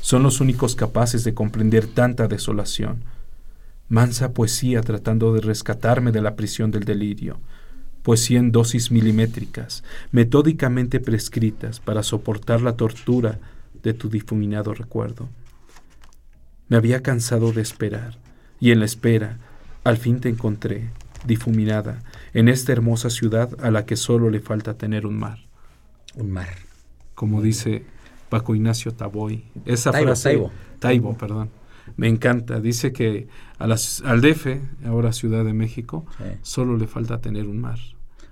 son 0.02 0.24
los 0.24 0.40
únicos 0.40 0.74
capaces 0.74 1.22
de 1.22 1.32
comprender 1.32 1.86
tanta 1.86 2.26
desolación. 2.26 3.04
Mansa 3.88 4.32
poesía 4.32 4.80
tratando 4.80 5.32
de 5.32 5.40
rescatarme 5.40 6.10
de 6.10 6.20
la 6.20 6.34
prisión 6.34 6.72
del 6.72 6.84
delirio, 6.84 7.38
poesía 8.02 8.40
en 8.40 8.50
dosis 8.50 8.90
milimétricas, 8.90 9.84
metódicamente 10.10 10.98
prescritas 10.98 11.78
para 11.78 12.02
soportar 12.02 12.62
la 12.62 12.76
tortura 12.76 13.38
de 13.84 13.94
tu 13.94 14.08
difuminado 14.08 14.74
recuerdo. 14.74 15.28
Me 16.68 16.76
había 16.76 17.00
cansado 17.00 17.52
de 17.52 17.62
esperar, 17.62 18.18
y 18.58 18.72
en 18.72 18.80
la 18.80 18.86
espera, 18.86 19.38
al 19.84 19.98
fin 19.98 20.18
te 20.18 20.28
encontré, 20.28 20.90
difuminada, 21.24 22.02
en 22.34 22.48
esta 22.48 22.72
hermosa 22.72 23.08
ciudad 23.08 23.50
a 23.62 23.70
la 23.70 23.86
que 23.86 23.94
solo 23.94 24.30
le 24.30 24.40
falta 24.40 24.74
tener 24.74 25.06
un 25.06 25.16
mar. 25.16 25.38
Un 26.16 26.32
mar. 26.32 26.56
Como 27.14 27.40
dice 27.40 27.84
Paco 28.32 28.54
Ignacio 28.54 28.92
Taboy. 28.94 29.44
Esa 29.66 29.90
Taibo, 29.90 30.06
frase, 30.06 30.42
Taibo. 30.78 31.18
perdón. 31.18 31.50
Me 31.98 32.08
encanta. 32.08 32.60
Dice 32.60 32.90
que 32.90 33.28
a 33.58 33.66
las, 33.66 34.00
al 34.06 34.22
DF, 34.22 34.46
ahora 34.86 35.12
Ciudad 35.12 35.44
de 35.44 35.52
México, 35.52 36.06
solo 36.40 36.78
le 36.78 36.86
falta 36.86 37.20
tener 37.20 37.46
un 37.46 37.60
mar. 37.60 37.78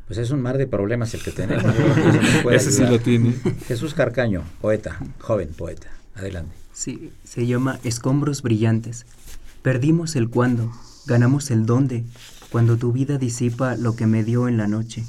Pues 0.07 0.19
es 0.19 0.31
un 0.31 0.41
mar 0.41 0.57
de 0.57 0.67
problemas 0.67 1.13
el 1.13 1.23
que 1.23 1.33
tenemos. 1.33 1.75
Ese 2.51 2.73
sí 2.73 2.83
lo 2.85 2.99
tiene. 2.99 3.35
Jesús 3.69 3.93
Carcaño, 3.93 4.43
poeta, 4.63 4.99
joven 5.19 5.51
poeta. 5.55 5.89
Adelante. 6.15 6.55
Sí, 6.73 7.13
se 7.25 7.47
llama 7.47 7.79
Escombros 7.85 8.41
Brillantes. 8.41 9.05
Perdimos 9.61 10.17
el 10.17 10.31
cuándo, 10.31 10.73
ganamos 11.07 11.51
el 11.51 11.67
dónde, 11.67 12.05
cuando 12.51 12.79
tu 12.79 12.91
vida 12.93 13.19
disipa 13.19 13.77
lo 13.77 13.95
que 13.97 14.07
me 14.07 14.25
dio 14.25 14.49
en 14.49 14.57
la 14.57 14.67
noche. 14.67 15.05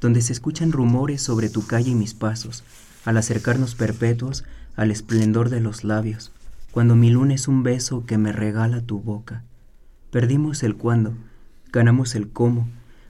donde 0.00 0.20
se 0.22 0.32
escuchan 0.32 0.70
rumores 0.70 1.22
sobre 1.22 1.48
tu 1.48 1.66
calle 1.66 1.90
y 1.90 1.94
mis 1.96 2.14
pasos, 2.14 2.62
al 3.04 3.16
acercarnos 3.16 3.74
perpetuos 3.74 4.44
al 4.76 4.90
esplendor 4.90 5.50
de 5.50 5.60
los 5.60 5.84
labios, 5.84 6.32
cuando 6.70 6.94
mi 6.94 7.10
luna 7.10 7.34
es 7.34 7.48
un 7.48 7.62
beso 7.62 8.06
que 8.06 8.18
me 8.18 8.32
regala 8.32 8.80
tu 8.80 9.00
boca. 9.00 9.42
Perdimos 10.10 10.62
el 10.62 10.76
cuándo, 10.76 11.14
ganamos 11.72 12.14
el 12.14 12.28
cómo, 12.28 12.68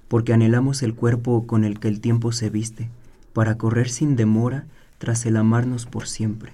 porque 0.09 0.33
anhelamos 0.33 0.83
el 0.83 0.95
cuerpo 0.95 1.47
con 1.47 1.65
el 1.65 1.79
que 1.79 1.89
el 1.89 2.01
tiempo 2.01 2.33
se 2.33 2.51
viste, 2.51 2.89
para 3.33 3.57
correr 3.57 3.89
sin 3.89 4.17
demora 4.17 4.65
tras 4.99 5.27
el 5.27 5.37
amarnos 5.37 5.87
por 5.87 6.09
siempre, 6.09 6.53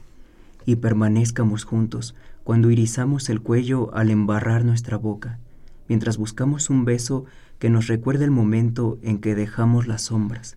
y 0.67 0.77
permanezcamos 0.77 1.65
juntos 1.65 2.15
cuando 2.43 2.71
irizamos 2.71 3.29
el 3.31 3.41
cuello 3.41 3.95
al 3.95 4.11
embarrar 4.11 4.65
nuestra 4.65 4.97
boca, 4.97 5.39
mientras 5.89 6.19
buscamos 6.19 6.69
un 6.69 6.85
beso 6.85 7.25
que 7.59 7.71
nos 7.71 7.87
recuerde 7.87 8.25
el 8.25 8.31
momento 8.31 8.99
en 9.03 9.19
que 9.19 9.35
dejamos 9.35 9.87
las 9.87 10.03
sombras, 10.03 10.57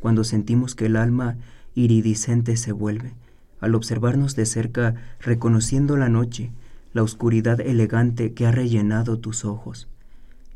cuando 0.00 0.24
sentimos 0.24 0.74
que 0.74 0.86
el 0.86 0.96
alma 0.96 1.36
iridiscente 1.78 2.56
se 2.56 2.72
vuelve, 2.72 3.14
al 3.60 3.74
observarnos 3.74 4.34
de 4.34 4.46
cerca 4.46 4.96
reconociendo 5.20 5.96
la 5.96 6.08
noche, 6.08 6.50
la 6.92 7.02
oscuridad 7.02 7.60
elegante 7.60 8.32
que 8.32 8.46
ha 8.46 8.50
rellenado 8.50 9.18
tus 9.18 9.44
ojos 9.44 9.88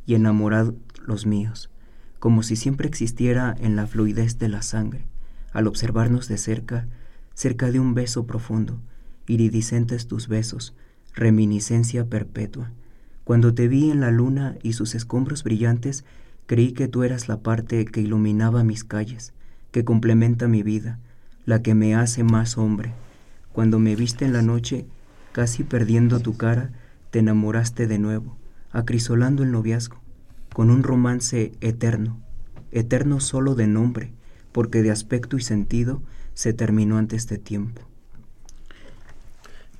y 0.04 0.14
enamorado 0.14 0.74
los 1.06 1.26
míos, 1.26 1.70
como 2.18 2.42
si 2.42 2.56
siempre 2.56 2.88
existiera 2.88 3.54
en 3.60 3.76
la 3.76 3.86
fluidez 3.86 4.38
de 4.38 4.48
la 4.48 4.62
sangre, 4.62 5.04
al 5.52 5.68
observarnos 5.68 6.26
de 6.26 6.38
cerca, 6.38 6.88
cerca 7.34 7.70
de 7.70 7.78
un 7.78 7.94
beso 7.94 8.26
profundo, 8.26 8.80
iridiscentes 9.28 10.08
tus 10.08 10.26
besos, 10.26 10.74
reminiscencia 11.14 12.04
perpetua. 12.04 12.72
Cuando 13.22 13.54
te 13.54 13.68
vi 13.68 13.92
en 13.92 14.00
la 14.00 14.10
luna 14.10 14.56
y 14.62 14.72
sus 14.72 14.96
escombros 14.96 15.44
brillantes, 15.44 16.04
creí 16.46 16.72
que 16.72 16.88
tú 16.88 17.04
eras 17.04 17.28
la 17.28 17.40
parte 17.40 17.84
que 17.84 18.00
iluminaba 18.00 18.64
mis 18.64 18.82
calles, 18.82 19.34
que 19.70 19.84
complementa 19.84 20.48
mi 20.48 20.64
vida, 20.64 20.98
la 21.46 21.62
que 21.62 21.74
me 21.74 21.94
hace 21.94 22.24
más 22.24 22.58
hombre. 22.58 22.92
Cuando 23.52 23.78
me 23.78 23.96
viste 23.96 24.24
en 24.24 24.32
la 24.32 24.42
noche, 24.42 24.86
casi 25.32 25.64
perdiendo 25.64 26.20
tu 26.20 26.36
cara, 26.36 26.70
te 27.10 27.18
enamoraste 27.18 27.86
de 27.86 27.98
nuevo, 27.98 28.36
acrisolando 28.70 29.42
el 29.42 29.52
noviazgo, 29.52 30.00
con 30.52 30.70
un 30.70 30.82
romance 30.82 31.52
eterno, 31.60 32.18
eterno 32.70 33.20
solo 33.20 33.54
de 33.54 33.66
nombre, 33.66 34.12
porque 34.52 34.82
de 34.82 34.90
aspecto 34.90 35.36
y 35.36 35.42
sentido 35.42 36.02
se 36.34 36.52
terminó 36.52 36.98
antes 36.98 37.26
de 37.28 37.38
tiempo. 37.38 37.82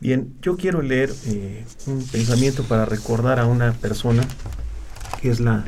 Bien, 0.01 0.35
yo 0.42 0.57
quiero 0.57 0.83
leer 0.83 1.14
eh, 1.27 1.64
un 1.87 2.05
pensamiento 2.05 2.64
para 2.64 2.85
recordar 2.85 3.38
a 3.38 3.46
una 3.46 3.72
persona 3.72 4.25
que 5.20 5.31
es 5.31 5.38
la, 5.38 5.64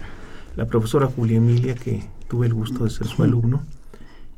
la 0.57 0.67
profesora 0.67 1.07
Julia 1.07 1.37
Emilia, 1.37 1.77
que 1.77 2.03
tuve 2.27 2.47
el 2.47 2.55
gusto 2.55 2.83
de 2.83 2.91
ser 2.91 3.07
su 3.07 3.23
alumno. 3.23 3.65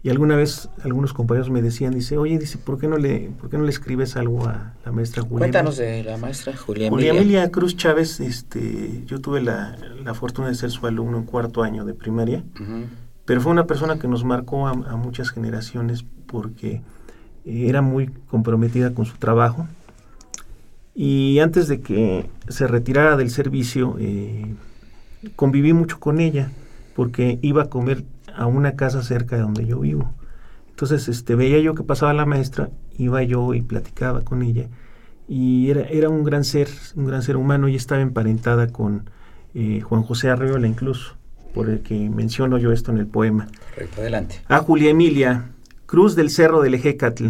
Y 0.07 0.09
alguna 0.09 0.37
vez 0.37 0.69
algunos 0.85 1.12
compañeros 1.12 1.51
me 1.51 1.61
decían, 1.61 1.92
dice, 1.92 2.16
oye, 2.16 2.38
dice, 2.38 2.59
¿por 2.59 2.79
qué 2.79 2.87
no 2.87 2.97
le, 2.97 3.29
por 3.40 3.51
qué 3.51 3.59
no 3.59 3.64
le 3.64 3.71
escribes 3.71 4.14
algo 4.14 4.47
a 4.47 4.73
la 4.85 4.92
maestra 4.92 5.23
Julia? 5.23 5.38
Cuéntanos 5.38 5.79
de 5.79 6.05
la 6.05 6.16
maestra 6.16 6.57
Julia 6.57 6.87
Emilia. 6.87 7.11
Julia 7.11 7.23
Emilia 7.23 7.51
Cruz 7.51 7.77
Chávez, 7.77 8.21
este, 8.21 9.03
yo 9.07 9.21
tuve 9.21 9.40
la, 9.40 9.77
la, 10.05 10.14
fortuna 10.14 10.47
de 10.47 10.55
ser 10.55 10.71
su 10.71 10.87
alumno 10.87 11.19
en 11.19 11.25
cuarto 11.25 11.64
año 11.64 11.85
de 11.85 11.92
primaria, 11.92 12.45
pero 13.25 13.40
fue 13.40 13.51
una 13.51 13.66
persona 13.66 13.99
que 13.99 14.07
nos 14.07 14.23
marcó 14.23 14.69
a, 14.69 14.75
muchas 14.75 15.31
generaciones 15.31 16.05
porque 16.27 16.83
era 17.45 17.83
muy 17.83 18.07
comprometida 18.31 18.95
con 18.95 19.07
su 19.07 19.16
trabajo. 19.16 19.66
Y 20.95 21.40
antes 21.40 21.66
de 21.66 21.81
que 21.81 22.31
se 22.49 22.69
retirara 22.69 23.16
del 23.16 23.31
servicio, 23.31 23.97
eh, 23.99 24.55
conviví 25.35 25.73
mucho 25.73 25.99
con 25.99 26.21
ella 26.21 26.53
porque 26.95 27.40
iba 27.42 27.64
a 27.64 27.71
comer 27.71 28.05
a 28.37 28.46
una 28.46 28.77
casa 28.77 29.03
cerca 29.03 29.37
de 29.37 29.42
donde 29.42 29.66
yo 29.66 29.81
vivo. 29.81 30.14
Entonces, 30.68 31.09
este, 31.09 31.35
veía 31.35 31.59
yo 31.61 31.75
que 31.75 31.83
pasaba 31.83 32.12
la 32.12 32.27
maestra, 32.27 32.70
iba 32.99 33.22
yo 33.22 33.55
y 33.55 33.62
platicaba 33.62 34.20
con 34.20 34.42
ella. 34.42 34.68
Y 35.27 35.70
era, 35.70 35.83
era 35.83 36.11
un 36.11 36.22
gran 36.22 36.44
ser, 36.44 36.68
un 36.94 37.07
gran 37.07 37.22
ser 37.22 37.37
humano, 37.37 37.68
y 37.68 37.75
estaba 37.75 38.03
emparentada 38.03 38.68
con 38.68 39.09
eh, 39.55 39.81
Juan 39.81 40.03
José 40.03 40.29
Arreola 40.29 40.66
incluso, 40.66 41.16
por 41.55 41.70
el 41.70 41.81
que 41.81 42.11
menciono 42.11 42.59
yo 42.59 42.72
esto 42.72 42.92
en 42.92 42.99
el 42.99 43.07
poema. 43.07 43.49
adelante. 43.96 44.42
A 44.49 44.59
Julia 44.59 44.90
Emilia, 44.90 45.51
cruz 45.87 46.14
del 46.14 46.31
cerro 46.31 46.61
del 46.61 46.75
Ejecatl, 46.75 47.29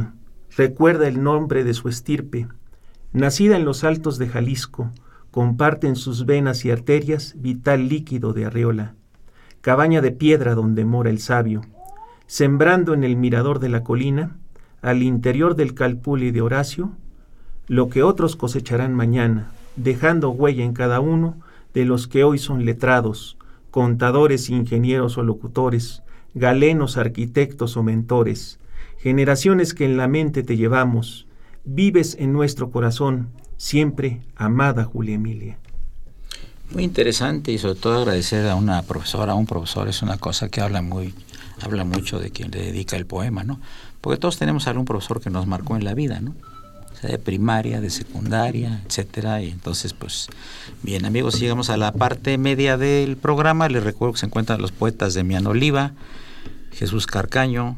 recuerda 0.57 1.07
el 1.07 1.23
nombre 1.23 1.62
de 1.62 1.73
su 1.73 1.88
estirpe. 1.88 2.49
Nacida 3.12 3.57
en 3.57 3.64
los 3.64 3.85
altos 3.85 4.19
de 4.19 4.29
Jalisco, 4.29 4.90
comparte 5.31 5.87
en 5.87 5.97
sus 5.97 6.27
venas 6.27 6.64
y 6.64 6.73
arterias 6.73 7.35
vital 7.37 7.88
líquido 7.88 8.33
de 8.33 8.47
Arreola 8.47 8.97
cabaña 9.66 10.00
de 10.00 10.12
piedra 10.12 10.55
donde 10.55 10.85
mora 10.85 11.11
el 11.11 11.18
sabio, 11.18 11.62
sembrando 12.29 12.94
en 12.94 13.02
el 13.02 13.16
mirador 13.16 13.59
de 13.59 13.68
la 13.68 13.83
colina, 13.83 14.37
al 14.81 15.02
interior 15.02 15.57
del 15.57 15.74
calpuli 15.74 16.31
de 16.31 16.40
Horacio, 16.40 16.92
lo 17.66 17.88
que 17.88 18.05
otros 18.05 18.37
cosecharán 18.37 18.94
mañana, 18.94 19.50
dejando 19.74 20.31
huella 20.31 20.62
en 20.62 20.72
cada 20.72 21.00
uno 21.00 21.40
de 21.74 21.85
los 21.85 22.07
que 22.07 22.22
hoy 22.22 22.38
son 22.38 22.64
letrados, 22.64 23.38
contadores, 23.72 24.50
ingenieros 24.50 25.18
o 25.18 25.24
locutores, 25.24 26.05
galenos, 26.33 26.96
arquitectos 26.96 27.76
o 27.76 27.83
mentores, 27.83 28.61
generaciones 28.98 29.74
que 29.74 29.85
en 29.85 29.96
la 29.96 30.07
mente 30.07 30.44
te 30.44 30.57
llevamos, 30.57 31.26
vives 31.64 32.16
en 32.20 32.33
nuestro 32.33 32.70
corazón, 32.70 33.31
siempre 33.57 34.20
amada 34.37 34.85
Julia 34.85 35.16
Emilia. 35.16 35.59
Muy 36.72 36.85
interesante 36.85 37.52
y 37.52 37.59
sobre 37.59 37.76
todo 37.76 37.98
agradecer 37.98 38.46
a 38.48 38.55
una 38.55 38.83
profesora, 38.83 39.33
a 39.33 39.35
un 39.37 39.46
profesor, 39.46 39.88
es 39.88 40.02
una 40.02 40.18
cosa 40.18 40.48
que 40.48 40.61
habla 40.61 40.83
muy, 40.83 41.14
habla 41.61 41.85
mucho 41.85 42.18
de 42.18 42.31
quien 42.31 42.50
le 42.50 42.59
dedica 42.59 42.96
el 42.96 43.07
poema, 43.07 43.44
¿no? 43.44 43.61
Porque 44.00 44.18
todos 44.18 44.38
tenemos 44.38 44.66
algún 44.66 44.85
profesor 44.85 45.20
que 45.20 45.31
nos 45.31 45.46
marcó 45.46 45.76
en 45.76 45.85
la 45.85 45.94
vida, 45.94 46.20
¿no? 46.20 46.35
sea, 47.00 47.11
de 47.11 47.18
primaria, 47.18 47.81
de 47.81 47.90
secundaria, 47.90 48.83
etcétera. 48.87 49.42
Y 49.42 49.50
entonces, 49.50 49.92
pues, 49.92 50.29
bien, 50.83 51.05
amigos, 51.05 51.38
llegamos 51.38 51.70
a 51.70 51.76
la 51.76 51.92
parte 51.92 52.38
media 52.38 52.76
del 52.76 53.16
programa. 53.16 53.68
Les 53.68 53.85
recuerdo 53.85 54.14
que 54.14 54.20
se 54.20 54.26
encuentran 54.26 54.61
los 54.61 54.72
poetas 54.72 55.14
de 55.14 55.24
Mian 55.24 55.46
Oliva, 55.46 55.92
Jesús 56.72 57.07
Carcaño, 57.07 57.76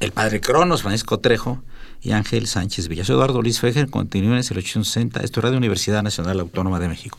el 0.00 0.12
padre 0.12 0.40
Cronos, 0.40 0.82
Francisco 0.82 1.20
Trejo 1.20 1.62
y 2.02 2.12
Ángel 2.12 2.46
Sánchez 2.46 2.88
Villa. 2.88 3.04
Soy 3.04 3.14
Eduardo 3.14 3.42
Luis 3.42 3.60
Fejer, 3.60 3.88
continúen 3.88 4.38
en 4.38 4.38
el 4.38 4.58
860. 4.58 5.20
Esto 5.20 5.40
es 5.40 5.44
Radio 5.44 5.58
Universidad 5.58 6.02
Nacional 6.02 6.40
Autónoma 6.40 6.80
de 6.80 6.88
México. 6.88 7.18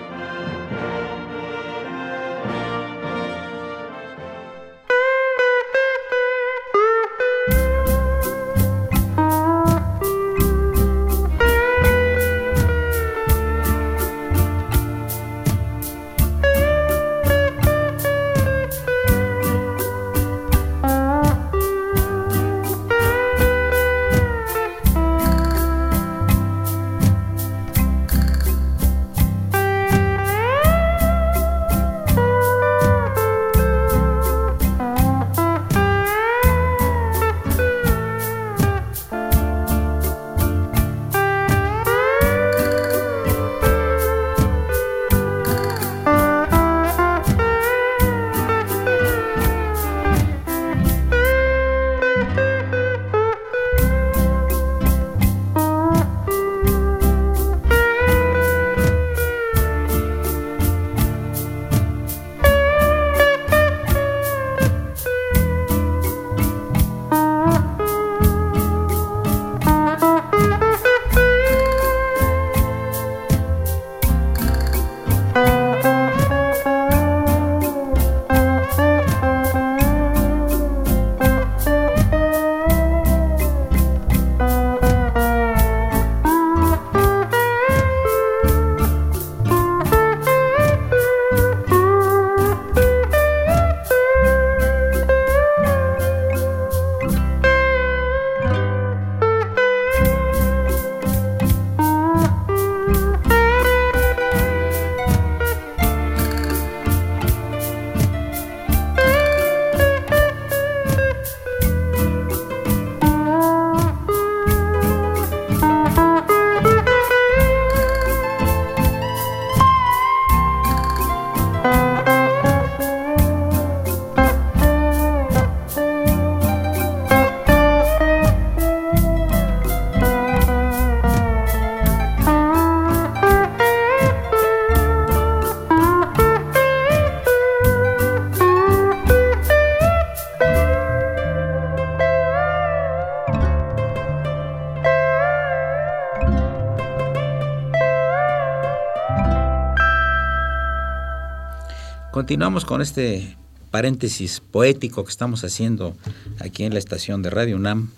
Continuamos 152.31 152.63
con 152.63 152.81
este 152.81 153.35
paréntesis 153.71 154.39
poético 154.39 155.03
que 155.03 155.09
estamos 155.09 155.43
haciendo 155.43 155.97
aquí 156.39 156.63
en 156.63 156.71
la 156.71 156.79
estación 156.79 157.21
de 157.21 157.29
Radio 157.29 157.57
UNAM 157.57 157.89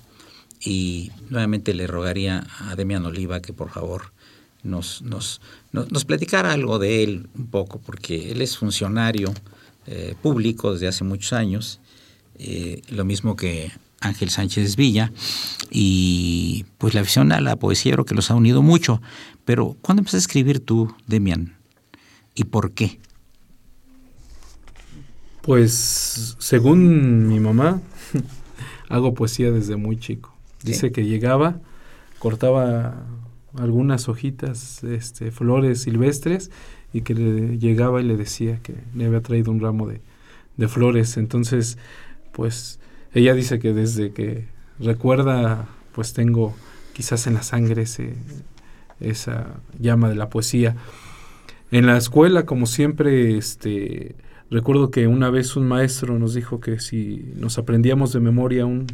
y 0.60 1.12
nuevamente 1.30 1.76
le 1.76 1.86
rogaría 1.86 2.48
a 2.62 2.76
Demian 2.76 3.06
Oliva 3.06 3.44
que 3.44 3.54
por 3.54 3.70
favor 3.70 4.12
nos, 4.64 5.04
nos, 5.04 5.40
nos, 5.72 6.06
platicara 6.06 6.52
algo 6.52 6.80
de 6.80 7.04
él 7.04 7.28
un 7.36 7.46
poco, 7.46 7.78
porque 7.78 8.32
él 8.32 8.42
es 8.42 8.58
funcionario 8.58 9.32
eh, 9.86 10.16
público 10.20 10.74
desde 10.74 10.88
hace 10.88 11.04
muchos 11.04 11.32
años, 11.32 11.80
eh, 12.40 12.82
lo 12.90 13.06
mismo 13.06 13.36
que 13.36 13.72
Ángel 14.00 14.32
Sánchez 14.32 14.76
Villa, 14.76 15.12
y 15.70 16.66
pues 16.80 16.96
la 16.96 17.02
afición 17.02 17.32
a 17.34 17.40
la 17.40 17.56
poesía 17.56 17.94
creo 17.94 18.06
que 18.06 18.16
los 18.16 18.32
ha 18.32 18.34
unido 18.34 18.64
mucho. 18.64 19.00
Pero 19.46 19.78
¿cuándo 19.84 20.02
empezaste 20.02 20.18
a 20.18 20.26
escribir 20.26 20.60
tú, 20.60 20.92
Demian? 21.06 21.56
¿Y 22.34 22.46
por 22.46 22.72
qué? 22.72 23.00
Pues 25.44 26.38
según 26.40 27.28
mi 27.28 27.42
mamá, 27.42 27.82
hago 28.90 29.14
poesía 29.14 29.52
desde 29.52 29.76
muy 29.76 29.98
chico. 29.98 30.34
Dice 30.64 30.94
que 30.94 31.04
llegaba, 31.04 31.60
cortaba 32.18 33.04
algunas 33.58 34.08
hojitas, 34.08 34.86
este, 34.86 35.32
flores 35.32 35.82
silvestres, 35.82 36.50
y 36.94 37.02
que 37.02 37.14
le 37.14 37.58
llegaba 37.58 38.00
y 38.00 38.06
le 38.06 38.16
decía 38.16 38.60
que 38.64 38.74
le 38.96 39.06
había 39.06 39.20
traído 39.20 39.52
un 39.52 39.60
ramo 39.60 39.86
de, 39.86 40.00
de 40.56 40.68
flores. 40.70 41.18
Entonces, 41.18 41.78
pues 42.32 42.80
ella 43.14 43.34
dice 43.34 43.60
que 43.60 43.74
desde 43.74 44.14
que 44.14 44.46
recuerda, 44.80 45.68
pues 45.92 46.14
tengo 46.14 46.56
quizás 46.94 47.28
en 47.28 47.34
la 47.34 47.44
sangre 47.44 47.82
ese, 47.82 48.14
esa 49.02 49.60
llama 49.78 50.08
de 50.08 50.16
la 50.16 50.30
poesía. 50.30 50.78
En 51.70 51.86
la 51.86 51.98
escuela, 51.98 52.46
como 52.46 52.66
siempre, 52.66 53.38
este, 53.38 54.16
recuerdo 54.54 54.92
que 54.92 55.08
una 55.08 55.30
vez 55.30 55.56
un 55.56 55.68
maestro 55.68 56.18
nos 56.20 56.34
dijo 56.34 56.60
que 56.60 56.80
si 56.80 57.34
nos 57.36 57.58
aprendíamos 57.58 58.14
de 58.14 58.20
memoria 58.20 58.66
un 58.66 58.88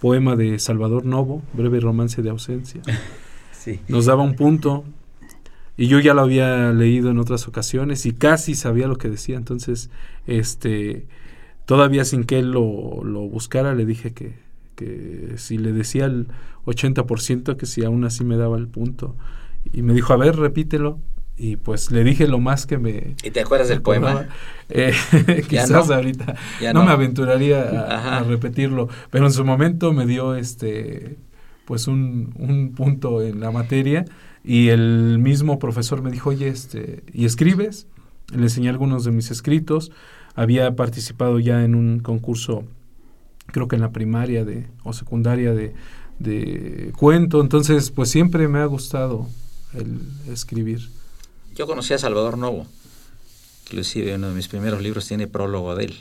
poema 0.00 0.36
de 0.36 0.58
Salvador 0.58 1.04
Novo, 1.04 1.42
breve 1.52 1.80
romance 1.80 2.22
de 2.22 2.30
ausencia, 2.30 2.80
nos 3.88 4.06
daba 4.06 4.22
un 4.22 4.36
punto 4.36 4.84
y 5.76 5.88
yo 5.88 5.98
ya 5.98 6.14
lo 6.14 6.22
había 6.22 6.72
leído 6.72 7.10
en 7.10 7.18
otras 7.18 7.48
ocasiones 7.48 8.06
y 8.06 8.12
casi 8.12 8.54
sabía 8.54 8.86
lo 8.86 8.96
que 8.96 9.08
decía, 9.08 9.36
entonces, 9.36 9.90
este, 10.26 11.06
todavía 11.66 12.04
sin 12.04 12.24
que 12.24 12.38
él 12.38 12.52
lo, 12.52 13.02
lo 13.02 13.22
buscara, 13.22 13.74
le 13.74 13.84
dije 13.86 14.12
que, 14.12 14.34
que 14.76 15.34
si 15.36 15.58
le 15.58 15.72
decía 15.72 16.04
el 16.04 16.28
80%, 16.66 17.56
que 17.56 17.66
si 17.66 17.84
aún 17.84 18.04
así 18.04 18.24
me 18.24 18.36
daba 18.36 18.58
el 18.58 18.68
punto. 18.68 19.16
Y 19.72 19.82
me 19.82 19.92
dijo, 19.92 20.12
a 20.12 20.16
ver, 20.16 20.36
repítelo. 20.36 20.98
Y 21.42 21.56
pues 21.56 21.90
le 21.90 22.04
dije 22.04 22.28
lo 22.28 22.38
más 22.38 22.66
que 22.66 22.76
me... 22.76 23.14
¿Y 23.24 23.30
te 23.30 23.40
acuerdas 23.40 23.68
del 23.68 23.80
poema? 23.80 24.28
Eh, 24.68 24.92
quizás 25.48 25.88
ahorita. 25.90 26.34
No, 26.74 26.84
me 26.84 26.90
aventuraría 26.90 27.62
a, 28.18 28.22
repetirlo, 28.24 28.90
pero 29.10 29.24
en 29.24 29.32
su 29.32 29.42
momento 29.42 29.94
me 29.94 30.04
dio 30.04 30.34
este 30.34 31.16
pues 31.64 31.86
un, 31.88 32.34
un 32.36 32.72
punto 32.72 33.22
en 33.22 33.40
la 33.40 33.50
materia 33.52 34.04
y 34.44 34.68
el 34.68 35.18
mismo 35.18 35.58
profesor 35.58 36.02
me 36.02 36.10
dijo, 36.10 36.28
oye, 36.28 36.48
este, 36.48 37.04
¿y 37.10 37.24
escribes? 37.24 37.86
Le 38.34 38.42
enseñé 38.42 38.68
algunos 38.68 39.04
de 39.04 39.10
mis 39.10 39.30
escritos, 39.30 39.92
había 40.34 40.76
participado 40.76 41.38
ya 41.38 41.64
en 41.64 41.74
un 41.74 42.00
concurso, 42.00 42.64
creo 43.46 43.66
que 43.66 43.76
en 43.76 43.82
la 43.82 43.92
primaria 43.92 44.44
de, 44.44 44.66
o 44.84 44.92
secundaria 44.92 45.54
de, 45.54 45.72
de 46.18 46.92
cuento, 46.98 47.40
entonces 47.40 47.90
pues 47.90 48.10
siempre 48.10 48.46
me 48.46 48.58
ha 48.58 48.66
gustado 48.66 49.26
el 49.72 50.00
escribir. 50.30 50.99
Yo 51.60 51.66
conocí 51.66 51.92
a 51.92 51.98
Salvador 51.98 52.38
Novo, 52.38 52.66
inclusive 53.66 54.14
uno 54.14 54.28
de 54.28 54.34
mis 54.34 54.48
primeros 54.48 54.80
libros 54.80 55.06
tiene 55.06 55.26
prólogo 55.26 55.76
de 55.76 55.84
él. 55.84 56.00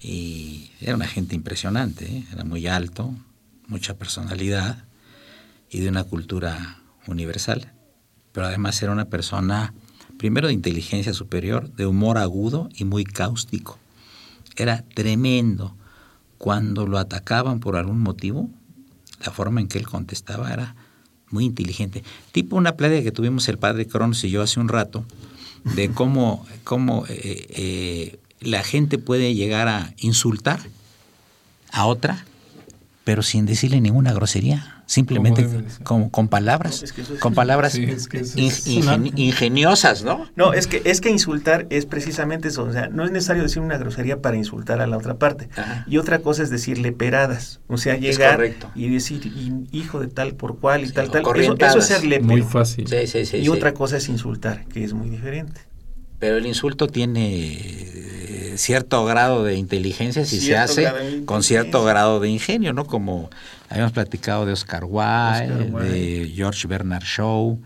Y 0.00 0.72
era 0.80 0.96
una 0.96 1.06
gente 1.06 1.36
impresionante, 1.36 2.06
¿eh? 2.06 2.26
era 2.32 2.42
muy 2.42 2.66
alto, 2.66 3.14
mucha 3.68 3.94
personalidad 3.94 4.84
y 5.70 5.78
de 5.78 5.90
una 5.90 6.02
cultura 6.02 6.80
universal. 7.06 7.72
Pero 8.32 8.48
además 8.48 8.82
era 8.82 8.90
una 8.90 9.04
persona 9.04 9.72
primero 10.18 10.48
de 10.48 10.54
inteligencia 10.54 11.14
superior, 11.14 11.72
de 11.74 11.86
humor 11.86 12.18
agudo 12.18 12.68
y 12.74 12.82
muy 12.84 13.04
cáustico. 13.04 13.78
Era 14.56 14.82
tremendo. 14.96 15.76
Cuando 16.36 16.88
lo 16.88 16.98
atacaban 16.98 17.60
por 17.60 17.76
algún 17.76 18.00
motivo, 18.00 18.50
la 19.24 19.30
forma 19.30 19.60
en 19.60 19.68
que 19.68 19.78
él 19.78 19.86
contestaba 19.86 20.52
era 20.52 20.74
muy 21.30 21.44
inteligente. 21.44 22.02
Tipo 22.32 22.56
una 22.56 22.76
plática 22.76 23.02
que 23.02 23.12
tuvimos 23.12 23.48
el 23.48 23.58
padre 23.58 23.86
Cronos 23.86 24.22
y 24.24 24.30
yo 24.30 24.42
hace 24.42 24.60
un 24.60 24.68
rato, 24.68 25.04
de 25.64 25.90
cómo, 25.94 26.46
cómo 26.64 27.04
eh, 27.08 27.46
eh, 27.50 28.18
la 28.40 28.62
gente 28.62 28.98
puede 28.98 29.34
llegar 29.34 29.68
a 29.68 29.92
insultar 29.98 30.60
a 31.72 31.86
otra, 31.86 32.24
pero 33.06 33.22
sin 33.22 33.46
decirle 33.46 33.80
ninguna 33.80 34.12
grosería 34.12 34.82
simplemente 34.84 35.46
con, 35.84 36.10
con, 36.10 36.26
palabras, 36.26 36.92
con 37.20 37.34
palabras 37.34 37.78
ingeniosas, 39.14 40.02
¿no? 40.02 40.26
No, 40.34 40.52
es 40.52 40.66
que 40.66 40.82
es 40.84 41.00
que 41.00 41.08
insultar 41.08 41.68
es 41.70 41.86
precisamente 41.86 42.48
eso, 42.48 42.64
o 42.64 42.72
sea, 42.72 42.88
no 42.88 43.04
es 43.04 43.12
necesario 43.12 43.44
decir 43.44 43.62
una 43.62 43.78
grosería 43.78 44.20
para 44.20 44.36
insultar 44.36 44.80
a 44.80 44.88
la 44.88 44.96
otra 44.96 45.18
parte. 45.18 45.48
Y 45.86 45.98
otra 45.98 46.18
cosa 46.18 46.42
es 46.42 46.50
decirle 46.50 46.90
peradas, 46.90 47.60
o 47.68 47.78
sea, 47.78 47.96
llegar 47.96 48.40
y 48.74 48.88
decir 48.88 49.22
hijo 49.70 50.00
de 50.00 50.08
tal 50.08 50.34
por 50.34 50.58
cual 50.58 50.82
y 50.82 50.90
tal 50.90 51.08
tal, 51.08 51.22
eso, 51.36 51.54
eso, 51.56 51.78
es 51.78 51.86
ser 51.86 52.22
Muy 52.22 52.42
fácil. 52.42 52.88
y 53.34 53.48
otra 53.50 53.72
cosa 53.72 53.98
es 53.98 54.08
insultar, 54.08 54.64
que 54.66 54.82
es 54.82 54.94
muy 54.94 55.10
diferente. 55.10 55.60
Pero 56.18 56.38
el 56.38 56.46
insulto 56.46 56.86
tiene 56.86 57.34
eh, 57.34 58.54
cierto 58.56 59.04
grado 59.04 59.44
de 59.44 59.56
inteligencia 59.56 60.24
si 60.24 60.40
se 60.40 60.56
hace 60.56 61.24
con 61.24 61.42
cierto 61.42 61.84
grado 61.84 62.20
de 62.20 62.28
ingenio, 62.28 62.72
¿no? 62.72 62.86
Como 62.86 63.28
habíamos 63.68 63.92
platicado 63.92 64.46
de 64.46 64.52
Oscar 64.52 64.84
Wilde, 64.84 65.70
de 65.88 66.32
George 66.34 66.66
Bernard 66.66 67.04
Shaw, 67.04 67.58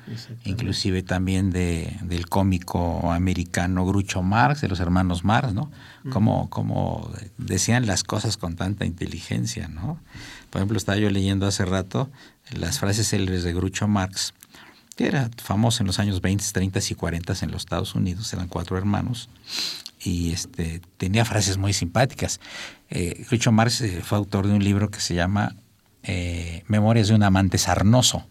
inclusive 0.45 1.03
también 1.03 1.51
de, 1.51 1.97
del 2.03 2.29
cómico 2.29 3.13
americano 3.13 3.87
Grucho 3.87 4.23
Marx, 4.23 4.63
de 4.63 4.69
los 4.69 4.81
hermanos 4.81 5.25
Marx, 5.25 5.53
¿no? 5.53 5.71
Como, 6.11 6.49
como 6.49 7.13
decían 7.37 7.87
las 7.87 8.05
cosas 8.05 8.37
con 8.37 8.57
tanta 8.57 8.87
inteligencia, 8.87 9.69
¿no? 9.69 10.01
Por 10.49 10.61
ejemplo, 10.61 10.79
estaba 10.79 10.99
yo 10.99 11.11
leyendo 11.11 11.47
hace 11.47 11.65
rato 11.65 12.11
las 12.53 12.79
frases 12.81 13.09
célebres 13.09 13.45
de 13.45 13.53
Grucho 13.53 13.87
Marx 13.87 14.35
era 15.07 15.31
famoso 15.43 15.83
en 15.83 15.87
los 15.87 15.99
años 15.99 16.21
20, 16.21 16.45
30 16.53 16.81
y 16.91 16.95
40 16.95 17.35
en 17.43 17.51
los 17.51 17.63
Estados 17.63 17.95
Unidos, 17.95 18.33
eran 18.33 18.49
cuatro 18.49 18.77
hermanos, 18.77 19.29
y 20.03 20.33
este, 20.33 20.81
tenía 20.97 21.25
frases 21.25 21.59
muy 21.59 21.73
simpáticas. 21.73 22.41
Eh, 22.89 23.25
Richo 23.31 23.53
Marx 23.53 23.81
eh, 23.83 24.01
fue 24.03 24.19
autor 24.19 24.47
de 24.47 24.55
un 24.55 24.65
libro 24.65 24.91
que 24.91 25.01
se 25.01 25.15
llama 25.15 25.57
eh, 26.03 26.65
Memorias 26.67 27.09
de 27.09 27.15
un 27.15 27.23
amante 27.23 27.59
sarnoso. 27.59 28.27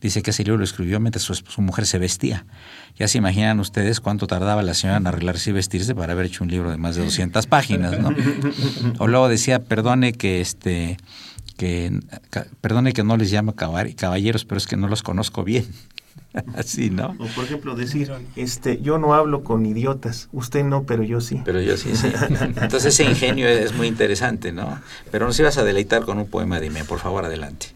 Dice 0.00 0.22
que 0.22 0.30
ese 0.30 0.44
libro 0.44 0.58
lo 0.58 0.64
escribió 0.64 1.00
mientras 1.00 1.24
su, 1.24 1.60
mujer 1.60 1.84
se 1.84 1.98
vestía. 1.98 2.46
Ya 2.96 3.08
se 3.08 3.18
imaginan 3.18 3.58
ustedes 3.58 3.98
cuánto 3.98 4.28
tardaba 4.28 4.62
la 4.62 4.74
señora 4.74 4.98
en 4.98 5.06
arreglarse 5.08 5.50
y 5.50 5.52
vestirse 5.54 5.92
para 5.94 6.12
haber 6.12 6.26
hecho 6.26 6.44
un 6.44 6.50
libro 6.50 6.70
de 6.70 6.76
más 6.76 6.94
de 6.94 7.04
200 7.04 7.46
páginas, 7.46 7.98
¿no? 7.98 8.14
O 8.98 9.08
luego 9.08 9.28
decía, 9.28 9.64
perdone 9.64 10.12
que 10.12 10.40
este 10.40 10.98
que 11.58 12.00
perdone 12.62 12.92
que 12.92 13.02
no 13.02 13.16
les 13.16 13.30
llamo 13.30 13.54
caballeros, 13.56 14.44
pero 14.46 14.56
es 14.56 14.66
que 14.66 14.76
no 14.76 14.88
los 14.88 15.02
conozco 15.02 15.44
bien. 15.44 15.66
Así, 16.54 16.88
¿no? 16.90 17.16
O 17.18 17.26
por 17.34 17.44
ejemplo 17.44 17.74
decir, 17.74 18.12
este, 18.36 18.80
yo 18.80 18.98
no 18.98 19.12
hablo 19.12 19.42
con 19.42 19.66
idiotas, 19.66 20.28
usted 20.32 20.64
no, 20.64 20.84
pero 20.84 21.02
yo 21.02 21.20
sí. 21.20 21.42
Pero 21.44 21.60
yo 21.60 21.76
sí, 21.76 21.96
sí. 21.96 22.12
Entonces 22.30 22.86
ese 22.86 23.04
ingenio 23.04 23.48
es 23.48 23.74
muy 23.74 23.88
interesante, 23.88 24.52
¿no? 24.52 24.80
Pero 25.10 25.26
nos 25.26 25.38
ibas 25.40 25.58
a 25.58 25.64
deleitar 25.64 26.04
con 26.04 26.18
un 26.18 26.28
poema, 26.28 26.60
dime, 26.60 26.84
por 26.84 27.00
favor, 27.00 27.24
adelante. 27.24 27.66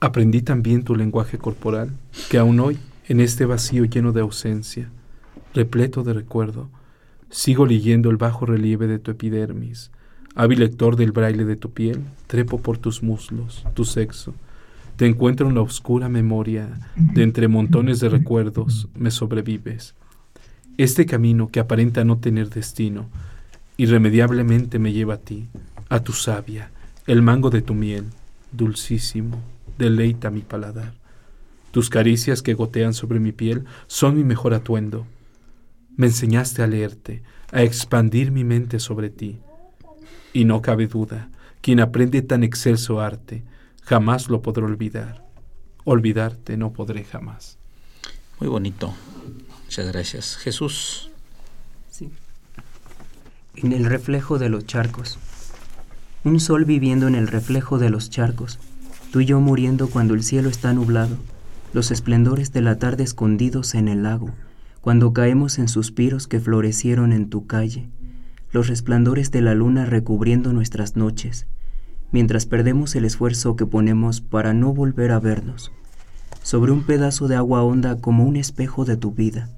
Aprendí 0.00 0.42
también 0.42 0.84
tu 0.84 0.94
lenguaje 0.94 1.38
corporal, 1.38 1.90
que 2.30 2.38
aún 2.38 2.60
hoy, 2.60 2.78
en 3.08 3.20
este 3.20 3.46
vacío 3.46 3.84
lleno 3.84 4.12
de 4.12 4.20
ausencia, 4.20 4.90
repleto 5.54 6.04
de 6.04 6.12
recuerdo, 6.12 6.68
sigo 7.30 7.66
leyendo 7.66 8.10
el 8.10 8.16
bajo 8.16 8.46
relieve 8.46 8.86
de 8.86 9.00
tu 9.00 9.10
epidermis, 9.10 9.90
Hábil 10.36 10.58
lector 10.58 10.96
del 10.96 11.12
braille 11.12 11.44
de 11.44 11.54
tu 11.54 11.70
piel, 11.70 12.00
trepo 12.26 12.60
por 12.60 12.76
tus 12.76 13.04
muslos, 13.04 13.64
tu 13.74 13.84
sexo. 13.84 14.34
Te 14.96 15.06
encuentro 15.06 15.48
en 15.48 15.54
la 15.54 15.60
oscura 15.60 16.08
memoria, 16.08 16.68
de 16.96 17.22
entre 17.22 17.46
montones 17.46 18.00
de 18.00 18.08
recuerdos, 18.08 18.88
me 18.96 19.12
sobrevives. 19.12 19.94
Este 20.76 21.06
camino 21.06 21.48
que 21.48 21.60
aparenta 21.60 22.04
no 22.04 22.18
tener 22.18 22.50
destino, 22.50 23.06
irremediablemente 23.76 24.80
me 24.80 24.92
lleva 24.92 25.14
a 25.14 25.18
ti, 25.18 25.46
a 25.88 26.00
tu 26.00 26.12
savia, 26.12 26.72
el 27.06 27.22
mango 27.22 27.50
de 27.50 27.62
tu 27.62 27.74
miel, 27.74 28.06
dulcísimo, 28.50 29.40
deleita 29.78 30.30
mi 30.30 30.40
paladar. 30.40 30.94
Tus 31.70 31.90
caricias 31.90 32.42
que 32.42 32.54
gotean 32.54 32.92
sobre 32.92 33.20
mi 33.20 33.30
piel 33.30 33.66
son 33.86 34.16
mi 34.16 34.24
mejor 34.24 34.54
atuendo. 34.54 35.06
Me 35.96 36.06
enseñaste 36.06 36.62
a 36.62 36.66
leerte, 36.66 37.22
a 37.52 37.62
expandir 37.62 38.32
mi 38.32 38.42
mente 38.42 38.80
sobre 38.80 39.10
ti. 39.10 39.38
Y 40.34 40.44
no 40.44 40.60
cabe 40.60 40.88
duda, 40.88 41.30
quien 41.62 41.80
aprende 41.80 42.20
tan 42.20 42.42
excelso 42.42 43.00
arte, 43.00 43.44
jamás 43.82 44.28
lo 44.28 44.42
podrá 44.42 44.66
olvidar. 44.66 45.24
Olvidarte 45.84 46.56
no 46.56 46.72
podré 46.72 47.04
jamás. 47.04 47.56
Muy 48.40 48.48
bonito. 48.48 48.92
Muchas 49.64 49.86
gracias. 49.86 50.36
Jesús. 50.36 51.10
En 53.54 53.72
el 53.72 53.84
reflejo 53.84 54.38
de 54.40 54.48
los 54.48 54.66
charcos. 54.66 55.18
Un 56.24 56.40
sol 56.40 56.64
viviendo 56.64 57.06
en 57.06 57.14
el 57.14 57.28
reflejo 57.28 57.78
de 57.78 57.90
los 57.90 58.10
charcos, 58.10 58.58
tú 59.12 59.20
y 59.20 59.26
yo 59.26 59.38
muriendo 59.38 59.88
cuando 59.88 60.14
el 60.14 60.24
cielo 60.24 60.48
está 60.48 60.72
nublado, 60.72 61.16
los 61.72 61.92
esplendores 61.92 62.52
de 62.52 62.62
la 62.62 62.78
tarde 62.78 63.04
escondidos 63.04 63.74
en 63.76 63.86
el 63.86 64.02
lago, 64.02 64.30
cuando 64.80 65.12
caemos 65.12 65.58
en 65.58 65.68
suspiros 65.68 66.26
que 66.26 66.40
florecieron 66.40 67.12
en 67.12 67.30
tu 67.30 67.46
calle, 67.46 67.88
los 68.54 68.68
resplandores 68.68 69.32
de 69.32 69.40
la 69.40 69.52
luna 69.52 69.84
recubriendo 69.84 70.52
nuestras 70.52 70.94
noches, 70.94 71.48
mientras 72.12 72.46
perdemos 72.46 72.94
el 72.94 73.04
esfuerzo 73.04 73.56
que 73.56 73.66
ponemos 73.66 74.20
para 74.20 74.54
no 74.54 74.72
volver 74.72 75.10
a 75.10 75.18
vernos, 75.18 75.72
sobre 76.44 76.70
un 76.70 76.84
pedazo 76.84 77.26
de 77.26 77.34
agua 77.34 77.64
honda 77.64 78.00
como 78.00 78.24
un 78.24 78.36
espejo 78.36 78.84
de 78.84 78.96
tu 78.96 79.10
vida, 79.10 79.50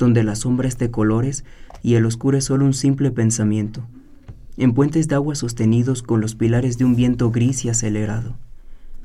donde 0.00 0.24
la 0.24 0.34
sombra 0.34 0.66
es 0.66 0.78
de 0.78 0.90
colores 0.90 1.44
y 1.80 1.94
el 1.94 2.06
oscuro 2.06 2.36
es 2.36 2.46
solo 2.46 2.64
un 2.64 2.74
simple 2.74 3.12
pensamiento, 3.12 3.86
en 4.56 4.74
puentes 4.74 5.06
de 5.06 5.14
agua 5.14 5.36
sostenidos 5.36 6.02
con 6.02 6.20
los 6.20 6.34
pilares 6.34 6.76
de 6.76 6.86
un 6.86 6.96
viento 6.96 7.30
gris 7.30 7.64
y 7.64 7.68
acelerado. 7.68 8.36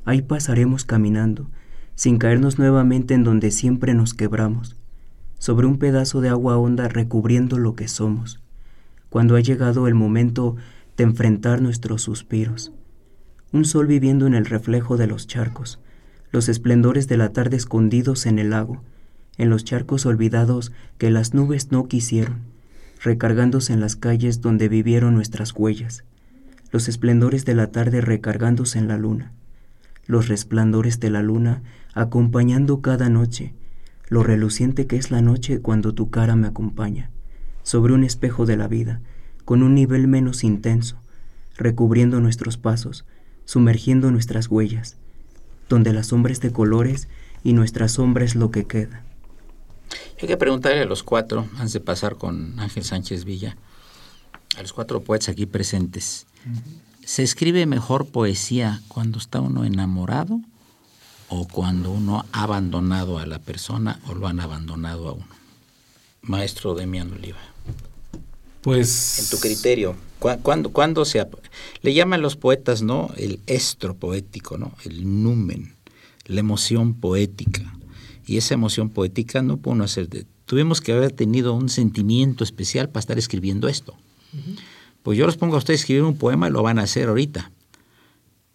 Ahí 0.05 0.23
pasaremos 0.23 0.85
caminando, 0.85 1.51
sin 1.93 2.17
caernos 2.17 2.57
nuevamente 2.57 3.13
en 3.13 3.23
donde 3.23 3.51
siempre 3.51 3.93
nos 3.93 4.15
quebramos, 4.15 4.75
sobre 5.37 5.67
un 5.67 5.77
pedazo 5.77 6.19
de 6.19 6.29
agua 6.29 6.57
honda 6.57 6.87
recubriendo 6.87 7.59
lo 7.59 7.75
que 7.75 7.87
somos, 7.87 8.42
cuando 9.13 9.35
ha 9.35 9.41
llegado 9.41 9.87
el 9.87 9.93
momento 9.93 10.55
de 10.97 11.03
enfrentar 11.03 11.61
nuestros 11.61 12.01
suspiros. 12.01 12.71
Un 13.51 13.63
sol 13.63 13.85
viviendo 13.85 14.25
en 14.25 14.33
el 14.33 14.43
reflejo 14.43 14.97
de 14.97 15.05
los 15.05 15.27
charcos, 15.27 15.79
los 16.31 16.49
esplendores 16.49 17.07
de 17.07 17.17
la 17.17 17.29
tarde 17.29 17.55
escondidos 17.55 18.25
en 18.25 18.39
el 18.39 18.49
lago, 18.49 18.81
en 19.37 19.51
los 19.51 19.63
charcos 19.65 20.07
olvidados 20.07 20.71
que 20.97 21.11
las 21.11 21.35
nubes 21.35 21.71
no 21.71 21.87
quisieron, 21.87 22.39
recargándose 23.03 23.73
en 23.73 23.81
las 23.81 23.95
calles 23.95 24.41
donde 24.41 24.67
vivieron 24.67 25.13
nuestras 25.13 25.53
huellas, 25.55 26.03
los 26.71 26.87
esplendores 26.87 27.45
de 27.45 27.53
la 27.53 27.67
tarde 27.67 28.01
recargándose 28.01 28.79
en 28.79 28.87
la 28.87 28.97
luna, 28.97 29.31
los 30.07 30.27
resplandores 30.27 30.99
de 30.99 31.11
la 31.11 31.21
luna 31.21 31.61
acompañando 31.93 32.81
cada 32.81 33.09
noche, 33.09 33.53
lo 34.09 34.23
reluciente 34.23 34.87
que 34.87 34.95
es 34.95 35.11
la 35.11 35.21
noche 35.21 35.59
cuando 35.59 35.93
tu 35.93 36.09
cara 36.09 36.35
me 36.35 36.47
acompaña, 36.47 37.11
sobre 37.63 37.93
un 37.93 38.03
espejo 38.03 38.45
de 38.45 38.57
la 38.57 38.67
vida, 38.67 39.01
con 39.45 39.63
un 39.63 39.75
nivel 39.75 40.07
menos 40.07 40.43
intenso, 40.43 40.97
recubriendo 41.57 42.19
nuestros 42.19 42.57
pasos, 42.57 43.05
sumergiendo 43.45 44.11
nuestras 44.11 44.47
huellas, 44.47 44.97
donde 45.69 45.93
la 45.93 46.03
sombra 46.03 46.31
es 46.31 46.39
de 46.41 46.51
colores 46.51 47.07
y 47.43 47.53
nuestra 47.53 47.87
sombra 47.87 48.25
es 48.25 48.35
lo 48.35 48.51
que 48.51 48.65
queda. 48.65 49.03
Hay 50.21 50.27
que 50.27 50.37
preguntarle 50.37 50.81
a 50.81 50.85
los 50.85 51.03
cuatro, 51.03 51.47
antes 51.57 51.73
de 51.73 51.79
pasar 51.79 52.15
con 52.15 52.59
Ángel 52.59 52.83
Sánchez 52.83 53.25
Villa, 53.25 53.57
a 54.57 54.61
los 54.61 54.73
cuatro 54.73 55.01
poetas 55.01 55.29
aquí 55.29 55.45
presentes, 55.45 56.25
¿se 57.03 57.23
escribe 57.23 57.65
mejor 57.65 58.07
poesía 58.07 58.81
cuando 58.87 59.17
está 59.17 59.41
uno 59.41 59.65
enamorado 59.65 60.39
o 61.27 61.47
cuando 61.47 61.91
uno 61.91 62.25
ha 62.31 62.43
abandonado 62.43 63.17
a 63.19 63.25
la 63.25 63.39
persona 63.39 63.99
o 64.07 64.13
lo 64.13 64.27
han 64.27 64.39
abandonado 64.39 65.09
a 65.09 65.13
uno? 65.13 65.42
Maestro 66.23 66.73
Demián 66.73 67.11
Oliva. 67.11 67.39
Pues... 68.61 69.19
En 69.19 69.29
tu 69.29 69.41
criterio, 69.41 69.95
¿cuándo, 70.19 71.05
se... 71.05 71.25
Le 71.81 71.93
llaman 71.93 72.21
los 72.21 72.37
poetas, 72.37 72.81
¿no? 72.81 73.11
El 73.17 73.41
estro 73.45 73.93
poético, 73.93 74.57
¿no? 74.57 74.71
El 74.85 75.21
numen, 75.21 75.75
la 76.25 76.39
emoción 76.39 76.93
poética. 76.93 77.61
Y 78.25 78.37
esa 78.37 78.53
emoción 78.53 78.89
poética 78.89 79.41
no 79.41 79.57
puede 79.57 79.75
uno 79.75 79.83
hacer... 79.83 80.07
De, 80.07 80.25
tuvimos 80.45 80.79
que 80.79 80.93
haber 80.93 81.11
tenido 81.11 81.53
un 81.53 81.67
sentimiento 81.67 82.45
especial 82.45 82.89
para 82.89 83.01
estar 83.01 83.17
escribiendo 83.17 83.67
esto. 83.67 83.95
Pues 85.03 85.17
yo 85.17 85.25
los 85.25 85.35
pongo 85.35 85.55
a 85.55 85.57
ustedes 85.57 85.81
a 85.81 85.83
escribir 85.83 86.03
un 86.03 86.17
poema 86.17 86.47
y 86.47 86.51
lo 86.51 86.63
van 86.63 86.79
a 86.79 86.83
hacer 86.83 87.09
ahorita. 87.09 87.51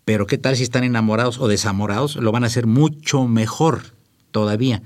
Pero 0.06 0.26
¿qué 0.26 0.38
tal 0.38 0.56
si 0.56 0.62
están 0.62 0.84
enamorados 0.84 1.38
o 1.38 1.48
desamorados? 1.48 2.16
Lo 2.16 2.32
van 2.32 2.44
a 2.44 2.46
hacer 2.46 2.66
mucho 2.66 3.28
mejor 3.28 3.92
todavía 4.30 4.82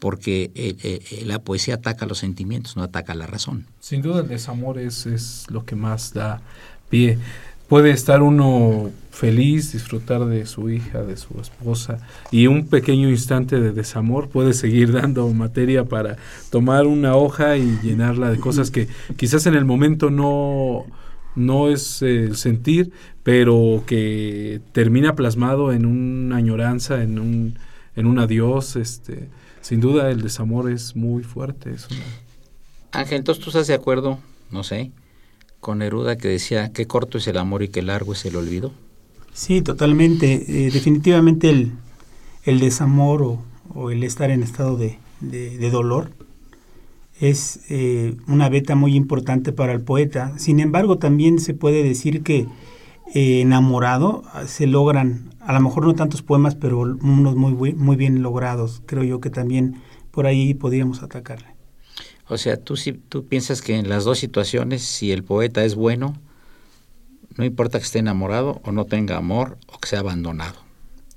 porque 0.00 0.50
eh, 0.54 0.76
eh, 0.82 1.22
la 1.26 1.38
poesía 1.38 1.74
ataca 1.74 2.06
los 2.06 2.18
sentimientos, 2.18 2.76
no 2.76 2.82
ataca 2.82 3.14
la 3.14 3.26
razón. 3.26 3.66
Sin 3.78 4.02
duda 4.02 4.22
el 4.22 4.28
desamor 4.28 4.78
es, 4.78 5.06
es 5.06 5.46
lo 5.50 5.64
que 5.64 5.76
más 5.76 6.12
da 6.12 6.40
pie. 6.88 7.18
Puede 7.68 7.90
estar 7.92 8.22
uno 8.22 8.90
feliz, 9.10 9.72
disfrutar 9.72 10.24
de 10.24 10.46
su 10.46 10.70
hija, 10.70 11.02
de 11.02 11.16
su 11.16 11.38
esposa, 11.40 11.98
y 12.30 12.46
un 12.46 12.66
pequeño 12.66 13.10
instante 13.10 13.60
de 13.60 13.72
desamor 13.72 14.28
puede 14.28 14.54
seguir 14.54 14.92
dando 15.00 15.28
materia 15.28 15.84
para 15.84 16.16
tomar 16.50 16.86
una 16.86 17.14
hoja 17.14 17.56
y 17.56 17.78
llenarla 17.82 18.30
de 18.30 18.40
cosas 18.40 18.70
que 18.70 18.88
quizás 19.16 19.46
en 19.46 19.54
el 19.54 19.66
momento 19.66 20.10
no, 20.10 20.86
no 21.36 21.68
es 21.68 22.02
el 22.02 22.36
sentir, 22.36 22.92
pero 23.22 23.84
que 23.86 24.60
termina 24.72 25.14
plasmado 25.14 25.72
en 25.72 25.84
una 25.84 26.36
añoranza, 26.36 27.02
en 27.02 27.18
un, 27.18 27.58
en 27.94 28.06
un 28.06 28.18
adiós, 28.18 28.76
este, 28.76 29.28
sin 29.70 29.80
duda 29.80 30.10
el 30.10 30.20
desamor 30.20 30.68
es 30.68 30.96
muy 30.96 31.22
fuerte. 31.22 31.76
Ángel, 32.90 33.18
entonces 33.18 33.44
tú 33.44 33.50
estás 33.50 33.68
de 33.68 33.74
acuerdo, 33.74 34.18
no 34.50 34.64
sé, 34.64 34.90
con 35.60 35.78
Neruda 35.78 36.16
que 36.16 36.26
decía 36.26 36.72
qué 36.72 36.88
corto 36.88 37.18
es 37.18 37.28
el 37.28 37.36
amor 37.38 37.62
y 37.62 37.68
qué 37.68 37.80
largo 37.80 38.14
es 38.14 38.24
el 38.24 38.34
olvido. 38.34 38.72
Sí, 39.32 39.62
totalmente. 39.62 40.66
Eh, 40.66 40.72
definitivamente 40.72 41.50
el, 41.50 41.74
el 42.42 42.58
desamor 42.58 43.38
o, 43.72 43.90
el 43.92 44.02
estar 44.02 44.32
en 44.32 44.42
estado 44.42 44.76
de, 44.76 44.98
dolor 45.70 46.10
es 47.20 47.60
eh, 47.68 48.16
una 48.26 48.48
beta 48.48 48.74
muy 48.74 48.96
importante 48.96 49.52
para 49.52 49.72
el 49.72 49.82
poeta. 49.82 50.36
Sin 50.36 50.58
embargo, 50.58 50.98
también 50.98 51.38
se 51.38 51.54
puede 51.54 51.84
decir 51.84 52.24
que 52.24 52.48
eh, 53.14 53.40
enamorado 53.40 54.22
se 54.46 54.66
logran 54.66 55.30
a 55.40 55.52
lo 55.52 55.60
mejor 55.60 55.84
no 55.84 55.94
tantos 55.94 56.22
poemas, 56.22 56.54
pero 56.54 56.80
unos 56.80 57.34
muy, 57.34 57.74
muy 57.74 57.96
bien 57.96 58.22
logrados. 58.22 58.82
Creo 58.86 59.02
yo 59.02 59.20
que 59.20 59.30
también 59.30 59.80
por 60.10 60.26
ahí 60.26 60.54
podríamos 60.54 61.02
atacarle. 61.02 61.48
O 62.28 62.38
sea, 62.38 62.56
tú, 62.56 62.76
si, 62.76 62.92
tú 62.92 63.26
piensas 63.26 63.60
que 63.60 63.76
en 63.76 63.88
las 63.88 64.04
dos 64.04 64.18
situaciones, 64.18 64.82
si 64.82 65.10
el 65.10 65.24
poeta 65.24 65.64
es 65.64 65.74
bueno, 65.74 66.14
no 67.36 67.44
importa 67.44 67.78
que 67.78 67.84
esté 67.84 67.98
enamorado 67.98 68.60
o 68.64 68.70
no 68.70 68.84
tenga 68.84 69.16
amor 69.16 69.58
o 69.66 69.78
que 69.78 69.88
sea 69.88 70.00
abandonado. 70.00 70.54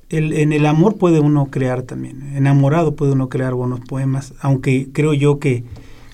El, 0.10 0.34
en 0.34 0.54
el 0.54 0.66
amor 0.66 0.98
puede 0.98 1.20
uno 1.20 1.48
crear 1.52 1.84
también, 1.84 2.36
enamorado 2.36 2.96
puede 2.96 3.12
uno 3.12 3.30
crear 3.30 3.54
buenos 3.54 3.82
poemas, 3.82 4.34
aunque 4.42 4.90
creo 4.92 5.14
yo 5.14 5.40
que, 5.40 5.64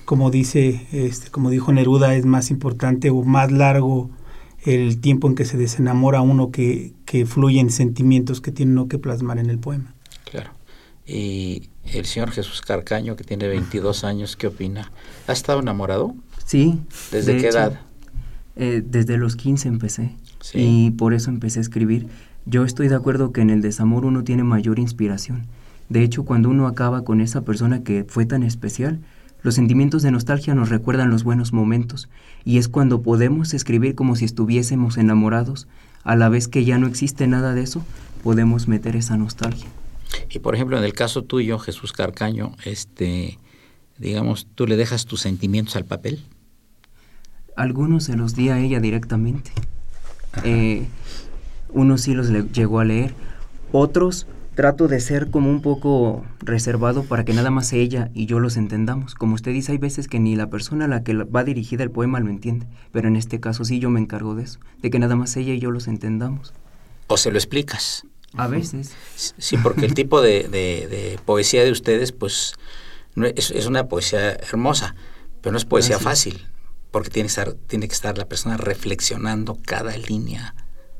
como 0.04 0.30
dice, 0.30 0.86
este, 0.92 1.30
como 1.30 1.50
dijo 1.50 1.72
Neruda, 1.72 2.14
es 2.14 2.24
más 2.24 2.50
importante 2.50 3.10
o 3.10 3.22
más 3.22 3.50
largo 3.50 4.10
el 4.64 5.00
tiempo 5.00 5.28
en 5.28 5.34
que 5.34 5.44
se 5.44 5.56
desenamora 5.56 6.20
uno 6.20 6.50
que, 6.50 6.92
que 7.06 7.26
fluyen 7.26 7.70
sentimientos 7.70 8.40
que 8.40 8.52
tiene 8.52 8.72
uno 8.72 8.88
que 8.88 8.98
plasmar 8.98 9.38
en 9.38 9.50
el 9.50 9.58
poema. 9.58 9.94
Claro. 10.24 10.50
Y 11.06 11.70
el 11.92 12.04
señor 12.06 12.30
Jesús 12.30 12.60
Carcaño, 12.60 13.16
que 13.16 13.24
tiene 13.24 13.48
22 13.48 14.04
años, 14.04 14.36
¿qué 14.36 14.46
opina? 14.46 14.92
¿Ha 15.26 15.32
estado 15.32 15.60
enamorado? 15.60 16.14
Sí. 16.44 16.78
¿Desde 17.10 17.38
qué 17.38 17.48
edad? 17.48 17.80
Eh, 18.56 18.82
desde 18.84 19.16
los 19.16 19.36
15 19.36 19.68
empecé. 19.68 20.16
Y 20.54 20.92
por 20.92 21.14
eso 21.14 21.30
empecé 21.30 21.58
a 21.58 21.62
escribir. 21.62 22.08
Yo 22.46 22.64
estoy 22.64 22.88
de 22.88 22.94
acuerdo 22.94 23.32
que 23.32 23.40
en 23.40 23.50
el 23.50 23.62
desamor 23.62 24.04
uno 24.04 24.24
tiene 24.24 24.44
mayor 24.44 24.78
inspiración. 24.78 25.46
De 25.88 26.02
hecho, 26.02 26.24
cuando 26.24 26.48
uno 26.48 26.66
acaba 26.66 27.02
con 27.02 27.20
esa 27.20 27.42
persona 27.42 27.82
que 27.82 28.04
fue 28.04 28.24
tan 28.26 28.42
especial, 28.42 29.00
los 29.42 29.54
sentimientos 29.54 30.02
de 30.02 30.10
nostalgia 30.10 30.54
nos 30.54 30.68
recuerdan 30.68 31.10
los 31.10 31.24
buenos 31.24 31.52
momentos, 31.52 32.08
y 32.44 32.58
es 32.58 32.68
cuando 32.68 33.02
podemos 33.02 33.54
escribir 33.54 33.94
como 33.94 34.16
si 34.16 34.24
estuviésemos 34.24 34.96
enamorados, 34.96 35.66
a 36.04 36.16
la 36.16 36.28
vez 36.28 36.48
que 36.48 36.64
ya 36.64 36.78
no 36.78 36.86
existe 36.86 37.26
nada 37.26 37.54
de 37.54 37.62
eso, 37.62 37.84
podemos 38.22 38.68
meter 38.68 38.96
esa 38.96 39.16
nostalgia. 39.16 39.68
Y 40.30 40.38
por 40.38 40.54
ejemplo, 40.54 40.78
en 40.78 40.84
el 40.84 40.92
caso 40.92 41.22
tuyo, 41.22 41.58
Jesús 41.58 41.92
Carcaño, 41.92 42.52
este, 42.64 43.38
digamos, 43.98 44.46
¿tú 44.54 44.66
le 44.66 44.76
dejas 44.76 45.06
tus 45.06 45.20
sentimientos 45.20 45.76
al 45.76 45.84
papel? 45.84 46.22
Algunos 47.56 48.04
se 48.04 48.16
los 48.16 48.34
di 48.34 48.48
a 48.48 48.58
ella 48.58 48.80
directamente. 48.80 49.52
Eh, 50.44 50.86
unos 51.70 52.02
sí 52.02 52.14
los 52.14 52.30
llegó 52.52 52.80
a 52.80 52.84
leer, 52.84 53.14
otros 53.72 54.26
trato 54.60 54.88
de 54.88 55.00
ser 55.00 55.30
como 55.30 55.48
un 55.48 55.62
poco 55.62 56.22
reservado 56.40 57.04
para 57.04 57.24
que 57.24 57.32
nada 57.32 57.50
más 57.50 57.72
ella 57.72 58.10
y 58.12 58.26
yo 58.26 58.40
los 58.40 58.58
entendamos. 58.58 59.14
Como 59.14 59.34
usted 59.34 59.52
dice, 59.52 59.72
hay 59.72 59.78
veces 59.78 60.06
que 60.06 60.20
ni 60.20 60.36
la 60.36 60.50
persona 60.50 60.84
a 60.84 60.88
la 60.88 61.02
que 61.02 61.14
va 61.14 61.44
dirigida 61.44 61.82
el 61.82 61.90
poema 61.90 62.20
lo 62.20 62.28
entiende, 62.28 62.66
pero 62.92 63.08
en 63.08 63.16
este 63.16 63.40
caso 63.40 63.64
sí 63.64 63.78
yo 63.78 63.88
me 63.88 64.00
encargo 64.00 64.34
de 64.34 64.42
eso, 64.42 64.60
de 64.82 64.90
que 64.90 64.98
nada 64.98 65.16
más 65.16 65.34
ella 65.38 65.54
y 65.54 65.60
yo 65.60 65.70
los 65.70 65.88
entendamos. 65.88 66.52
¿O 67.06 67.16
se 67.16 67.30
lo 67.30 67.38
explicas? 67.38 68.04
A 68.34 68.48
veces. 68.48 68.94
Sí, 69.14 69.56
porque 69.56 69.86
el 69.86 69.94
tipo 69.94 70.20
de, 70.20 71.18
poesía 71.24 71.64
de 71.64 71.70
ustedes, 71.70 72.12
pues, 72.12 72.52
es, 73.16 73.66
una 73.66 73.88
poesía 73.88 74.32
hermosa, 74.32 74.94
pero 75.40 75.52
no 75.52 75.56
es 75.56 75.64
poesía 75.64 75.98
fácil, 75.98 76.46
porque 76.90 77.08
tiene 77.08 77.28
que, 77.28 77.30
estar, 77.30 77.54
tiene 77.54 77.88
que 77.88 77.94
estar 77.94 78.18
la 78.18 78.28
persona 78.28 78.58
reflexionando 78.58 79.56
cada 79.64 79.96
línea 79.96 80.54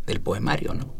del 0.07 0.23
poemario, 0.23 0.73
¿no? 0.73 1.00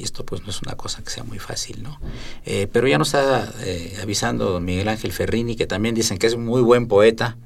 Y 0.00 0.02
esto 0.02 0.24
pues 0.24 0.42
no 0.44 0.48
es 0.48 0.62
una 0.62 0.76
cosa 0.76 1.02
que 1.02 1.10
sea 1.10 1.24
muy 1.24 1.38
fácil, 1.38 1.82
¿no? 1.82 2.00
Eh, 2.46 2.66
pero 2.72 2.88
ya 2.88 2.96
nos 2.96 3.08
está 3.08 3.52
eh, 3.60 3.98
avisando 4.02 4.58
Miguel 4.58 4.88
Ángel 4.88 5.12
Ferrini, 5.12 5.56
que 5.56 5.66
también 5.66 5.94
dicen 5.94 6.16
que 6.16 6.26
es 6.26 6.38
muy 6.38 6.62
buen 6.62 6.88
poeta, 6.88 7.36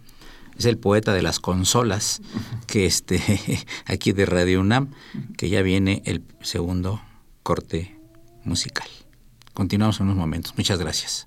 es 0.56 0.64
el 0.64 0.78
poeta 0.78 1.12
de 1.12 1.22
las 1.22 1.40
consolas, 1.40 2.22
que 2.68 2.86
este, 2.86 3.20
aquí 3.86 4.12
de 4.12 4.24
Radio 4.24 4.60
UNAM, 4.60 4.92
que 5.36 5.48
ya 5.48 5.62
viene 5.62 6.02
el 6.06 6.22
segundo 6.42 7.02
corte 7.42 7.96
musical. 8.44 8.88
Continuamos 9.52 9.98
en 9.98 10.06
unos 10.06 10.18
momentos. 10.18 10.54
Muchas 10.56 10.78
gracias. 10.78 11.26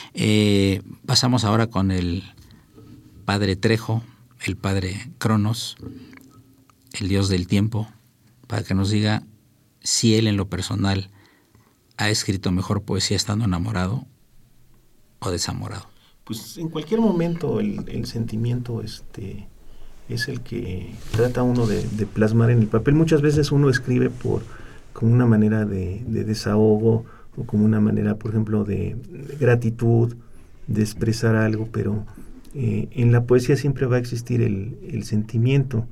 Eh, 0.13 0.81
pasamos 1.05 1.43
ahora 1.43 1.67
con 1.67 1.91
el 1.91 2.23
padre 3.25 3.55
Trejo, 3.55 4.03
el 4.45 4.57
padre 4.57 5.09
Cronos, 5.17 5.77
el 6.99 7.07
dios 7.07 7.29
del 7.29 7.47
tiempo, 7.47 7.87
para 8.47 8.63
que 8.63 8.73
nos 8.73 8.89
diga 8.89 9.23
si 9.81 10.15
él 10.15 10.27
en 10.27 10.37
lo 10.37 10.47
personal 10.49 11.09
ha 11.97 12.09
escrito 12.09 12.51
mejor 12.51 12.83
poesía 12.83 13.15
estando 13.15 13.45
enamorado 13.45 14.05
o 15.19 15.31
desamorado. 15.31 15.85
Pues 16.25 16.57
en 16.57 16.69
cualquier 16.69 16.99
momento 16.99 17.59
el, 17.59 18.05
sentimiento 18.05 18.81
este, 18.81 19.47
es 20.09 20.27
el 20.27 20.41
que 20.41 20.93
trata 21.11 21.43
uno 21.43 21.67
de, 21.67 21.81
plasmar 22.05 22.51
en 22.51 22.59
el 22.59 22.67
papel. 22.67 22.95
Muchas 22.95 23.21
veces 23.21 23.51
uno 23.51 23.69
escribe 23.69 24.09
por 24.09 24.43
como 24.93 25.13
una 25.13 25.25
manera 25.25 25.65
de 25.65 26.03
desahogo, 26.25 27.05
o 27.37 27.45
como 27.45 27.65
una 27.65 27.79
manera, 27.79 28.15
por 28.15 28.31
ejemplo, 28.31 28.63
de, 28.63 28.95
gratitud, 29.39 30.15
de 30.67 30.81
expresar 30.81 31.35
algo, 31.35 31.69
pero 31.71 32.05
eh, 32.53 32.89
en 32.91 33.11
la 33.11 33.23
poesía 33.23 33.55
siempre 33.55 33.85
va 33.85 33.97
a 33.97 33.99
existir 33.99 34.41
el, 34.41 35.03
sentimiento. 35.03 35.87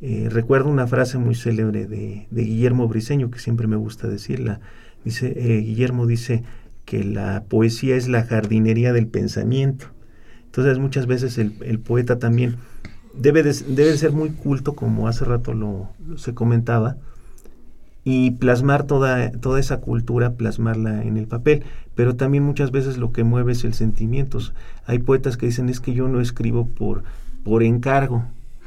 Eh, 0.00 0.28
recuerdo 0.30 0.68
una 0.68 0.86
frase 0.86 1.18
muy 1.18 1.34
célebre 1.34 1.86
de, 1.86 2.26
Guillermo 2.30 2.88
Briseño, 2.88 3.30
que 3.30 3.38
siempre 3.38 3.66
me 3.66 3.76
gusta 3.76 4.08
decirla. 4.08 4.60
Dice, 5.04 5.32
eh, 5.36 5.60
Guillermo 5.60 6.06
dice 6.06 6.42
que 6.84 7.04
la 7.04 7.44
poesía 7.48 7.96
es 7.96 8.08
la 8.08 8.24
jardinería 8.24 8.92
del 8.92 9.06
pensamiento. 9.06 9.86
Entonces 10.46 10.78
muchas 10.80 11.06
veces 11.06 11.38
el, 11.38 11.78
poeta 11.78 12.18
también 12.18 12.56
debe 13.14 13.44
de, 13.44 13.54
debe 13.68 13.96
ser 13.96 14.10
muy 14.10 14.30
culto, 14.30 14.74
como 14.74 15.06
hace 15.06 15.24
rato 15.24 15.54
lo 15.54 15.90
se 16.16 16.34
comentaba, 16.34 16.96
y 18.12 18.32
plasmar 18.32 18.88
toda, 18.88 19.30
toda 19.30 19.60
esa 19.60 19.80
cultura, 19.80 20.32
plasmarla 20.32 21.04
en 21.04 21.16
el 21.16 21.28
papel. 21.28 21.62
Pero 21.94 22.16
también 22.16 22.42
muchas 22.42 22.72
veces 22.72 22.98
lo 22.98 23.12
que 23.12 23.22
mueve 23.22 23.52
es 23.52 23.62
el 23.62 23.72
sentimiento. 23.72 24.40
Hay 24.84 24.98
poetas 24.98 25.36
que 25.36 25.46
dicen 25.46 25.68
es 25.68 25.78
que 25.78 25.94
yo 25.94 26.08
no 26.08 26.20
escribo 26.20 26.66
por, 26.66 27.04
por 27.44 27.62
encargo, 27.62 28.24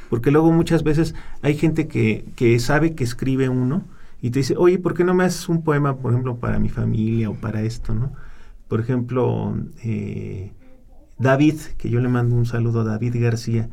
porque 0.09 0.31
luego 0.31 0.53
muchas 0.53 0.83
veces 0.83 1.13
hay 1.41 1.55
gente 1.55 1.89
que, 1.89 2.23
que 2.37 2.57
sabe 2.59 2.95
que 2.95 3.03
escribe 3.03 3.49
uno 3.49 3.83
y 4.21 4.29
te 4.29 4.39
dice, 4.39 4.55
oye, 4.57 4.79
¿por 4.79 4.93
qué 4.93 5.03
no 5.03 5.13
me 5.13 5.25
haces 5.25 5.49
un 5.49 5.61
poema, 5.61 5.97
por 5.97 6.13
ejemplo, 6.13 6.37
para 6.37 6.57
mi 6.57 6.69
familia 6.69 7.29
o 7.29 7.33
para 7.33 7.63
esto, 7.63 7.93
no? 7.93 8.13
Por 8.69 8.79
ejemplo, 8.79 9.57
eh, 9.83 10.53
David, 11.19 11.55
que 11.77 11.89
yo 11.89 11.99
le 11.99 12.07
mando 12.07 12.33
un 12.33 12.45
saludo 12.45 12.81
a 12.81 12.85
David 12.85 13.15
García, 13.19 13.67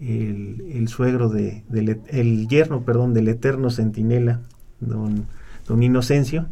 el, 0.00 0.72
el 0.72 0.88
suegro 0.88 1.28
de, 1.28 1.62
del, 1.68 2.00
el 2.08 2.48
yerno, 2.48 2.82
perdón, 2.82 3.14
del 3.14 3.28
eterno 3.28 3.70
centinela, 3.70 4.40
don, 4.80 5.26
don 5.66 5.82
Inocencio, 5.82 6.46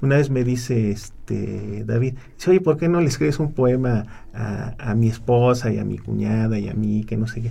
una 0.00 0.16
vez 0.16 0.30
me 0.30 0.44
dice 0.44 0.90
este 0.90 1.84
David, 1.84 2.14
dice, 2.36 2.50
oye, 2.50 2.60
¿por 2.60 2.76
qué 2.76 2.88
no 2.88 3.00
le 3.00 3.08
escribes 3.08 3.40
un 3.40 3.52
poema 3.52 4.06
a, 4.32 4.94
mi 4.94 5.08
esposa 5.08 5.72
y 5.72 5.78
a 5.78 5.84
mi 5.84 5.98
cuñada 5.98 6.58
y 6.58 6.68
a 6.68 6.74
mí, 6.74 7.04
que 7.04 7.16
no 7.16 7.26
sé 7.26 7.42
qué? 7.42 7.50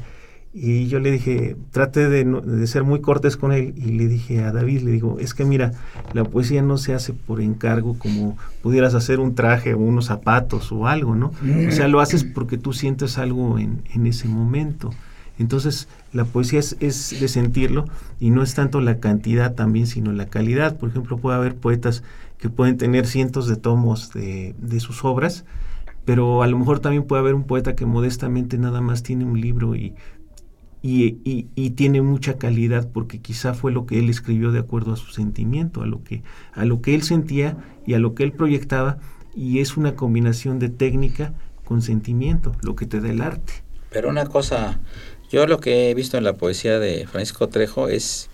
Y 0.54 0.88
yo 0.88 1.00
le 1.00 1.12
dije, 1.12 1.56
trate 1.72 2.10
de, 2.10 2.24
de, 2.24 2.68
ser 2.68 2.84
muy 2.84 3.02
cortés 3.02 3.36
con 3.36 3.52
él 3.52 3.74
y 3.76 3.92
le 3.92 4.08
dije 4.08 4.44
a 4.44 4.54
David, 4.54 4.82
le 4.82 4.92
digo, 4.92 5.18
es 5.20 5.34
que 5.34 5.44
mira, 5.44 5.74
la 6.14 6.24
poesía 6.24 6.62
no 6.62 6.78
se 6.78 6.94
hace 6.94 7.14
por 7.14 7.42
encargo 7.42 8.00
como 8.00 8.38
pudieras 8.64 8.96
hacer 8.96 9.20
un 9.20 9.36
traje 9.36 9.74
o 9.74 9.80
unos 9.80 10.06
zapatos 10.06 10.72
o 10.72 10.88
algo, 10.88 11.16
¿no? 11.16 11.34
O 11.68 11.72
sea, 11.72 11.90
lo 11.90 12.00
haces 12.00 12.24
porque 12.24 12.58
tú 12.58 12.74
sientes 12.74 13.18
algo 13.18 13.60
en, 13.60 13.84
en 13.94 14.08
ese 14.08 14.30
momento. 14.30 14.92
Entonces, 15.40 15.88
la 16.14 16.26
poesía 16.26 16.60
es, 16.60 17.20
de 17.20 17.28
sentirlo 17.28 17.86
y 18.20 18.32
no 18.32 18.42
es 18.42 18.56
tanto 18.56 18.82
la 18.82 19.00
cantidad 19.00 19.54
también, 19.54 19.88
sino 19.88 20.12
la 20.12 20.28
calidad. 20.28 20.78
Por 20.78 20.90
ejemplo, 20.90 21.18
puede 21.18 21.38
haber 21.38 21.56
poetas 21.56 22.04
que 22.38 22.50
pueden 22.50 22.78
tener 22.78 23.06
cientos 23.06 23.48
de 23.48 23.56
tomos 23.56 24.12
de, 24.14 24.54
sus 24.80 25.04
obras, 25.06 25.46
pero 26.06 26.44
a 26.44 26.48
lo 26.48 26.58
mejor 26.58 26.80
también 26.80 27.04
puede 27.04 27.22
haber 27.22 27.36
un 27.36 27.44
poeta 27.44 27.76
que 27.76 27.86
modestamente 27.86 28.58
nada 28.58 28.82
más 28.82 29.04
tiene 29.04 29.26
un 29.26 29.40
libro 29.40 29.76
y, 29.76 29.94
y, 30.82 31.70
tiene 31.72 32.02
mucha 32.02 32.38
calidad 32.38 32.90
porque 32.92 33.20
quizá 33.20 33.54
fue 33.54 33.72
lo 33.72 33.86
que 33.86 34.00
él 34.00 34.10
escribió 34.10 34.52
de 34.52 34.60
acuerdo 34.60 34.94
a 34.94 34.96
su 34.96 35.12
sentimiento, 35.12 35.82
a 35.82 35.86
lo 35.86 36.04
que, 36.04 36.24
a 36.54 36.66
lo 36.66 36.82
que 36.82 36.96
él 36.96 37.02
sentía 37.02 37.58
y 37.86 37.94
a 37.94 38.00
lo 38.00 38.16
que 38.16 38.24
él 38.24 38.32
proyectaba, 38.32 38.98
y 39.36 39.60
es 39.60 39.78
una 39.78 39.96
combinación 39.96 40.60
de 40.60 40.70
técnica 40.70 41.34
con 41.64 41.82
sentimiento, 41.82 42.54
lo 42.62 42.76
que 42.76 42.86
te 42.86 43.02
da 43.02 43.10
el 43.10 43.22
arte. 43.22 43.54
Pero 43.90 44.10
una 44.10 44.26
cosa 44.26 44.80
yo 45.30 45.46
lo 45.46 45.60
que 45.60 45.90
he 45.90 45.94
visto 45.94 46.18
en 46.18 46.24
la 46.24 46.34
poesía 46.34 46.80
de 46.80 47.06
Francisco 47.06 47.50
Trejo 47.50 47.90
es 47.90 48.30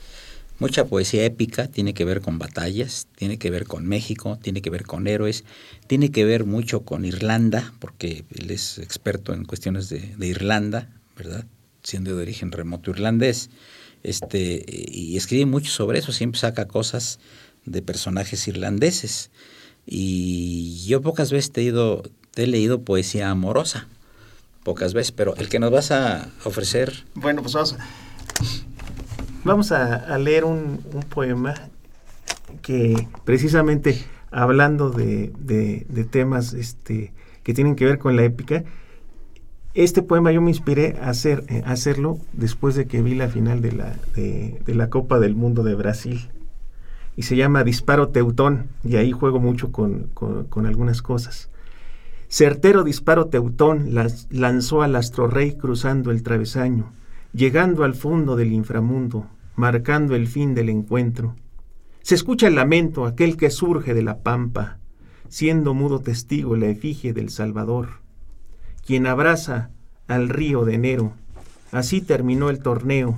mucha 0.59 0.85
poesía 0.85 1.25
épica, 1.25 1.67
tiene 1.67 1.93
que 1.93 2.05
ver 2.05 2.21
con 2.21 2.37
batallas, 2.37 3.07
tiene 3.15 3.37
que 3.37 3.49
ver 3.49 3.65
con 3.65 3.87
México, 3.87 4.37
tiene 4.41 4.61
que 4.61 4.69
ver 4.69 4.83
con 4.83 5.07
héroes, 5.07 5.43
tiene 5.87 6.11
que 6.11 6.23
ver 6.23 6.45
mucho 6.45 6.83
con 6.83 7.05
Irlanda, 7.05 7.73
porque 7.79 8.25
él 8.35 8.51
es 8.51 8.77
experto 8.77 9.33
en 9.33 9.45
cuestiones 9.45 9.89
de, 9.89 10.27
Irlanda, 10.27 10.89
¿verdad? 11.17 11.45
Siendo 11.81 12.15
de 12.15 12.21
origen 12.21 12.51
remoto 12.51 12.91
irlandés, 12.91 13.49
este, 14.03 14.63
y 14.67 15.17
escribe 15.17 15.45
mucho 15.45 15.71
sobre 15.71 15.99
eso, 15.99 16.11
siempre 16.11 16.39
saca 16.39 16.67
cosas 16.67 17.19
de 17.65 17.81
personajes 17.81 18.47
irlandeses. 18.47 19.31
Y 19.85 20.85
yo 20.85 21.01
pocas 21.01 21.31
veces 21.31 21.51
te 21.51 21.67
he 21.67 22.47
leído 22.47 22.81
poesía 22.83 23.29
amorosa 23.29 23.87
pocas 24.63 24.93
veces, 24.93 25.11
pero 25.11 25.35
el 25.35 25.49
que 25.49 25.59
nos 25.59 25.71
vas 25.71 25.91
a 25.91 26.29
ofrecer... 26.45 27.05
Bueno, 27.15 27.41
pues 27.41 27.53
vamos 27.53 27.73
a, 27.73 27.77
vamos 29.43 29.71
a, 29.71 30.17
leer 30.17 30.45
un, 30.45 30.79
poema 31.09 31.53
que 32.61 33.07
precisamente 33.25 34.03
hablando 34.31 34.89
de, 34.89 36.07
temas 36.09 36.53
este, 36.53 37.13
que 37.43 37.53
tienen 37.53 37.75
que 37.75 37.85
ver 37.85 37.99
con 37.99 38.15
la 38.15 38.23
épica, 38.23 38.63
este 39.73 40.01
poema 40.03 40.31
yo 40.31 40.41
me 40.41 40.51
inspiré 40.51 40.97
a, 41.01 41.09
hacer, 41.09 41.43
eh, 41.49 41.63
hacerlo 41.65 42.19
después 42.31 42.75
de 42.75 42.85
que 42.85 43.01
vi 43.01 43.15
la 43.15 43.27
final 43.27 43.61
de 43.61 43.71
la, 43.71 43.95
de, 44.15 44.61
la 44.67 44.89
Copa 44.89 45.19
del 45.19 45.35
Mundo 45.35 45.63
de 45.63 45.75
Brasil. 45.75 46.29
Y 47.15 47.23
se 47.23 47.35
llama 47.35 47.63
Disparo 47.63 48.09
Teutón, 48.09 48.69
y 48.83 48.95
ahí 48.95 49.11
juego 49.11 49.39
mucho 49.39 49.71
con, 49.71 50.09
con 50.13 50.65
algunas 50.65 51.03
cosas. 51.03 51.49
Certero 52.33 52.83
disparo 52.83 53.27
teutón 53.27 53.93
las 53.93 54.25
lanzó 54.31 54.81
al 54.81 54.95
astrorrey 54.95 55.55
cruzando 55.55 56.09
el 56.09 56.23
travesaño, 56.23 56.91
llegando 57.31 57.83
al 57.83 57.93
fondo 57.93 58.35
del 58.35 58.53
inframundo, 58.53 59.27
marcando 59.55 60.15
el 60.15 60.25
fin 60.25 60.55
del 60.55 60.69
encuentro. 60.69 61.35
Se 62.01 62.15
escucha 62.15 62.47
el 62.47 62.55
lamento, 62.55 63.05
aquel 63.05 63.37
que 63.37 63.51
surge 63.51 63.93
de 63.93 64.01
la 64.01 64.23
pampa, 64.23 64.79
siendo 65.29 65.75
mudo 65.75 65.99
testigo 65.99 66.55
la 66.55 66.65
efigie 66.69 67.13
del 67.13 67.29
Salvador, 67.29 67.99
quien 68.83 69.05
abraza 69.05 69.69
al 70.07 70.27
río 70.27 70.65
de 70.65 70.73
enero. 70.73 71.13
Así 71.71 72.01
terminó 72.01 72.49
el 72.49 72.63
torneo, 72.63 73.15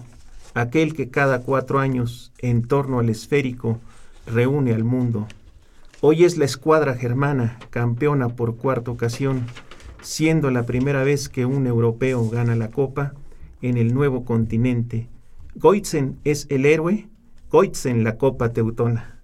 aquel 0.55 0.93
que 0.93 1.09
cada 1.09 1.39
cuatro 1.39 1.79
años, 1.79 2.33
en 2.39 2.67
torno 2.67 2.99
al 2.99 3.07
esférico, 3.07 3.79
reúne 4.27 4.73
al 4.73 4.83
mundo. 4.83 5.25
Hoy 6.07 6.23
es 6.23 6.37
la 6.37 6.45
escuadra 6.45 6.93
germana, 6.93 7.57
campeona 7.71 8.29
por 8.29 8.57
cuarta 8.57 8.91
ocasión, 8.91 9.47
siendo 10.03 10.51
la 10.51 10.67
primera 10.67 11.03
vez 11.03 11.29
que 11.29 11.47
un 11.47 11.65
europeo 11.65 12.29
gana 12.29 12.55
la 12.55 12.69
copa 12.69 13.15
en 13.63 13.75
el 13.75 13.91
nuevo 13.91 14.23
continente. 14.23 15.07
Goitzen 15.55 16.19
es 16.23 16.45
el 16.51 16.67
héroe, 16.67 17.07
Goitzen 17.49 18.03
la 18.03 18.19
copa 18.19 18.53
teutona. 18.53 19.19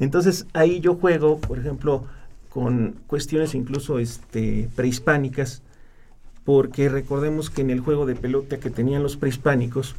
Entonces 0.00 0.48
ahí 0.52 0.80
yo 0.80 0.96
juego, 0.96 1.38
por 1.38 1.60
ejemplo, 1.60 2.06
con 2.48 2.96
cuestiones 3.06 3.54
incluso 3.54 4.00
este, 4.00 4.68
prehispánicas, 4.74 5.62
porque 6.42 6.88
recordemos 6.88 7.50
que 7.50 7.60
en 7.60 7.70
el 7.70 7.78
juego 7.78 8.04
de 8.04 8.16
pelota 8.16 8.58
que 8.58 8.70
tenían 8.70 9.04
los 9.04 9.16
prehispánicos, 9.16 9.94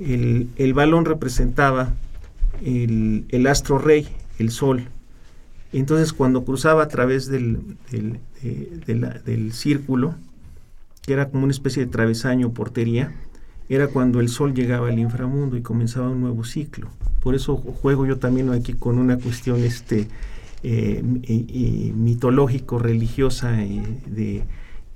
el, 0.00 0.74
balón 0.74 1.04
representaba 1.04 1.92
el, 2.60 3.46
astro 3.46 3.78
rey, 3.78 4.08
el 4.40 4.50
sol. 4.50 4.88
Entonces 5.72 6.12
cuando 6.12 6.44
cruzaba 6.44 6.82
a 6.82 6.88
través 6.88 7.26
del, 7.26 7.76
del, 7.90 9.52
círculo, 9.52 10.14
que 11.02 11.12
era 11.12 11.28
como 11.28 11.44
una 11.44 11.52
especie 11.52 11.84
de 11.84 11.90
travesaño 11.90 12.52
portería, 12.52 13.12
era 13.68 13.88
cuando 13.88 14.20
el 14.20 14.30
sol 14.30 14.54
llegaba 14.54 14.88
al 14.88 14.98
inframundo 14.98 15.56
y 15.56 15.62
comenzaba 15.62 16.08
un 16.08 16.22
nuevo 16.22 16.44
ciclo. 16.44 16.88
Por 17.20 17.34
eso 17.34 17.56
juego 17.56 18.06
yo 18.06 18.18
también 18.18 18.50
aquí 18.50 18.72
con 18.72 18.98
una 18.98 19.18
cuestión 19.18 19.62
este, 19.62 20.08
eh, 20.62 21.02
mitológico, 21.94 22.78
religiosa 22.78 23.62
eh, 23.62 23.82
de, 24.06 24.44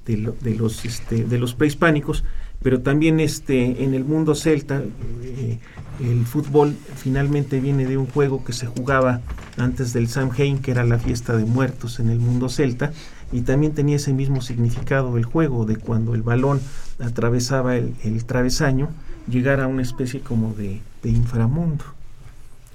de, 0.07 0.70
este, 0.85 1.25
de 1.25 1.39
los 1.39 1.55
prehispánicos, 1.55 2.25
pero 2.63 2.81
también 2.81 3.21
este, 3.21 3.85
en 3.85 3.95
el 3.95 4.05
mundo 4.05 4.35
celta 4.35 4.83
eh, 5.23 5.59
el 6.01 6.27
fútbol 6.27 6.77
finalmente 6.97 7.61
viene 7.61 7.87
de 7.87 7.97
un 7.97 8.07
juego 8.07 8.45
que 8.45 8.53
se 8.53 8.67
jugaba 8.67 9.21
antes 9.57 9.93
del 9.93 10.09
Samhain, 10.09 10.59
que 10.59 10.71
era 10.71 10.85
la 10.85 10.99
fiesta 10.99 11.37
de 11.37 11.45
muertos 11.45 12.01
en 12.01 12.09
el 12.09 12.19
mundo 12.19 12.49
celta, 12.49 12.93
y 13.31 13.43
también 13.43 13.73
tenía 13.73 13.97
ese 13.97 14.13
mismo 14.13 14.41
significado 14.41 15.17
el 15.17 15.25
juego 15.25 15.65
de 15.65 15.77
cuando 15.77 16.15
el 16.15 16.23
balón 16.23 16.61
atravesaba 16.99 17.77
el, 17.77 18.25
travesaño, 18.25 18.89
llegar 19.29 19.61
a 19.61 19.67
una 19.67 19.83
especie 19.83 20.21
como 20.21 20.55
de, 20.55 20.81
de 21.03 21.11
inframundo. 21.11 21.85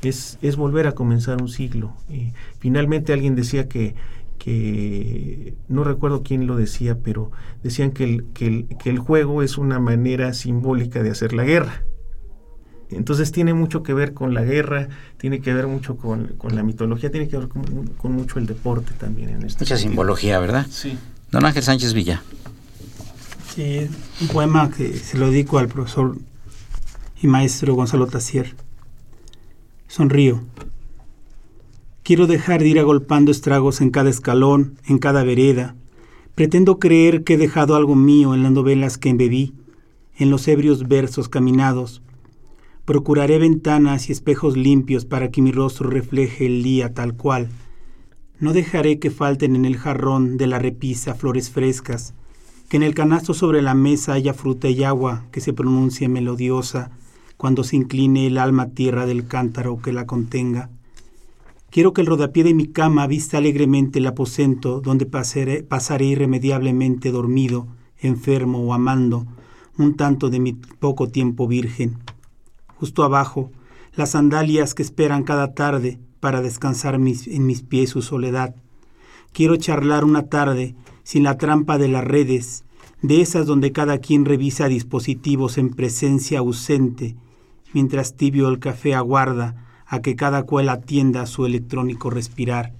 Es, 0.03 0.37
es, 0.41 0.55
volver 0.55 0.87
a 0.87 0.93
comenzar 0.93 1.41
un 1.41 1.49
siglo. 1.49 1.93
y 2.09 2.31
finalmente 2.59 3.13
alguien 3.13 3.35
decía 3.35 3.67
que 3.67 3.95
que 4.47 5.55
no 5.67 5.83
recuerdo 5.83 6.23
quién 6.23 6.47
lo 6.47 6.55
decía, 6.55 6.99
pero 7.03 7.33
decían 7.63 7.91
que 7.91 8.05
el, 8.05 8.25
que 8.33 8.89
el, 8.89 8.97
juego 8.97 9.43
es 9.43 9.57
una 9.57 9.77
manera 9.77 10.33
simbólica 10.33 11.03
de 11.03 11.09
hacer 11.09 11.33
la 11.33 11.43
guerra. 11.43 11.83
Entonces 12.89 13.33
tiene 13.33 13.53
mucho 13.53 13.83
que 13.83 13.93
ver 13.93 14.13
con 14.13 14.33
la 14.33 14.45
guerra, 14.45 14.87
tiene 15.17 15.41
que 15.41 15.53
ver 15.53 15.67
mucho 15.67 15.97
con, 15.97 16.37
la 16.49 16.63
mitología, 16.63 17.11
tiene 17.11 17.27
que 17.27 17.35
ver 17.35 17.49
con, 17.49 18.15
mucho 18.15 18.39
el 18.39 18.45
deporte 18.45 18.93
también. 18.97 19.31
En 19.31 19.43
este 19.43 19.65
Mucha 19.65 19.75
simbología, 19.75 20.39
¿verdad? 20.39 20.65
Sí. 20.69 20.97
Don 21.29 21.43
Ángel 21.43 21.63
Sánchez 21.63 21.91
Villa. 21.91 22.23
Sí, 23.53 23.89
un 24.21 24.27
poema 24.29 24.71
que 24.71 24.93
se 24.93 25.17
lo 25.17 25.29
dedico 25.29 25.57
al 25.57 25.67
profesor 25.67 26.17
y 27.21 27.27
maestro 27.27 27.75
Gonzalo 27.75 28.07
Tassier. 28.07 28.55
Sonrío. 29.89 30.41
Quiero 32.07 32.25
dejar 32.25 32.61
de 32.61 32.69
ir 32.69 32.79
agolpando 32.79 33.31
estragos 33.33 33.81
en 33.81 33.89
cada 33.89 34.09
escalón, 34.09 34.79
en 34.85 34.97
cada 34.97 35.25
vereda. 35.25 35.75
Pretendo 36.35 36.79
creer 36.79 37.25
que 37.25 37.33
he 37.33 37.37
dejado 37.37 37.75
algo 37.75 37.95
mío 37.95 38.33
en 38.33 38.43
las 38.43 38.53
novelas 38.53 38.97
que 38.97 39.09
embebí, 39.09 39.55
en 40.15 40.29
los 40.29 40.47
ebrios 40.47 40.87
versos 40.87 41.27
caminados. 41.27 42.01
Procuraré 42.85 43.39
ventanas 43.39 44.07
y 44.07 44.13
espejos 44.13 44.55
limpios 44.55 45.03
para 45.03 45.31
que 45.31 45.41
mi 45.41 45.51
rostro 45.51 45.89
refleje 45.89 46.45
el 46.45 46.63
día 46.63 46.93
tal 46.93 47.13
cual. 47.13 47.49
No 48.39 48.53
dejaré 48.53 48.99
que 48.99 49.11
falten 49.11 49.57
en 49.57 49.65
el 49.65 49.75
jarrón 49.75 50.37
de 50.37 50.47
la 50.47 50.59
repisa 50.59 51.13
flores 51.13 51.49
frescas, 51.49 52.13
que 52.69 52.77
en 52.77 52.83
el 52.83 52.95
canasto 52.95 53.33
sobre 53.33 53.61
la 53.61 53.73
mesa 53.73 54.13
haya 54.13 54.33
fruta 54.33 54.69
y 54.69 54.85
agua 54.85 55.25
que 55.33 55.41
se 55.41 55.51
pronuncie 55.51 56.07
melodiosa 56.07 56.89
cuando 57.35 57.65
se 57.65 57.75
incline 57.75 58.27
el 58.27 58.37
alma 58.37 58.69
tierra 58.69 59.05
del 59.05 59.27
cántaro 59.27 59.81
que 59.81 59.91
la 59.91 60.05
contenga. 60.05 60.69
Quiero 61.69 61.91
que 61.93 62.01
el 62.01 62.07
rodapié 62.07 62.45
de 62.45 62.53
mi 62.53 62.67
cama 62.67 63.07
vista 63.07 63.37
alegremente 63.37 63.99
el 63.99 64.07
aposento 64.07 64.79
donde 64.79 65.05
pasaré, 65.05 65.63
pasaré 65.63 66.05
irremediablemente 66.05 67.11
dormido, 67.11 67.67
enfermo 67.99 68.59
o 68.59 68.73
amando, 68.73 69.27
un 69.77 69.95
tanto 69.95 70.29
de 70.29 70.39
mi 70.39 70.53
poco 70.53 71.09
tiempo 71.09 71.45
virgen. 71.45 71.97
Justo 72.77 73.03
abajo, 73.03 73.51
las 73.95 74.11
sandalias 74.11 74.73
que 74.73 74.81
esperan 74.81 75.23
cada 75.23 75.53
tarde 75.53 75.99
para 76.21 76.41
descansar 76.41 76.95
en 76.95 77.45
mis 77.45 77.61
pies 77.63 77.89
su 77.89 78.01
soledad. 78.01 78.55
Quiero 79.33 79.57
charlar 79.57 80.05
una 80.05 80.29
tarde 80.29 80.75
sin 81.03 81.23
la 81.23 81.37
trampa 81.37 81.77
de 81.77 81.89
las 81.89 82.05
redes, 82.05 82.63
de 83.01 83.21
esas 83.21 83.45
donde 83.45 83.73
cada 83.73 83.97
quien 83.99 84.23
revisa 84.23 84.69
dispositivos 84.69 85.57
en 85.57 85.69
presencia 85.71 86.39
ausente, 86.39 87.17
mientras 87.73 88.15
tibio 88.15 88.47
el 88.47 88.59
café 88.59 88.95
aguarda 88.95 89.66
a 89.87 90.01
que 90.01 90.15
cada 90.15 90.43
cual 90.43 90.69
atienda 90.69 91.25
su 91.25 91.45
electrónico 91.45 92.09
respirar. 92.09 92.73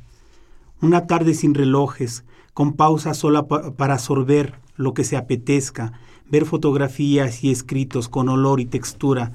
Una 0.82 1.08
tarde 1.08 1.34
sin 1.34 1.54
relojes, 1.54 2.24
con 2.54 2.74
pausa 2.74 3.14
sola 3.14 3.48
para 3.48 3.94
absorber 3.96 4.56
lo 4.76 4.94
que 4.94 5.04
se 5.04 5.18
apetezca, 5.18 5.94
ver 6.30 6.46
fotografías 6.46 7.44
y 7.44 7.52
escritos 7.52 8.10
con 8.10 8.30
olor 8.30 8.60
y 8.60 8.66
textura. 8.66 9.32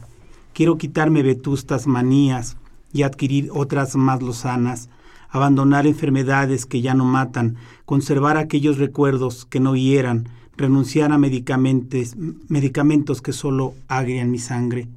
Quiero 0.53 0.77
quitarme 0.77 1.23
vetustas 1.23 1.87
manías 1.87 2.57
y 2.93 3.03
adquirir 3.03 3.49
otras 3.53 3.97
más 3.97 4.23
lozanas, 4.23 4.89
abandonar 5.31 5.87
enfermedades 5.87 6.66
que 6.66 6.83
ya 6.83 6.95
no 6.95 7.05
matan, 7.05 7.57
conservar 7.87 8.37
aquellos 8.37 8.79
recuerdos 8.79 9.47
que 9.47 9.61
no 9.61 9.75
hieran, 9.75 10.29
renunciar 10.57 11.11
a 11.12 11.18
medicamentos, 11.18 12.14
medicamentos 12.49 13.23
que 13.23 13.33
solo 13.33 13.75
agrian 13.89 14.31
mi 14.31 14.39
sangre. 14.39 14.89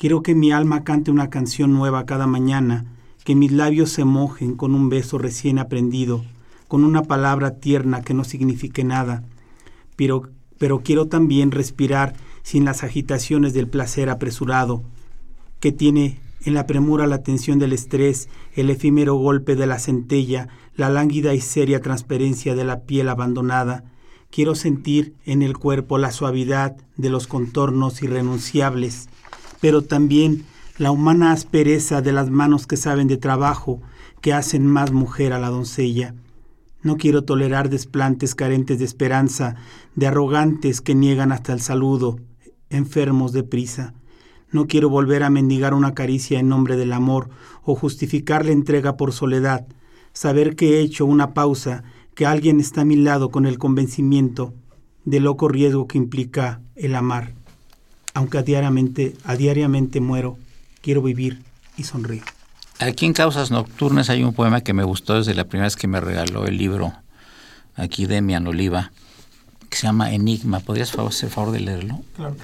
Quiero 0.00 0.22
que 0.22 0.34
mi 0.34 0.50
alma 0.50 0.82
cante 0.82 1.10
una 1.10 1.28
canción 1.28 1.74
nueva 1.74 2.06
cada 2.06 2.26
mañana, 2.26 2.86
que 3.22 3.34
mis 3.34 3.52
labios 3.52 3.90
se 3.90 4.06
mojen 4.06 4.56
con 4.56 4.74
un 4.74 4.88
beso 4.88 5.18
recién 5.18 5.58
aprendido, 5.58 6.24
con 6.68 6.84
una 6.84 7.02
palabra 7.02 7.56
tierna 7.56 8.00
que 8.00 8.14
no 8.14 8.24
signifique 8.24 8.82
nada. 8.82 9.24
Pero, 9.96 10.30
pero 10.56 10.80
quiero 10.80 11.08
también 11.08 11.50
respirar 11.50 12.14
sin 12.42 12.64
las 12.64 12.82
agitaciones 12.82 13.52
del 13.52 13.68
placer 13.68 14.08
apresurado, 14.08 14.82
que 15.58 15.70
tiene 15.70 16.18
en 16.46 16.54
la 16.54 16.66
premura 16.66 17.06
la 17.06 17.22
tensión 17.22 17.58
del 17.58 17.74
estrés, 17.74 18.30
el 18.54 18.70
efímero 18.70 19.16
golpe 19.16 19.54
de 19.54 19.66
la 19.66 19.78
centella, 19.78 20.48
la 20.76 20.88
lánguida 20.88 21.34
y 21.34 21.42
seria 21.42 21.82
transparencia 21.82 22.54
de 22.54 22.64
la 22.64 22.84
piel 22.84 23.10
abandonada. 23.10 23.84
Quiero 24.30 24.54
sentir 24.54 25.12
en 25.26 25.42
el 25.42 25.58
cuerpo 25.58 25.98
la 25.98 26.10
suavidad 26.10 26.74
de 26.96 27.10
los 27.10 27.26
contornos 27.26 28.02
irrenunciables, 28.02 29.09
pero 29.60 29.82
también 29.82 30.44
la 30.78 30.90
humana 30.90 31.32
aspereza 31.32 32.00
de 32.00 32.12
las 32.12 32.30
manos 32.30 32.66
que 32.66 32.76
saben 32.76 33.06
de 33.06 33.18
trabajo, 33.18 33.82
que 34.20 34.32
hacen 34.32 34.66
más 34.66 34.92
mujer 34.92 35.32
a 35.32 35.38
la 35.38 35.50
doncella. 35.50 36.14
No 36.82 36.96
quiero 36.96 37.24
tolerar 37.24 37.68
desplantes 37.68 38.34
carentes 38.34 38.78
de 38.78 38.86
esperanza, 38.86 39.56
de 39.94 40.06
arrogantes 40.06 40.80
que 40.80 40.94
niegan 40.94 41.32
hasta 41.32 41.52
el 41.52 41.60
saludo, 41.60 42.18
enfermos 42.70 43.32
de 43.32 43.42
prisa. 43.42 43.92
No 44.50 44.66
quiero 44.66 44.88
volver 44.88 45.22
a 45.22 45.30
mendigar 45.30 45.74
una 45.74 45.92
caricia 45.92 46.40
en 46.40 46.48
nombre 46.48 46.76
del 46.76 46.94
amor 46.94 47.28
o 47.62 47.74
justificar 47.74 48.46
la 48.46 48.52
entrega 48.52 48.96
por 48.96 49.12
soledad, 49.12 49.66
saber 50.14 50.56
que 50.56 50.78
he 50.78 50.80
hecho 50.80 51.04
una 51.04 51.34
pausa, 51.34 51.84
que 52.14 52.24
alguien 52.24 52.58
está 52.58 52.80
a 52.80 52.86
mi 52.86 52.96
lado 52.96 53.30
con 53.30 53.44
el 53.44 53.58
convencimiento 53.58 54.54
del 55.04 55.24
loco 55.24 55.48
riesgo 55.48 55.86
que 55.86 55.98
implica 55.98 56.62
el 56.74 56.94
amar 56.94 57.34
aunque 58.14 58.38
a 58.38 58.42
diariamente, 58.42 59.16
a 59.24 59.36
diariamente 59.36 60.00
muero, 60.00 60.38
quiero 60.80 61.02
vivir 61.02 61.42
y 61.76 61.84
sonrío. 61.84 62.22
Aquí 62.78 63.06
en 63.06 63.12
Causas 63.12 63.50
Nocturnas 63.50 64.08
hay 64.10 64.22
un 64.22 64.32
poema 64.32 64.62
que 64.62 64.72
me 64.72 64.84
gustó 64.84 65.16
desde 65.16 65.34
la 65.34 65.44
primera 65.44 65.66
vez 65.66 65.76
que 65.76 65.86
me 65.86 66.00
regaló 66.00 66.46
el 66.46 66.56
libro 66.56 66.92
aquí 67.76 68.06
de 68.06 68.22
Mian 68.22 68.46
Oliva, 68.46 68.92
que 69.68 69.76
se 69.76 69.86
llama 69.86 70.12
Enigma. 70.12 70.60
¿Podrías 70.60 70.94
hacer 70.98 71.30
favor 71.30 71.52
de 71.52 71.60
leerlo? 71.60 72.00
Claro. 72.16 72.36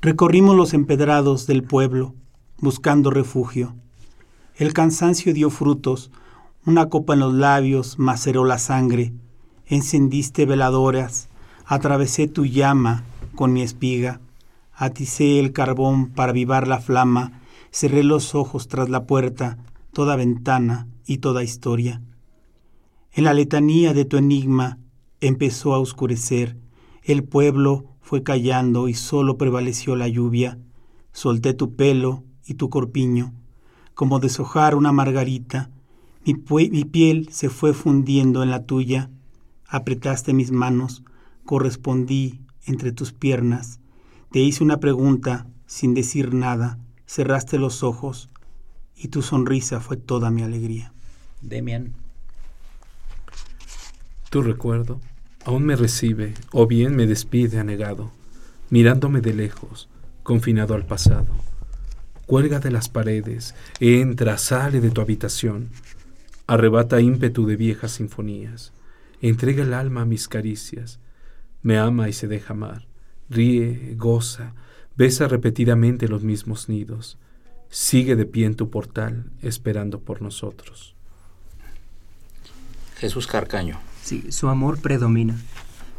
Recorrimos 0.00 0.54
los 0.54 0.74
empedrados 0.74 1.48
del 1.48 1.64
pueblo, 1.64 2.14
buscando 2.58 3.10
refugio. 3.10 3.74
El 4.54 4.72
cansancio 4.72 5.34
dio 5.34 5.50
frutos, 5.50 6.10
una 6.64 6.88
copa 6.88 7.14
en 7.14 7.20
los 7.20 7.34
labios 7.34 7.98
maceró 7.98 8.44
la 8.44 8.58
sangre, 8.58 9.12
encendiste 9.66 10.46
veladoras, 10.46 11.28
Atravesé 11.68 12.28
tu 12.28 12.46
llama 12.46 13.02
con 13.34 13.52
mi 13.52 13.62
espiga, 13.62 14.20
aticé 14.72 15.40
el 15.40 15.52
carbón 15.52 16.10
para 16.10 16.30
avivar 16.30 16.68
la 16.68 16.78
flama, 16.78 17.40
cerré 17.72 18.04
los 18.04 18.36
ojos 18.36 18.68
tras 18.68 18.88
la 18.88 19.04
puerta, 19.04 19.58
toda 19.92 20.14
ventana 20.14 20.86
y 21.06 21.18
toda 21.18 21.42
historia. 21.42 22.02
En 23.12 23.24
la 23.24 23.34
letanía 23.34 23.94
de 23.94 24.04
tu 24.04 24.16
enigma 24.16 24.78
empezó 25.20 25.74
a 25.74 25.78
oscurecer, 25.78 26.56
el 27.02 27.24
pueblo 27.24 27.96
fue 28.00 28.22
callando 28.22 28.86
y 28.86 28.94
solo 28.94 29.36
prevaleció 29.36 29.96
la 29.96 30.06
lluvia. 30.06 30.58
Solté 31.12 31.54
tu 31.54 31.74
pelo 31.74 32.22
y 32.44 32.54
tu 32.54 32.70
corpiño, 32.70 33.32
como 33.94 34.20
deshojar 34.20 34.76
una 34.76 34.92
margarita. 34.92 35.70
Mi, 36.24 36.34
mi 36.70 36.84
piel 36.84 37.28
se 37.32 37.48
fue 37.48 37.74
fundiendo 37.74 38.44
en 38.44 38.50
la 38.50 38.64
tuya. 38.64 39.10
Apretaste 39.66 40.32
mis 40.32 40.52
manos, 40.52 41.02
correspondí 41.46 42.42
entre 42.66 42.92
tus 42.92 43.12
piernas. 43.12 43.80
Te 44.30 44.40
hice 44.40 44.62
una 44.62 44.78
pregunta 44.80 45.46
sin 45.66 45.94
decir 45.94 46.34
nada. 46.34 46.78
Cerraste 47.06 47.58
los 47.58 47.82
ojos 47.82 48.28
y 48.94 49.08
tu 49.08 49.22
sonrisa 49.22 49.80
fue 49.80 49.96
toda 49.96 50.30
mi 50.30 50.42
alegría. 50.42 50.92
Demian. 51.40 51.94
Tu 54.28 54.42
recuerdo 54.42 55.00
aún 55.46 55.64
me 55.64 55.76
recibe 55.76 56.34
o 56.52 56.66
bien 56.66 56.96
me 56.96 57.06
despide 57.06 57.60
anegado, 57.60 58.10
mirándome 58.68 59.20
de 59.20 59.32
lejos, 59.32 59.88
confinado 60.24 60.74
al 60.74 60.84
pasado. 60.84 61.28
Cuelga 62.26 62.58
de 62.58 62.72
las 62.72 62.88
paredes, 62.88 63.54
entra, 63.78 64.38
sale 64.38 64.80
de 64.80 64.90
tu 64.90 65.00
habitación, 65.00 65.70
arrebata 66.48 67.00
ímpetu 67.00 67.46
de 67.46 67.54
viejas 67.54 67.92
sinfonías, 67.92 68.72
entrega 69.20 69.62
el 69.62 69.72
alma 69.72 70.00
a 70.00 70.04
mis 70.04 70.26
caricias, 70.26 70.98
me 71.62 71.78
ama 71.78 72.08
y 72.08 72.12
se 72.12 72.28
deja 72.28 72.54
amar, 72.54 72.86
ríe, 73.28 73.94
goza, 73.96 74.54
besa 74.96 75.28
repetidamente 75.28 76.08
los 76.08 76.22
mismos 76.22 76.68
nidos, 76.68 77.18
sigue 77.68 78.16
de 78.16 78.24
pie 78.24 78.46
en 78.46 78.54
tu 78.54 78.70
portal 78.70 79.30
esperando 79.42 80.00
por 80.00 80.22
nosotros. 80.22 80.94
Jesús 82.96 83.26
Carcaño. 83.26 83.78
Sí, 84.02 84.30
su 84.30 84.48
amor 84.48 84.80
predomina. 84.80 85.36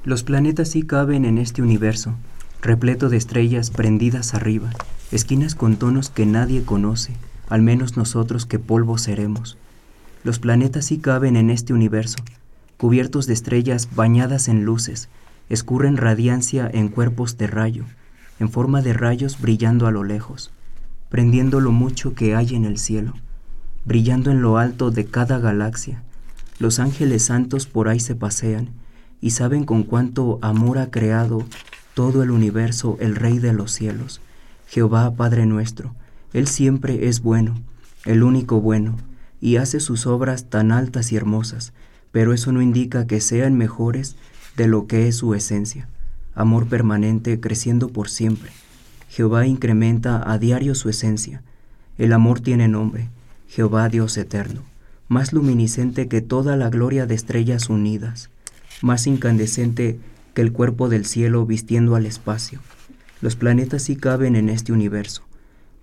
Los 0.03 0.24
planetas 0.24 0.70
sí 0.70 0.84
caben 0.84 1.26
en 1.26 1.38
este 1.38 1.62
universo, 1.62 2.16
repleto 2.62 3.10
de 3.10 3.18
estrellas 3.18 3.70
prendidas 3.70 4.34
arriba, 4.34 4.72
esquinas 5.12 5.53
con 5.53 5.78
tonos 5.78 6.10
que 6.10 6.26
nadie 6.26 6.64
conoce, 6.64 7.14
al 7.49 7.62
menos 7.62 7.97
nosotros 7.97 8.45
que 8.45 8.60
polvo 8.60 8.97
seremos. 8.97 9.58
Los 10.24 10.39
planetas 10.39 10.86
sí 10.86 10.97
caben 10.97 11.36
en 11.36 11.49
este 11.49 11.74
universo, 11.74 12.18
cubiertos 12.78 13.28
de 13.28 13.34
estrellas 13.34 13.89
bañadas 13.95 14.47
en 14.47 14.64
luces, 14.64 15.10
escurren 15.50 15.98
radiancia 15.98 16.70
en 16.72 16.89
cuerpos 16.89 17.38
de 17.38 17.48
rayo, 17.48 17.86
en 18.39 18.50
forma 18.50 18.82
de 18.82 18.93
rayos 18.93 19.39
brillando 19.39 19.88
a 19.88 19.91
lo 19.91 20.04
lejos, 20.04 20.52
prendiendo 21.10 21.60
lo 21.60 21.72
mucho 21.72 22.14
que 22.14 22.36
hay 22.36 22.56
en 22.56 22.66
el 22.66 22.78
cielo, 22.78 23.14
brillando 23.86 24.32
en 24.32 24.41
lo 24.41 24.58
alto 24.58 24.91
de 24.91 25.06
cada 25.06 25.39
galaxia. 25.39 26.04
Los 26.60 26.80
ángeles 26.80 27.24
santos 27.24 27.68
por 27.68 27.88
ahí 27.88 28.00
se 28.00 28.16
pasean 28.16 28.70
y 29.22 29.32
saben 29.32 29.64
con 29.64 29.84
cuánto 29.84 30.39
amor 30.41 30.78
ha 30.78 30.91
creado 30.91 31.45
todo 31.93 32.24
el 32.24 32.32
universo 32.32 32.98
el 33.00 33.16
Rey 33.16 33.39
de 33.39 33.54
los 33.54 33.72
cielos, 33.72 34.22
Jehová 34.68 35.16
Padre 35.16 35.45
nuestro. 35.45 35.95
Él 36.34 36.48
siempre 36.48 37.08
es 37.08 37.22
bueno, 37.22 37.56
el 38.06 38.24
único 38.24 38.62
bueno, 38.62 38.98
y 39.39 39.58
hace 39.58 39.80
sus 39.80 40.06
obras 40.06 40.50
tan 40.50 40.72
altas 40.72 41.12
y 41.12 41.16
hermosas, 41.16 41.74
pero 42.12 42.34
eso 42.34 42.52
no 42.52 42.62
indica 42.62 43.08
que 43.08 43.22
sean 43.22 43.56
mejores 43.56 44.16
de 44.58 44.68
lo 44.68 44.88
que 44.88 45.08
es 45.08 45.16
su 45.16 45.36
esencia, 45.36 45.88
amor 46.34 46.68
permanente 46.68 47.39
creciendo 47.39 47.89
por 47.89 48.10
siempre. 48.10 48.49
Jehová 49.08 49.45
incrementa 49.45 50.30
a 50.30 50.39
diario 50.39 50.74
su 50.74 50.89
esencia. 50.89 51.43
El 51.99 52.12
amor 52.12 52.39
tiene 52.39 52.68
nombre, 52.68 53.08
Jehová 53.47 53.88
Dios 53.88 54.18
eterno, 54.18 54.64
más 55.08 55.32
luminiscente 55.32 56.08
que 56.08 56.22
toda 56.22 56.58
la 56.58 56.72
gloria 56.72 57.05
de 57.05 57.14
estrellas 57.14 57.70
unidas, 57.70 58.32
más 58.82 59.05
incandescente 59.05 59.99
que 60.34 60.41
el 60.41 60.51
cuerpo 60.51 60.89
del 60.89 61.05
cielo 61.05 61.45
vistiendo 61.45 61.95
al 61.95 62.08
espacio. 62.08 62.60
Los 63.22 63.36
planetas 63.36 63.84
sí 63.84 63.95
caben 63.95 64.36
en 64.36 64.49
este 64.49 64.74
universo, 64.74 65.22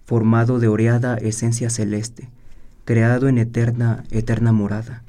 formado 0.04 0.58
de 0.58 0.66
oreada 0.66 1.16
esencia 1.16 1.70
celeste, 1.70 2.28
creado 2.84 3.28
en 3.28 3.38
eterna, 3.38 4.02
eterna 4.10 4.50
morada, 4.50 5.04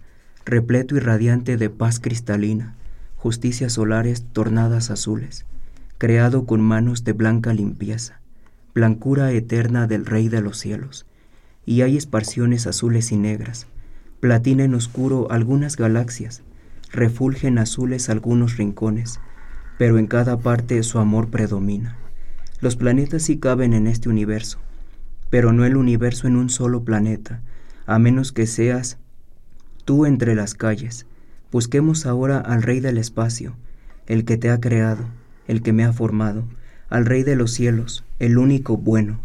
repleto 0.45 0.95
y 0.95 0.99
radiante 0.99 1.57
de 1.57 1.71
paz 1.71 1.99
cristalina, 1.99 2.75
justicias 3.25 3.73
solares 3.73 4.23
tornadas 4.33 4.91
azules, 4.91 5.47
creado 5.97 6.45
con 6.45 6.61
manos 6.61 7.03
de 7.03 7.13
blanca 7.13 7.55
limpieza, 7.55 8.19
blancura 8.75 9.31
eterna 9.31 9.87
del 9.87 10.05
Rey 10.05 10.29
de 10.29 10.41
los 10.41 10.59
cielos, 10.59 11.07
y 11.65 11.81
hay 11.81 11.97
esparciones 11.97 12.67
azules 12.67 13.11
y 13.11 13.15
negras, 13.17 13.65
platina 14.19 14.63
en 14.63 14.75
oscuro 14.75 15.31
algunas 15.31 15.75
galaxias, 15.75 16.43
refulgen 16.91 17.57
azules 17.57 18.11
algunos 18.11 18.57
rincones, 18.57 19.19
pero 19.79 19.97
en 19.97 20.05
cada 20.05 20.37
parte 20.37 20.83
su 20.83 20.99
amor 20.99 21.29
predomina. 21.29 21.97
Los 22.61 22.75
planetas 22.75 23.23
sí 23.23 23.39
caben 23.39 23.73
en 23.73 23.87
este 23.87 24.07
universo, 24.07 24.59
pero 25.31 25.51
no 25.51 25.65
el 25.65 25.77
universo 25.77 26.27
en 26.27 26.35
un 26.35 26.51
solo 26.51 26.83
planeta, 26.83 27.41
a 27.87 27.97
menos 27.97 28.31
que 28.31 28.45
seas 28.45 28.99
tú 29.83 30.05
entre 30.05 30.35
las 30.35 30.53
calles. 30.53 31.07
Busquemos 31.51 32.05
ahora 32.05 32.39
al 32.39 32.63
Rey 32.63 32.79
del 32.79 32.97
espacio, 32.97 33.55
el 34.07 34.25
que 34.25 34.37
te 34.37 34.49
ha 34.49 34.59
creado, 34.59 35.05
el 35.47 35.61
que 35.61 35.73
me 35.73 35.83
ha 35.83 35.93
formado, 35.93 36.43
al 36.89 37.05
Rey 37.05 37.23
de 37.23 37.35
los 37.35 37.51
cielos, 37.51 38.03
el 38.19 38.37
único 38.37 38.77
bueno, 38.77 39.19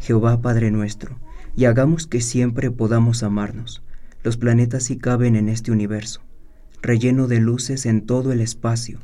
Jehová 0.00 0.40
Padre 0.40 0.70
nuestro, 0.70 1.16
y 1.56 1.64
hagamos 1.64 2.06
que 2.06 2.20
siempre 2.20 2.70
podamos 2.70 3.22
amarnos. 3.22 3.82
Los 4.22 4.36
planetas 4.36 4.84
sí 4.84 4.96
caben 4.96 5.36
en 5.36 5.48
este 5.48 5.72
universo, 5.72 6.20
relleno 6.82 7.28
de 7.28 7.40
luces 7.40 7.86
en 7.86 8.06
todo 8.06 8.32
el 8.32 8.40
espacio, 8.40 8.98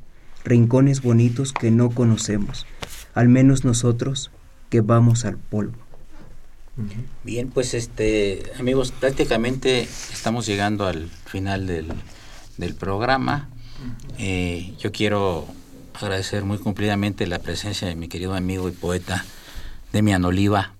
rincones 0.44 1.02
bonitos 1.02 1.52
que 1.52 1.70
no 1.70 1.90
conocemos, 1.90 2.66
al 3.14 3.28
menos 3.28 3.64
nosotros 3.64 4.30
que 4.70 4.80
vamos 4.80 5.24
al 5.24 5.38
polvo. 5.38 5.78
Bien, 7.22 7.50
pues 7.50 7.72
este 7.72 8.42
amigos, 8.58 8.90
prácticamente 8.90 9.82
estamos 10.12 10.44
llegando 10.44 10.86
al 10.86 11.08
final 11.26 11.68
del, 11.68 11.86
del 12.56 12.74
programa. 12.74 13.48
Eh, 14.18 14.74
yo 14.78 14.92
quiero 14.92 15.46
agradecer 15.94 16.44
muy 16.44 16.58
cumplidamente 16.58 17.26
la 17.26 17.38
presencia 17.38 17.88
de 17.88 17.94
mi 17.94 18.08
querido 18.08 18.34
amigo 18.34 18.68
y 18.68 18.72
poeta 18.72 19.24
Demian 19.92 20.24
Oliva 20.24 20.74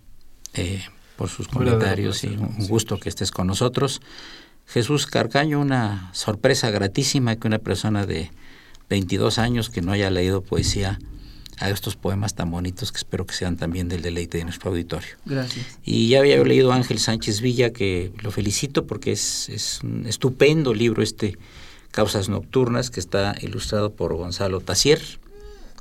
eh, 0.55 0.83
por 1.17 1.29
sus 1.29 1.49
comentarios 1.49 2.25
y 2.25 2.29
un 2.29 2.67
gusto 2.67 2.99
que 2.99 3.09
estés 3.09 3.31
con 3.31 3.47
nosotros. 3.47 4.01
Jesús 4.67 5.07
Carcaño, 5.07 5.61
una 5.61 6.11
sorpresa 6.13 6.71
gratísima 6.71 7.37
que 7.37 7.47
una 7.47 7.59
persona 7.59 8.07
de 8.07 8.31
22 8.89 9.39
años 9.39 9.71
que 9.71 9.83
no 9.83 9.93
haya 9.93 10.11
leído 10.11 10.43
poesía 10.43 10.99
a 11.59 11.71
estos 11.71 11.95
poemas 11.95 12.35
tan 12.35 12.51
bonitos 12.51 12.91
que 12.91 12.99
espero 12.99 13.27
que 13.27 13.35
sean 13.35 13.57
también 13.57 13.89
del 13.89 14.03
deleite 14.03 14.39
de 14.39 14.45
nuestro 14.45 14.71
auditorio. 14.71 15.11
Gracias. 15.25 15.79
Y 15.85 16.09
ya 16.09 16.19
había 16.19 16.43
leído 16.43 16.73
Ángel 16.73 16.99
Sánchez 16.99 17.41
Villa, 17.41 17.71
que 17.71 18.13
lo 18.23 18.33
felicito 18.33 18.87
porque 18.87 19.13
es, 19.13 19.49
es 19.49 19.81
un 19.83 20.07
estupendo 20.07 20.75
libro 20.75 21.03
este 21.03 21.39
Causas 21.95 22.29
Nocturnas, 22.29 22.91
que 22.91 22.99
está 22.99 23.37
ilustrado 23.41 23.93
por 23.93 24.13
Gonzalo 24.17 24.59
Tassier, 24.61 25.01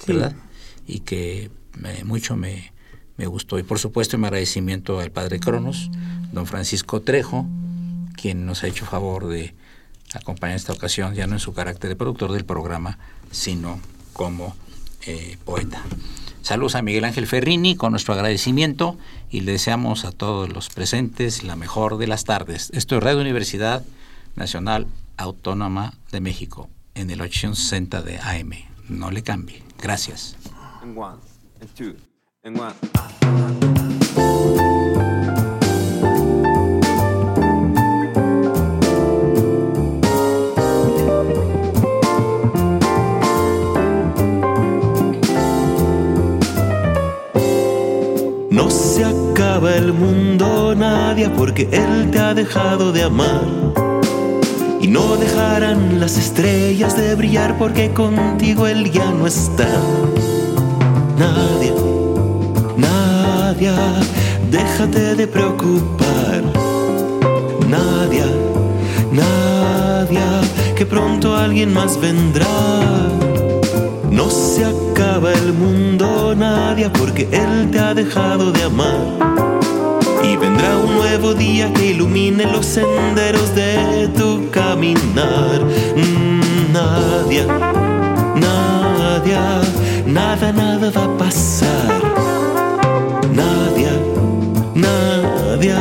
¿verdad? 0.06 0.36
Y 0.86 1.00
que 1.00 1.50
mucho 2.06 2.36
me, 2.36 2.72
me 3.18 3.26
gustó. 3.26 3.58
Y 3.58 3.64
por 3.64 3.80
supuesto 3.80 4.20
mi 4.20 4.26
agradecimiento 4.26 5.00
al 5.00 5.10
padre 5.10 5.40
Cronos, 5.40 5.90
don 6.32 6.46
Francisco 6.46 7.02
Trejo, 7.02 7.48
quien 8.16 8.46
nos 8.46 8.64
ha 8.64 8.68
hecho 8.68 8.86
favor 8.86 9.28
de 9.28 9.56
acompañar 10.14 10.56
esta 10.56 10.72
ocasión, 10.72 11.16
ya 11.16 11.26
no 11.26 11.34
en 11.34 11.40
su 11.40 11.52
carácter 11.52 11.90
de 11.90 11.96
productor 11.96 12.32
del 12.32 12.46
programa, 12.46 13.00
sino 13.32 13.80
como 14.14 14.56
eh, 15.08 15.38
poeta. 15.46 15.82
Saludos 16.44 16.76
a 16.76 16.84
Miguel 16.84 17.06
Ángel 17.06 17.26
Ferrini 17.26 17.76
con 17.76 17.90
nuestro 17.90 18.14
agradecimiento 18.14 19.00
y 19.32 19.42
le 19.42 19.54
deseamos 19.54 20.06
a 20.06 20.12
todos 20.12 20.48
los 20.54 20.70
presentes 20.70 21.44
la 21.44 21.56
mejor 21.56 21.98
de 21.98 22.06
las 22.06 22.24
tardes. 22.24 22.70
Esto 22.72 22.98
es 22.98 23.04
Radio 23.04 23.20
Universidad 23.20 23.84
Nacional 24.36 24.86
Autónoma 25.18 25.94
de 26.12 26.22
México 26.22 26.70
en 26.96 27.10
el 27.10 27.22
860 27.22 28.02
de 28.02 28.20
AM. 28.20 28.52
No 28.90 29.12
le 29.12 29.24
cambie. 29.24 29.64
Gracias. 29.82 30.36
No 48.50 48.70
se 48.70 49.04
acaba 49.04 49.76
el 49.76 49.94
mundo, 49.94 50.76
nadie, 50.76 51.30
porque 51.30 51.68
Él 51.72 52.12
te 52.12 52.20
ha 52.20 52.34
dejado 52.34 52.92
de 52.92 53.04
amar. 53.04 53.44
Y 54.84 54.88
no 54.88 55.16
dejarán 55.16 56.02
las 56.02 56.18
estrellas 56.18 56.98
de 56.98 57.16
brillar 57.16 57.58
porque 57.58 57.94
contigo 57.94 58.68
Él 58.68 58.92
ya 58.92 59.10
no 59.12 59.26
está. 59.26 59.70
Nadie, 61.18 61.74
nadie, 62.76 63.72
déjate 64.52 65.16
de 65.16 65.26
preocupar. 65.26 66.44
Nadie, 67.70 68.26
nadie, 69.14 70.20
que 70.76 70.86
pronto 70.86 71.34
alguien 71.34 71.74
más 71.74 71.98
vendrá. 72.02 72.46
No 74.12 74.30
se 74.30 74.66
acaba 74.66 75.32
el 75.32 75.54
mundo, 75.54 76.36
nadie, 76.36 76.90
porque 76.90 77.30
Él 77.32 77.72
te 77.72 77.80
ha 77.80 77.94
dejado 77.94 78.52
de 78.52 78.64
amar. 78.64 79.44
Y 80.34 80.36
vendrá 80.36 80.78
un 80.78 80.96
nuevo 80.96 81.36
día 81.36 81.72
que 81.74 81.92
ilumine 81.92 82.46
los 82.46 82.66
senderos 82.66 83.54
de 83.54 84.08
tu 84.18 84.50
caminar. 84.50 85.62
Mm, 85.96 86.74
Nadia, 86.74 87.46
Nadia, 88.36 89.62
nada, 90.08 90.52
nada 90.52 90.90
va 90.90 91.04
a 91.04 91.18
pasar. 91.20 92.02
Nadia, 93.32 93.94
Nadia, 94.74 95.80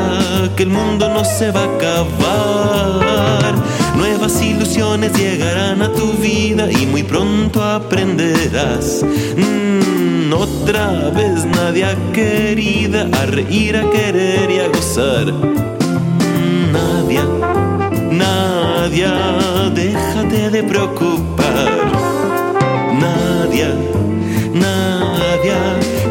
que 0.54 0.64
el 0.64 0.68
mundo 0.68 1.08
no 1.08 1.24
se 1.24 1.50
va 1.50 1.62
a 1.62 1.74
acabar. 1.76 3.54
Nuevas 3.96 4.42
ilusiones 4.42 5.14
llegarán 5.14 5.80
a 5.80 5.90
tu 5.94 6.12
vida 6.12 6.70
y 6.70 6.84
muy 6.84 7.04
pronto 7.04 7.62
aprenderás. 7.62 9.02
Mm, 9.86 10.32
otra 10.32 11.10
vez 11.10 11.44
Nadia 11.44 11.96
querida, 12.12 13.08
a 13.12 13.26
reír, 13.26 13.76
a 13.76 13.90
querer 13.90 14.50
y 14.50 14.58
a 14.58 14.68
gozar. 14.68 15.32
Mm, 15.32 15.62
Nadia, 18.18 19.70
déjate 19.74 20.50
de 20.50 20.62
preocupar. 20.62 21.70
Nadia, 23.00 23.74
Nadia, 24.52 25.60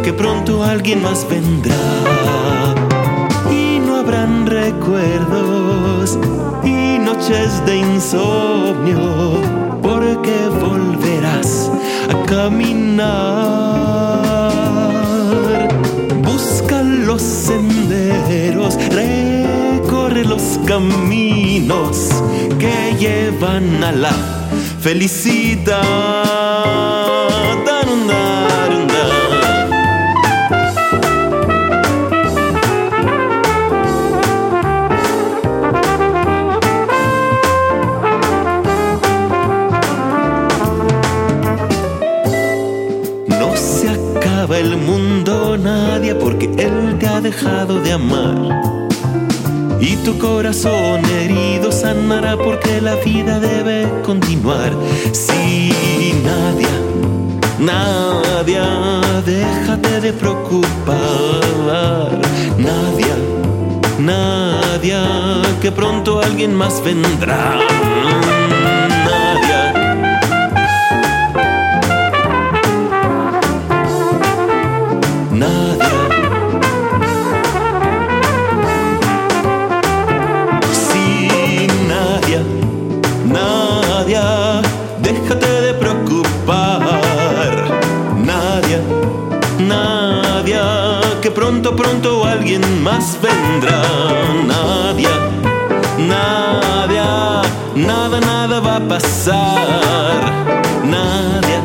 que 0.03 0.11
pronto 0.13 0.63
alguien 0.63 1.01
más 1.01 1.27
vendrá. 1.29 1.75
Y 3.51 3.79
no 3.79 3.97
habrán 3.97 4.47
recuerdos 4.47 6.17
y 6.63 6.97
noches 6.99 7.63
de 7.65 7.77
insomnio, 7.77 8.99
porque 9.81 10.35
volverás 10.59 11.01
a 11.05 11.10
caminar. 12.31 13.11
Busca 16.23 16.81
los 16.81 17.21
senderos, 17.21 18.77
recorre 18.89 20.23
los 20.23 20.57
caminos 20.65 22.09
que 22.57 22.95
llevan 22.97 23.83
a 23.83 23.91
la 23.91 24.13
felicidad. 24.79 25.81
De 47.41 47.91
amar. 47.91 48.81
Y 49.79 49.95
tu 49.97 50.15
corazón 50.19 51.03
herido 51.05 51.71
sanará 51.71 52.37
porque 52.37 52.79
la 52.79 52.95
vida 52.97 53.39
debe 53.39 53.87
continuar. 54.03 54.71
Sí, 55.11 55.73
Nadia, 56.23 56.69
Nadia, 57.57 58.65
déjate 59.25 60.01
de 60.01 60.13
preocupar. 60.13 60.99
Nadia, 62.57 63.15
Nadia, 63.97 65.03
que 65.61 65.71
pronto 65.71 66.21
alguien 66.21 66.53
más 66.53 66.83
vendrá. 66.83 67.57
Alguien 92.55 92.83
más 92.83 93.17
vendrá. 93.21 93.81
Nadia, 94.45 95.09
Nadia, 95.97 97.41
nada, 97.75 98.19
nada 98.19 98.59
va 98.59 98.75
a 98.77 98.87
pasar. 98.87 100.19
Nadia, 100.83 101.61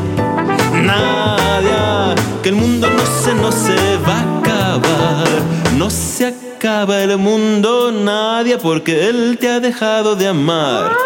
Nadia, 0.82 2.14
que 2.42 2.50
el 2.50 2.54
mundo 2.54 2.88
no 2.88 3.04
se, 3.04 3.34
no 3.34 3.50
se 3.50 3.76
va 4.06 4.18
a 4.18 4.38
acabar. 4.38 5.28
No 5.76 5.90
se 5.90 6.26
acaba 6.26 7.02
el 7.02 7.16
mundo, 7.18 7.90
Nadia, 7.92 8.58
porque 8.58 9.08
Él 9.08 9.38
te 9.40 9.48
ha 9.48 9.60
dejado 9.60 10.14
de 10.14 10.28
amar. 10.28 11.05